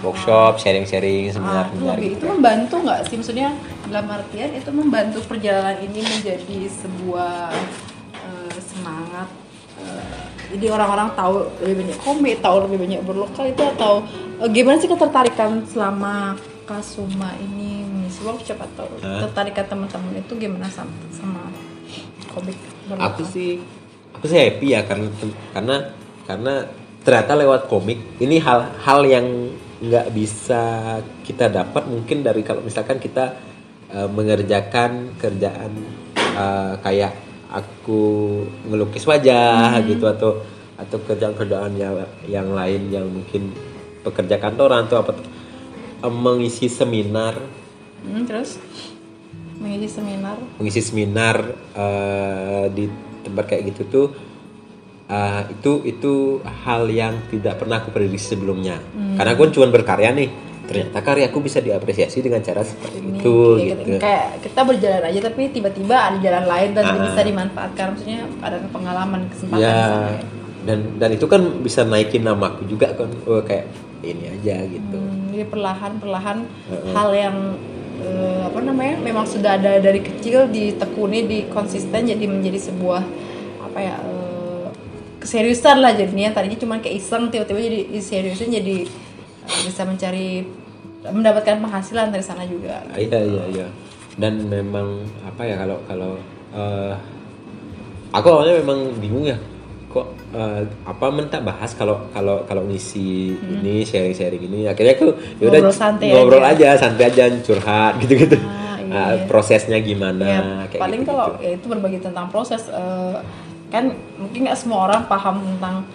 Workshop 0.00 0.58
sharing 0.58 0.82
sharing 0.82 1.28
seminar 1.28 1.64
Ah, 1.64 1.68
itu 1.68 1.76
seminar 1.76 1.94
lebih 1.94 2.02
gitu 2.04 2.14
itu 2.14 2.24
kan. 2.24 2.32
membantu 2.32 2.76
nggak 2.80 3.00
sih? 3.04 3.16
Maksudnya 3.16 3.48
dalam 3.84 4.06
artian 4.08 4.50
itu 4.50 4.70
membantu 4.72 5.18
perjalanan 5.22 5.76
ini 5.78 6.00
menjadi 6.00 6.58
sebuah 6.72 7.54
eh, 8.16 8.56
semangat 8.58 9.28
eh, 9.78 10.31
jadi 10.52 10.66
orang-orang 10.68 11.08
tahu 11.16 11.48
lebih 11.64 11.76
banyak 11.84 11.98
komik 12.04 12.36
tahu 12.44 12.56
lebih 12.68 12.78
banyak 12.84 13.00
berlokal 13.02 13.44
itu 13.48 13.62
atau 13.64 14.04
eh, 14.38 14.48
gimana 14.52 14.76
sih 14.76 14.90
ketertarikan 14.90 15.64
selama 15.64 16.36
Kasuma 16.62 17.34
ini 17.42 17.82
mengisi 17.88 18.22
workshop 18.22 18.60
atau 18.60 18.86
Hah? 19.00 19.24
ketertarikan 19.24 19.66
teman-teman 19.66 20.14
itu 20.20 20.32
gimana 20.36 20.68
sama, 20.68 20.92
sama 21.10 21.48
komik 22.30 22.56
berlokal? 22.86 23.08
aku 23.08 23.22
sih 23.26 23.58
aku 24.14 24.24
sih 24.28 24.38
happy 24.38 24.66
ya 24.76 24.80
karena 24.84 25.08
karena 25.56 25.76
karena 26.28 26.54
ternyata 27.02 27.32
lewat 27.34 27.62
komik 27.66 27.98
ini 28.22 28.38
hal-hal 28.38 29.00
yang 29.08 29.26
nggak 29.82 30.14
bisa 30.14 30.62
kita 31.26 31.50
dapat 31.50 31.90
mungkin 31.90 32.22
dari 32.22 32.46
kalau 32.46 32.62
misalkan 32.62 33.02
kita 33.02 33.34
eh, 33.90 34.06
mengerjakan 34.06 35.18
kerjaan 35.18 35.72
eh, 36.14 36.74
kayak 36.78 37.31
aku 37.52 38.00
ngelukis 38.72 39.04
wajah 39.04 39.76
gitu 39.84 40.08
atau 40.08 40.40
atau 40.80 40.98
kerjaan-kerjaan 41.04 41.72
yang 41.76 41.94
yang 42.26 42.48
lain 42.50 42.88
yang 42.88 43.06
mungkin 43.06 43.52
pekerja 44.02 44.40
kantoran 44.40 44.88
atau 44.88 45.04
apa. 45.04 45.12
Mengisi 46.02 46.66
seminar. 46.66 47.38
Hmm, 48.02 48.26
terus? 48.26 48.58
Mengisi 49.62 49.86
seminar? 49.86 50.36
Mengisi 50.58 50.82
seminar 50.82 51.36
eh, 51.78 52.66
di 52.74 52.90
tempat 53.22 53.54
kayak 53.54 53.62
gitu 53.70 53.82
tuh 53.86 54.06
eh, 55.06 55.42
itu 55.54 55.72
itu 55.86 56.12
hal 56.66 56.90
yang 56.90 57.22
tidak 57.30 57.62
pernah 57.62 57.78
aku 57.78 57.94
prediksi 57.94 58.34
sebelumnya. 58.34 58.82
Karena 59.14 59.38
aku 59.38 59.46
kan 59.46 59.52
cuma 59.54 59.70
berkarya 59.70 60.10
nih 60.10 60.51
ternyata 60.62 60.98
karyaku 61.02 61.38
bisa 61.42 61.58
diapresiasi 61.58 62.22
dengan 62.22 62.38
cara 62.38 62.62
seperti 62.62 63.02
ini 63.02 63.18
itu 63.18 63.34
kayak, 63.58 63.78
gitu. 63.82 63.98
kayak 63.98 64.26
kita 64.46 64.60
berjalan 64.62 65.02
aja 65.10 65.20
tapi 65.26 65.42
tiba-tiba 65.50 65.96
ada 65.98 66.16
jalan 66.22 66.44
lain 66.46 66.70
dan 66.72 66.84
Ah. 66.86 67.02
bisa 67.02 67.20
dimanfaatkan. 67.20 67.86
Maksudnya 67.92 68.20
ada 68.40 68.56
pengalaman 68.70 69.20
kesempatan 69.26 69.58
ya 69.60 69.78
dan 70.62 70.78
dan 70.96 71.10
itu 71.10 71.26
kan 71.26 71.42
bisa 71.58 71.82
naikin 71.82 72.22
namaku 72.22 72.62
juga 72.70 72.94
kan. 72.94 73.10
Oh, 73.26 73.42
kayak 73.42 73.66
ini 74.02 74.30
aja 74.38 74.62
gitu. 74.66 74.98
Hmm, 74.98 75.34
jadi 75.34 75.46
perlahan-perlahan 75.46 76.38
Heeh. 76.46 76.92
hal 76.94 77.08
yang 77.10 77.36
eh, 77.98 78.40
apa 78.46 78.58
namanya 78.62 78.98
memang 78.98 79.26
sudah 79.26 79.58
ada 79.58 79.78
dari 79.78 80.02
kecil 80.02 80.46
ditekuni 80.50 81.26
di 81.26 81.38
konsisten 81.50 82.06
jadi 82.06 82.24
menjadi 82.26 82.70
sebuah 82.70 83.02
apa 83.62 83.78
ya 83.78 83.94
eh, 83.98 84.66
keseriusan 85.18 85.82
lah 85.82 85.94
jadinya. 85.94 86.30
Tadinya 86.30 86.58
cuma 86.58 86.78
kayak 86.78 86.98
iseng 86.98 87.30
tiba-tiba 87.30 87.58
jadi 87.58 87.78
seriusin 87.98 88.50
jadi 88.54 88.76
bisa 89.60 89.82
mencari 89.82 90.48
mendapatkan 91.02 91.58
penghasilan 91.58 92.08
dari 92.08 92.22
sana 92.22 92.44
juga 92.44 92.80
iya 92.94 93.20
iya 93.20 93.44
iya 93.50 93.66
dan 94.14 94.38
memang 94.42 95.02
apa 95.22 95.42
ya 95.42 95.56
kalau 95.56 95.76
kalau 95.84 96.12
eh, 96.52 96.94
aku 98.10 98.26
awalnya 98.28 98.60
memang 98.60 98.78
bingung 98.96 99.24
ya 99.24 99.38
kok 99.88 100.06
eh, 100.32 100.62
apa 100.84 101.04
minta 101.10 101.36
bahas 101.38 101.72
kalau 101.72 102.08
kalau 102.10 102.44
kalau 102.44 102.64
ngisi 102.64 103.34
ini 103.36 103.82
sharing 103.82 104.12
sharing 104.12 104.40
ini 104.42 104.64
akhirnya 104.64 104.94
aku 104.94 105.08
ya 105.38 105.44
udah 105.48 105.60
Hmm. 105.60 105.68
Ngobrol 105.68 105.74
santai 105.74 106.06
ngobrol 106.10 106.44
aja. 106.44 106.68
aja. 106.72 106.80
santai 106.80 107.04
aja 107.08 107.24
curhat 107.40 108.00
gitu 108.00 108.14
gitu 108.18 108.36
Ah, 108.92 109.16
iya. 109.16 109.24
prosesnya 109.24 109.80
gimana 109.80 110.20
ya 110.22 110.40
kayak 110.68 110.80
paling 110.80 111.00
gitu, 111.00 111.10
kalau 111.10 111.26
ya 111.40 111.50
itu 111.56 111.66
berbagi 111.66 111.98
tentang 111.98 112.28
proses 112.28 112.68
eh, 112.68 113.16
kan 113.68 113.88
mungkin 114.16 114.44
nggak 114.44 114.58
semua 114.58 114.84
orang 114.86 115.08
paham 115.08 115.40
tentang 115.40 115.88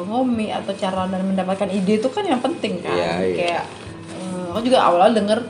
ngomi 0.00 0.48
atau 0.48 0.72
cara 0.72 1.06
dan 1.06 1.22
mendapatkan 1.22 1.68
ide 1.68 1.96
itu 1.96 2.08
kan 2.08 2.22
yang 2.22 2.38
penting 2.38 2.78
kan 2.78 2.92
Iya, 2.92 3.12
iya. 3.22 3.34
kayak 3.34 3.64
eh, 4.12 4.44
aku 4.50 4.60
juga 4.62 4.78
awalnya 4.82 5.18
denger 5.18 5.40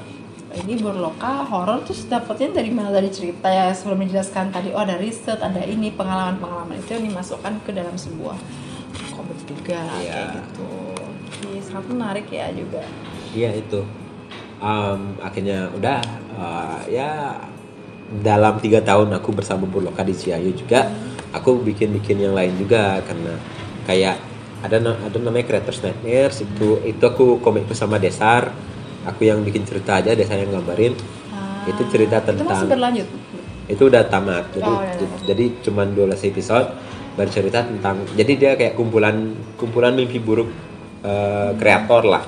ini 0.59 0.75
berloka 0.77 1.45
horor 1.45 1.85
terus 1.85 2.05
dapetnya 2.05 2.57
dari 2.57 2.71
mana 2.71 2.89
dari 2.89 3.09
cerita 3.09 3.47
ya 3.47 3.69
sebelum 3.71 4.01
dijelaskan 4.03 4.49
tadi 4.49 4.73
oh 4.73 4.81
ada 4.81 4.97
riset 4.97 5.39
ada 5.39 5.61
ini 5.61 5.91
pengalaman 5.91 6.37
pengalaman 6.37 6.77
itu 6.77 6.93
yang 6.93 7.05
dimasukkan 7.07 7.63
ke 7.63 7.71
dalam 7.71 7.95
sebuah 7.95 8.35
komik 9.13 9.39
juga 9.45 9.81
Iya. 9.99 10.13
kayak 10.13 10.29
gitu 10.41 10.69
Iya, 11.45 11.61
sangat 11.63 11.85
menarik 11.87 12.27
ya 12.29 12.49
juga 12.51 12.83
Iya 13.31 13.51
itu. 13.55 13.81
Am, 14.59 15.15
akhirnya 15.21 15.71
udah 15.71 16.01
uh, 16.35 16.81
ya 16.89 17.39
dalam 18.19 18.57
tiga 18.59 18.81
tahun 18.81 19.13
aku 19.15 19.31
bersama 19.31 19.63
Burloka 19.63 20.01
di 20.01 20.11
Ciayu 20.11 20.51
juga 20.51 20.89
aku 21.31 21.61
bikin-bikin 21.61 22.19
yang 22.19 22.33
lain 22.33 22.57
juga 22.57 22.99
karena 23.05 23.37
kayak 23.85 24.17
ada 24.59 24.77
ada 24.83 25.17
namanya 25.23 25.47
Creators 25.47 25.79
Nightmares 25.87 26.43
itu 26.43 26.83
itu 26.83 27.03
aku 27.03 27.39
komik 27.39 27.71
bersama 27.71 27.97
Desar. 28.01 28.51
Aku 29.07 29.25
yang 29.25 29.41
bikin 29.47 29.63
cerita 29.65 30.03
aja 30.03 30.13
Desar 30.13 30.43
yang 30.43 30.51
gambarin. 30.51 30.93
Ah, 31.31 31.63
itu 31.71 31.83
cerita 31.89 32.19
itu 32.19 32.35
masih 32.35 32.43
tentang 32.43 32.67
berlanjut? 32.67 33.09
Itu 33.71 33.83
udah 33.87 34.03
tamat. 34.11 34.45
Jadi 34.53 34.67
Oh, 34.67 34.83
ya, 34.83 34.93
ya. 34.99 35.09
jadi 35.31 35.45
cuma 35.63 35.83
12 35.87 36.29
episode 36.29 36.69
bercerita 37.15 37.67
tentang 37.67 38.03
jadi 38.15 38.33
dia 38.39 38.53
kayak 38.55 38.79
kumpulan 38.79 39.35
kumpulan 39.59 39.95
mimpi 39.95 40.19
buruk 40.19 40.51
eh, 41.07 41.51
kreator 41.55 42.03
lah. 42.03 42.25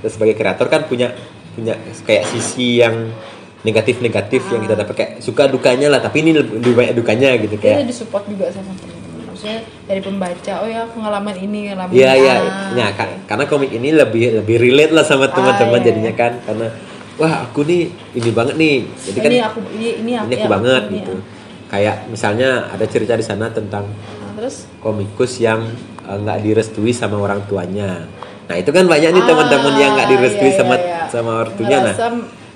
Terus 0.00 0.12
sebagai 0.16 0.34
kreator 0.40 0.66
kan 0.72 0.88
punya 0.88 1.12
punya 1.52 1.74
kayak 2.06 2.24
sisi 2.32 2.80
yang 2.80 3.12
negatif 3.60 4.00
negatif 4.00 4.40
yang 4.48 4.64
kita 4.64 4.74
dapat. 4.74 4.94
Kayak 4.96 5.12
suka 5.20 5.44
dukanya 5.52 5.92
lah 5.92 6.00
tapi 6.00 6.24
ini 6.24 6.32
lebih 6.32 6.72
banyak 6.72 6.94
dukanya 6.96 7.36
gitu 7.36 7.60
kayak 7.60 7.84
disupport 7.84 8.24
juga 8.24 8.48
sama. 8.48 8.97
Maksudnya 9.38 9.62
dari 9.86 10.02
pembaca, 10.02 10.52
oh 10.58 10.66
ya 10.66 10.82
pengalaman 10.90 11.36
ini, 11.38 11.70
pengalaman 11.70 11.94
Iya 11.94 12.10
iya, 12.18 12.34
Ah, 12.42 12.74
nah 12.74 12.88
ka- 12.90 13.22
karena 13.22 13.46
komik 13.46 13.70
ini 13.70 13.94
lebih 13.94 14.42
lebih 14.42 14.58
relate 14.58 14.90
lah 14.90 15.06
sama 15.06 15.30
teman-teman 15.30 15.78
iya, 15.78 15.86
jadinya 15.86 16.10
iya. 16.10 16.18
kan 16.18 16.32
karena 16.42 16.66
wah 17.14 17.46
aku 17.46 17.62
nih 17.62 17.86
ini 18.18 18.30
banget 18.34 18.58
nih 18.58 18.76
jadi 19.06 19.18
kan 19.22 19.30
ini 19.30 19.38
aku 19.38 19.58
ini 19.70 19.88
ini 20.02 20.10
ini 20.18 20.34
aku 20.34 20.42
ya, 20.42 20.50
banget 20.50 20.82
ini, 20.86 20.94
gitu 20.98 21.14
ya. 21.14 21.22
kayak 21.70 21.96
misalnya 22.10 22.66
ada 22.66 22.82
cerita 22.82 23.14
di 23.14 23.22
sana 23.22 23.46
tentang 23.46 23.86
Nah, 23.86 24.30
terus 24.34 24.66
komikus 24.82 25.38
yang 25.38 25.70
eh, 26.02 26.18
nggak 26.18 26.38
direstui 26.42 26.90
sama 26.90 27.22
orang 27.22 27.38
tuanya. 27.46 28.10
Nah 28.50 28.56
itu 28.58 28.74
kan 28.74 28.90
banyak 28.90 29.14
nih 29.14 29.22
Ah, 29.22 29.28
teman-teman 29.30 29.74
yang 29.78 29.90
nggak 29.94 30.08
direstui 30.18 30.50
iya, 30.50 30.58
sama 30.58 30.74
iya, 30.74 30.82
iya. 30.82 31.02
sama 31.06 31.30
ortunya. 31.46 31.78
Nah, 31.78 31.94
Ngerasa 31.94 32.06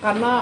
karena 0.03 0.33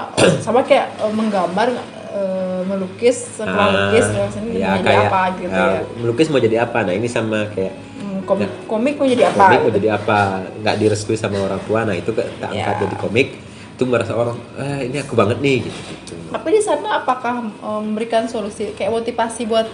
sama 0.41 0.65
kayak 0.65 0.89
eh, 0.97 1.13
menggambar 1.13 1.69
eh, 2.11 2.61
melukis 2.63 3.17
setelah 3.31 3.67
ah, 3.67 3.75
lukis 3.87 4.05
ini 4.37 4.49
ya 4.53 4.75
menjadi 4.75 4.83
kayak 4.85 5.07
apa 5.07 5.21
gitu 5.33 5.51
eh, 5.53 5.71
ya. 5.71 5.79
melukis 5.95 6.27
mau 6.27 6.39
jadi 6.39 6.57
apa? 6.61 6.77
Nah 6.81 6.93
ini 6.93 7.07
sama 7.07 7.39
kayak 7.49 7.73
Hmm, 7.93 8.19
komik, 8.23 8.49
komik 8.65 8.93
mau 8.95 9.05
jadi 9.05 9.23
apa? 9.27 9.37
komik 9.39 9.59
mau 9.59 9.67
gitu. 9.67 9.77
jadi 9.77 9.89
apa? 9.93 10.19
Nggak 10.57 10.75
direstui 10.77 11.15
sama 11.15 11.37
orang 11.39 11.61
tua. 11.61 11.79
Nah 11.83 11.93
itu 11.93 12.09
tak 12.11 12.27
angkat 12.43 12.75
Ya. 12.75 12.81
jadi 12.81 12.95
komik 12.97 13.27
itu 13.71 13.83
merasa 13.83 14.13
orang, 14.13 14.37
ah 14.55 14.77
ini 14.79 14.97
aku 14.97 15.13
banget 15.13 15.37
nih 15.39 15.57
gitu. 15.63 15.79
gitu. 15.89 16.13
Tapi 16.29 16.47
di 16.51 16.61
sana 16.61 16.99
apakah 16.99 17.33
eh, 17.41 17.79
memberikan 17.81 18.25
solusi 18.25 18.71
kayak 18.71 18.91
motivasi 18.91 19.45
buat 19.45 19.65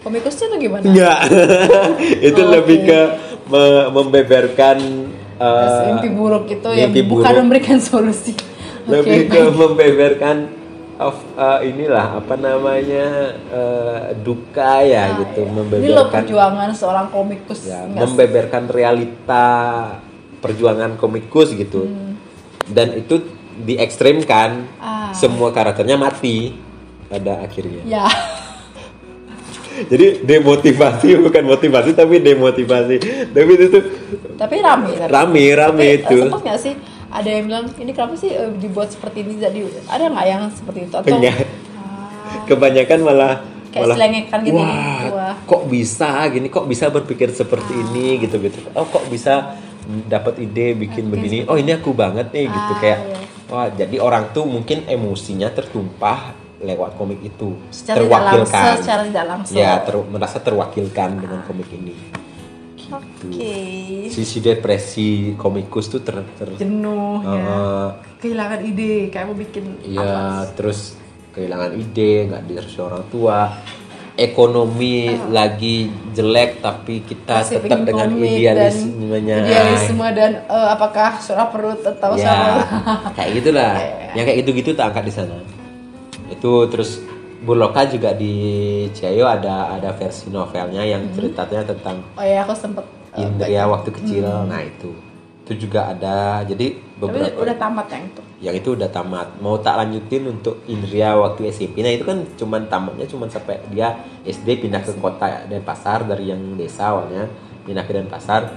komikusnya 0.00 0.46
atau 0.48 0.58
gimana? 0.58 0.82
Enggak, 0.82 1.18
itu 2.28 2.40
Oh, 2.40 2.50
lebih 2.50 2.78
oke. 2.78 2.86
ke 2.86 3.00
me- 3.46 3.88
membeberkan 3.90 4.76
eh, 5.34 5.86
mimpi 5.88 6.08
buruk 6.10 6.44
itu 6.48 6.68
yang 6.70 6.90
mimpi 6.90 7.02
bukan 7.04 7.26
buruk. 7.26 7.40
memberikan 7.42 7.78
solusi. 7.80 8.32
lebih 8.84 9.26
Oke, 9.26 9.32
ke 9.32 9.42
membeberkan 9.50 10.36
of 10.96 11.16
uh, 11.34 11.58
inilah 11.60 12.16
apa 12.16 12.34
namanya 12.34 13.06
uh, 13.48 13.98
duka 14.16 14.80
ya 14.80 15.04
Nah, 15.08 15.18
gitu 15.20 15.38
ya. 15.38 15.44
Ini 15.44 15.50
loh 15.50 15.58
membeberkan 16.06 16.10
perjuangan 16.20 16.70
seorang 16.72 17.06
komikus. 17.08 17.60
ya, 17.64 17.82
membeberkan 17.84 18.64
realita 18.68 19.46
perjuangan 20.38 20.94
komikus 20.94 21.50
gitu 21.50 21.88
dan 22.66 22.94
itu 22.94 23.20
diekstrimkan 23.56 24.50
Hmm. 24.74 24.82
Ah. 24.82 25.10
semua 25.12 25.48
karakternya 25.48 25.94
mati 25.94 26.58
pada 27.06 27.38
akhirnya 27.40 27.80
Ya, 27.84 28.04
jadi 29.90 30.20
demotivasi 30.20 31.18
bukan 31.18 31.44
motivasi 31.44 31.90
tapi 31.92 32.18
demotivasi 32.20 32.94
tapi 33.28 33.50
itu 33.52 33.66
tuh 33.68 33.82
tapi 34.34 34.58
rame. 34.58 34.90
tapi. 34.92 35.08
rame 35.08 35.44
rame 35.52 35.86
Tapi, 35.88 35.98
itu 35.98 36.16
eh, 36.16 36.24
Sempat 36.24 36.42
nggak 36.42 36.60
sih 36.60 36.74
ada 37.14 37.28
yang 37.30 37.46
bilang 37.46 37.66
ini 37.76 37.90
kenapa 37.90 38.14
sih 38.14 38.28
eh, 38.28 38.50
dibuat 38.54 38.90
seperti 38.90 39.22
ini? 39.22 39.38
Jadi 39.38 39.58
ada 39.86 40.04
nggak 40.04 40.26
yang 40.26 40.42
seperti 40.50 40.80
itu 40.84 40.94
atau. 40.94 41.14
Ah, 41.14 42.42
kebanyakan 42.44 42.98
malah 43.00 43.34
Kayak 43.70 43.82
malah 43.84 43.96
selengekan 43.96 44.38
gitu 44.40 44.54
ya. 44.54 44.66
wah, 44.66 45.02
Wah. 45.10 45.34
kok 45.44 45.62
bisa 45.66 46.08
gini 46.28 46.46
kok 46.48 46.64
bisa 46.64 46.84
berpikir 46.88 47.28
seperti 47.30 47.72
Ah. 47.72 47.82
ini 47.84 48.06
gitu 48.18 48.36
gitu 48.38 48.58
oh 48.70 48.86
kok 48.86 49.06
bisa 49.08 49.54
dapat 50.06 50.38
ide 50.38 50.72
bikin 50.74 51.06
begini 51.06 51.44
oh 51.44 51.54
ini 51.54 51.70
aku 51.72 51.90
banget 51.90 52.30
nih 52.30 52.46
gitu 52.46 52.72
Ah, 52.72 52.78
kayak 52.78 52.98
iya. 53.00 53.18
wah 53.46 53.66
jadi 53.68 53.96
orang 53.98 54.30
tuh 54.30 54.44
mungkin 54.44 54.86
emosinya 54.86 55.50
tertumpah 55.50 56.32
lewat 56.56 56.96
komik 56.96 57.20
itu 57.20 57.58
secara 57.68 58.00
tidak 58.00 58.22
langsung, 58.24 58.76
secara 58.80 59.02
tidak 59.04 59.26
langsung. 59.28 59.54
ya 59.54 59.70
ter- 59.78 60.08
merasa 60.08 60.38
terwakilkan 60.38 61.10
dengan 61.18 61.40
komik 61.44 61.68
ini 61.68 61.92
Oke. 62.86 63.54
sisi 64.06 64.38
depresi 64.38 65.08
komikus 65.34 65.86
tuh 65.86 66.00
ter, 66.00 66.20
ter- 66.34 66.56
Jenuh 66.56 67.20
ya. 67.20 67.32
uh, 67.32 67.88
Kehilangan 68.18 68.60
ide, 68.60 69.08
kayak 69.08 69.26
mau 69.26 69.34
bikin 69.34 69.64
Iya, 69.80 70.44
terus 70.52 70.96
kehilangan 71.30 71.72
ide, 71.74 72.10
nggak 72.26 72.42
direstui 72.44 72.82
orang 72.82 73.04
tua, 73.08 73.52
ekonomi 74.14 74.94
lagi 75.28 75.86
jelek 76.10 76.62
tapi 76.62 77.02
kita 77.02 77.42
Masih 77.42 77.58
tetap 77.58 77.82
dengan 77.82 78.08
idealismenya. 78.14 79.36
dan 79.36 79.44
idealisme 79.44 80.06
dan 80.14 80.32
eh, 80.40 80.68
apakah 80.70 81.18
suara 81.18 81.50
perut 81.50 81.82
atau 81.82 82.14
ya, 82.14 82.22
suara 82.22 82.54
kayak 83.12 83.30
gitulah. 83.34 83.74
Yang 84.16 84.24
kayak 84.24 84.38
gitu-gitu 84.40 84.70
tak 84.72 84.94
angkat 84.94 85.04
di 85.04 85.12
sana. 85.12 85.36
Itu 86.30 86.70
terus 86.70 87.02
Burloka 87.44 87.84
juga 87.84 88.16
di 88.16 88.34
Ciayo 88.90 89.28
ada 89.28 89.76
ada 89.76 89.92
versi 89.92 90.32
novelnya 90.32 90.80
yang 90.80 91.04
ceritanya 91.12 91.62
tentang 91.68 92.00
oh 92.16 92.24
ya 92.24 92.40
aku 92.42 92.56
sempet 92.56 92.84
eh, 93.14 93.22
Indria 93.22 93.68
waktu 93.68 93.90
kecil. 93.94 94.24
Nah, 94.48 94.64
itu. 94.64 94.90
Itu 95.44 95.68
juga 95.68 95.92
ada. 95.92 96.40
Jadi 96.42 96.72
tapi 96.72 96.96
beberapa 96.96 97.44
udah 97.44 97.56
tamat 97.60 97.86
yang 97.92 98.04
itu? 98.08 98.22
Yang 98.40 98.54
itu 98.64 98.68
udah 98.80 98.88
tamat. 98.88 99.28
Mau 99.44 99.60
tak 99.60 99.76
lanjutin 99.76 100.24
untuk 100.24 100.64
Indria 100.64 101.12
waktu 101.14 101.52
SMP 101.52 101.84
nah 101.84 101.92
itu 101.92 102.08
kan 102.08 102.24
cuman 102.40 102.64
tamatnya 102.66 103.04
cuman 103.04 103.28
sampai 103.28 103.60
dia 103.68 103.92
SD 104.24 104.64
pindah 104.64 104.80
ke 104.80 104.96
kota 104.96 105.44
Denpasar 105.44 106.08
dari 106.08 106.32
yang 106.32 106.40
desa 106.56 106.96
awalnya 106.96 107.28
pindah 107.68 107.84
ke 107.84 107.92
Denpasar. 107.92 108.48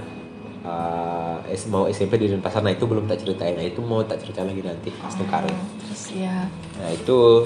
Es- 1.48 1.68
mau 1.68 1.84
SMP 1.88 2.16
di 2.16 2.32
Denpasar. 2.32 2.64
Nah 2.64 2.72
itu 2.72 2.88
belum 2.88 3.04
tak 3.04 3.20
ceritain. 3.20 3.52
Nah 3.52 3.64
itu 3.68 3.84
mau 3.84 4.00
tak 4.00 4.24
ceritain 4.24 4.48
lagi 4.48 4.64
nanti 4.64 4.88
pas 4.96 5.12
Tengkaro 5.12 5.48
terus 5.88 6.12
ya 6.12 6.44
nah 6.76 6.90
itu 6.92 7.42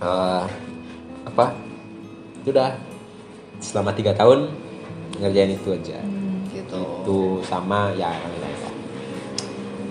eh, 0.00 0.44
apa? 1.28 1.54
Itu 2.42 2.50
udah 2.56 2.76
selama 3.60 3.92
tiga 3.92 4.16
tahun 4.16 4.48
ngerjain 5.20 5.52
itu 5.54 5.68
aja. 5.76 6.00
Hmm, 6.00 6.48
gitu. 6.52 6.80
Itu 7.04 7.18
sama 7.44 7.92
ya 7.94 8.10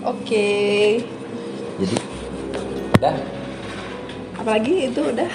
oke. 0.04 0.48
Jadi 1.80 1.96
udah 2.98 3.14
apalagi 4.36 4.74
itu 4.90 5.00
udah. 5.00 5.30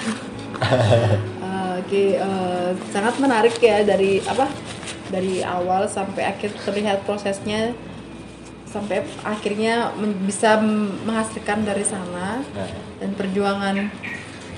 Eh, 1.55 1.73
oke 1.83 2.03
eh, 2.15 2.69
sangat 2.91 3.19
menarik 3.19 3.59
ya 3.59 3.83
dari 3.83 4.23
apa 4.23 4.47
dari 5.11 5.43
awal 5.43 5.83
sampai 5.87 6.23
akhir 6.23 6.55
terlihat 6.63 7.03
prosesnya 7.03 7.75
sampai 8.63 9.03
akhirnya 9.23 9.91
bisa 10.23 10.59
menghasilkan 11.07 11.63
dari 11.63 11.83
sana 11.83 12.43
nah, 12.43 12.71
dan 12.99 13.11
perjuangan 13.15 13.87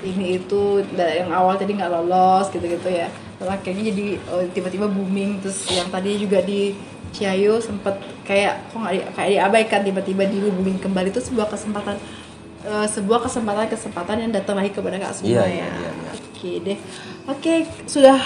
ini 0.02 0.38
itu 0.38 0.62
yang 0.94 1.30
awal 1.30 1.54
tadi 1.54 1.74
nggak 1.74 1.90
lolos 1.90 2.46
gitu-gitu 2.48 2.88
ya. 2.88 3.08
Terus 3.38 3.50
akhirnya 3.50 3.82
jadi 3.88 4.06
eh, 4.16 4.44
tiba-tiba 4.50 4.86
booming. 4.86 5.38
Terus 5.40 5.66
yang 5.70 5.88
tadi 5.88 6.18
juga 6.18 6.38
di 6.40 6.74
Ciayo 7.08 7.56
sempet 7.58 7.96
kayak 8.22 8.68
kok 8.68 8.78
nggak 8.78 8.92
di, 8.92 9.00
kayak 9.16 9.30
diabaikan 9.32 9.80
tiba-tiba 9.82 10.22
di 10.24 10.38
booming 10.38 10.78
kembali. 10.78 11.08
Itu 11.08 11.22
sebuah 11.22 11.48
kesempatan 11.48 11.96
eh, 12.62 12.86
sebuah 12.86 13.24
kesempatan 13.24 13.66
kesempatan 13.66 14.16
yang 14.22 14.30
datang 14.30 14.58
lagi 14.58 14.70
kepada 14.70 14.98
kak 14.98 15.12
semua 15.14 15.30
Iya, 15.30 15.42
ya. 15.42 15.48
iya, 15.48 15.68
iya, 15.68 15.90
iya. 15.90 16.12
oke 16.14 16.50
deh. 16.62 16.78
Oke 17.28 17.54
sudah 17.84 18.18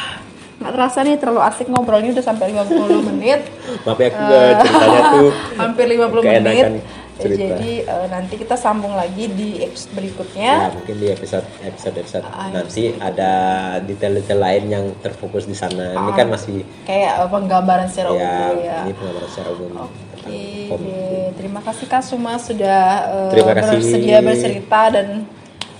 nggak 0.62 0.72
terasa 0.78 1.02
nih 1.02 1.18
terlalu 1.18 1.42
asik 1.42 1.66
ngobrolnya 1.66 2.14
udah 2.14 2.22
sampai 2.22 2.54
50 2.54 3.08
menit. 3.10 3.40
Maaf 3.86 3.98
ya 3.98 4.08
aku 4.10 4.22
Eh, 4.22 4.52
ceritanya 4.62 5.00
tuh 5.10 5.28
hampir 5.60 5.86
50 5.90 6.22
menit 6.22 6.66
cerita. 7.14 7.38
jadi 7.52 7.72
eh, 7.82 8.06
nanti 8.08 8.34
kita 8.34 8.54
sambung 8.54 8.92
lagi 8.92 9.28
di 9.28 9.60
episode 9.60 9.88
Ya, 9.88 9.96
berikutnya. 9.98 10.52
mungkin 10.72 10.96
di 10.96 11.08
episode 11.08 11.46
episode 11.60 11.96
episode 11.96 12.24
Ah, 12.24 12.48
nanti 12.48 12.96
ada 12.96 13.30
detail-detail 13.78 14.38
lain 14.38 14.64
yang 14.66 14.84
terfokus 14.98 15.44
di 15.44 15.52
sana. 15.52 15.92
Ini 15.92 16.10
kan 16.12 16.26
masih 16.28 16.64
Kayak 16.82 17.12
eh, 17.18 17.28
penggambaran 17.28 17.86
secara 17.86 18.08
ya, 18.08 18.14
umum 18.14 18.56
ya. 18.58 18.78
ini 18.82 18.92
penggambaran 18.92 19.28
secara 19.28 19.50
umum. 19.52 19.88
Oke, 20.22 20.94
terima 21.34 21.60
kasih 21.60 21.84
Kak 21.84 22.00
Suma 22.00 22.38
sudah 22.38 22.80
Terima 23.28 23.52
kasih. 23.52 23.76
bersedia 23.76 24.18
bercerita 24.20 24.80
dan 24.90 25.26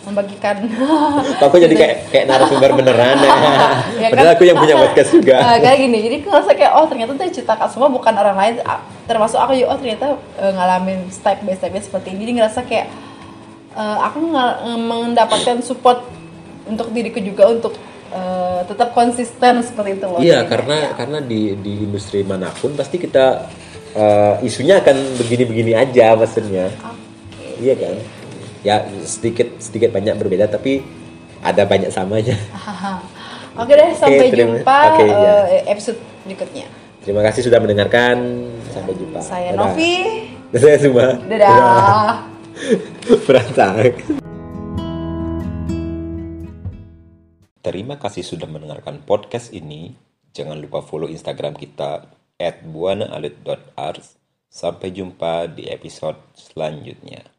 membagikan. 0.03 0.67
Aku 1.47 1.57
jadi 1.57 1.71
kayak 1.73 1.97
kayak 2.11 2.27
narasumber 2.27 2.75
beneran 2.75 3.17
ya. 3.17 3.31
Ya 4.03 4.11
kan? 4.11 4.19
Padahal 4.19 4.31
aku 4.35 4.43
yang 4.43 4.59
punya 4.59 4.75
podcast 4.75 5.15
juga. 5.15 5.39
Nah, 5.39 5.57
kayak 5.57 5.79
gini, 5.79 5.99
jadi 6.03 6.15
aku 6.19 6.27
ngerasa 6.27 6.51
kayak 6.53 6.73
oh 6.75 6.87
ternyata 6.91 7.11
tuh 7.15 7.31
cerita 7.31 7.55
Kak 7.55 7.71
Suma 7.71 7.87
bukan 7.87 8.11
orang 8.13 8.35
lain, 8.35 8.55
ah, 8.67 8.83
termasuk 9.13 9.37
aku 9.37 9.53
juga 9.55 9.69
oh 9.71 9.79
ternyata 9.79 10.07
eh, 10.41 10.53
ngalamin 10.53 10.99
step 11.09 11.45
by 11.45 11.53
stepnya 11.53 11.81
seperti 11.81 12.11
ini. 12.11 12.19
Jadi 12.25 12.33
ngerasa 12.41 12.61
kayak 12.65 12.87
eh, 13.73 13.99
aku 14.01 14.19
nge- 14.25 14.59
mendapatkan 14.81 15.57
support 15.61 16.01
untuk 16.65 16.89
diriku 16.91 17.21
juga 17.21 17.47
untuk 17.47 17.77
eh, 18.11 18.61
tetap 18.65 18.93
konsisten 18.93 19.61
seperti 19.61 20.01
itu 20.01 20.07
loh. 20.09 20.19
Iya, 20.19 20.49
karena 20.49 20.77
ya. 20.79 20.91
karena 20.97 21.19
di 21.21 21.53
di 21.57 21.85
industri 21.85 22.25
mana 22.25 22.49
pun 22.51 22.73
pasti 22.73 22.97
kita 22.97 23.47
eh, 23.93 24.35
isunya 24.43 24.81
akan 24.81 24.97
begini-begini 25.21 25.73
aja 25.77 26.17
maksudnya. 26.17 26.73
Oke. 26.81 27.61
Iya 27.61 27.75
kan? 27.77 27.97
Ya 28.63 28.77
sedikit 29.05 29.59
sedikit 29.59 29.91
banyak 29.91 30.15
berbeda 30.17 30.47
tapi 30.47 30.81
ada 31.43 31.67
banyak 31.67 31.91
samanya. 31.91 32.39
Oke 33.53 33.77
deh, 33.77 33.93
sampai 33.93 34.33
terima- 34.33 34.57
jumpa 34.65 34.79
oke, 34.97 35.05
ya. 35.05 35.37
eh, 35.45 35.63
episode 35.69 36.01
berikutnya. 36.25 36.65
Terima 37.05 37.21
kasih 37.21 37.45
sudah 37.45 37.61
mendengarkan. 37.61 38.49
Sampai 38.73 38.97
jumpa. 38.97 39.21
Saya 39.21 39.53
Dadah. 39.53 39.69
Novi. 39.69 39.95
Dan 40.49 40.61
saya 40.65 40.77
Suma. 40.81 41.07
Dadah. 41.29 42.25
Berantak. 43.29 43.93
Terima 47.63 47.95
kasih 48.01 48.25
sudah 48.25 48.49
mendengarkan 48.49 49.05
podcast 49.05 49.53
ini. 49.53 49.93
Jangan 50.33 50.57
lupa 50.57 50.81
follow 50.81 51.07
Instagram 51.07 51.53
kita 51.53 52.09
@buanaalit.art. 52.41 54.19
Sampai 54.49 54.89
jumpa 54.93 55.53
di 55.53 55.69
episode 55.69 56.21
selanjutnya. 56.33 57.32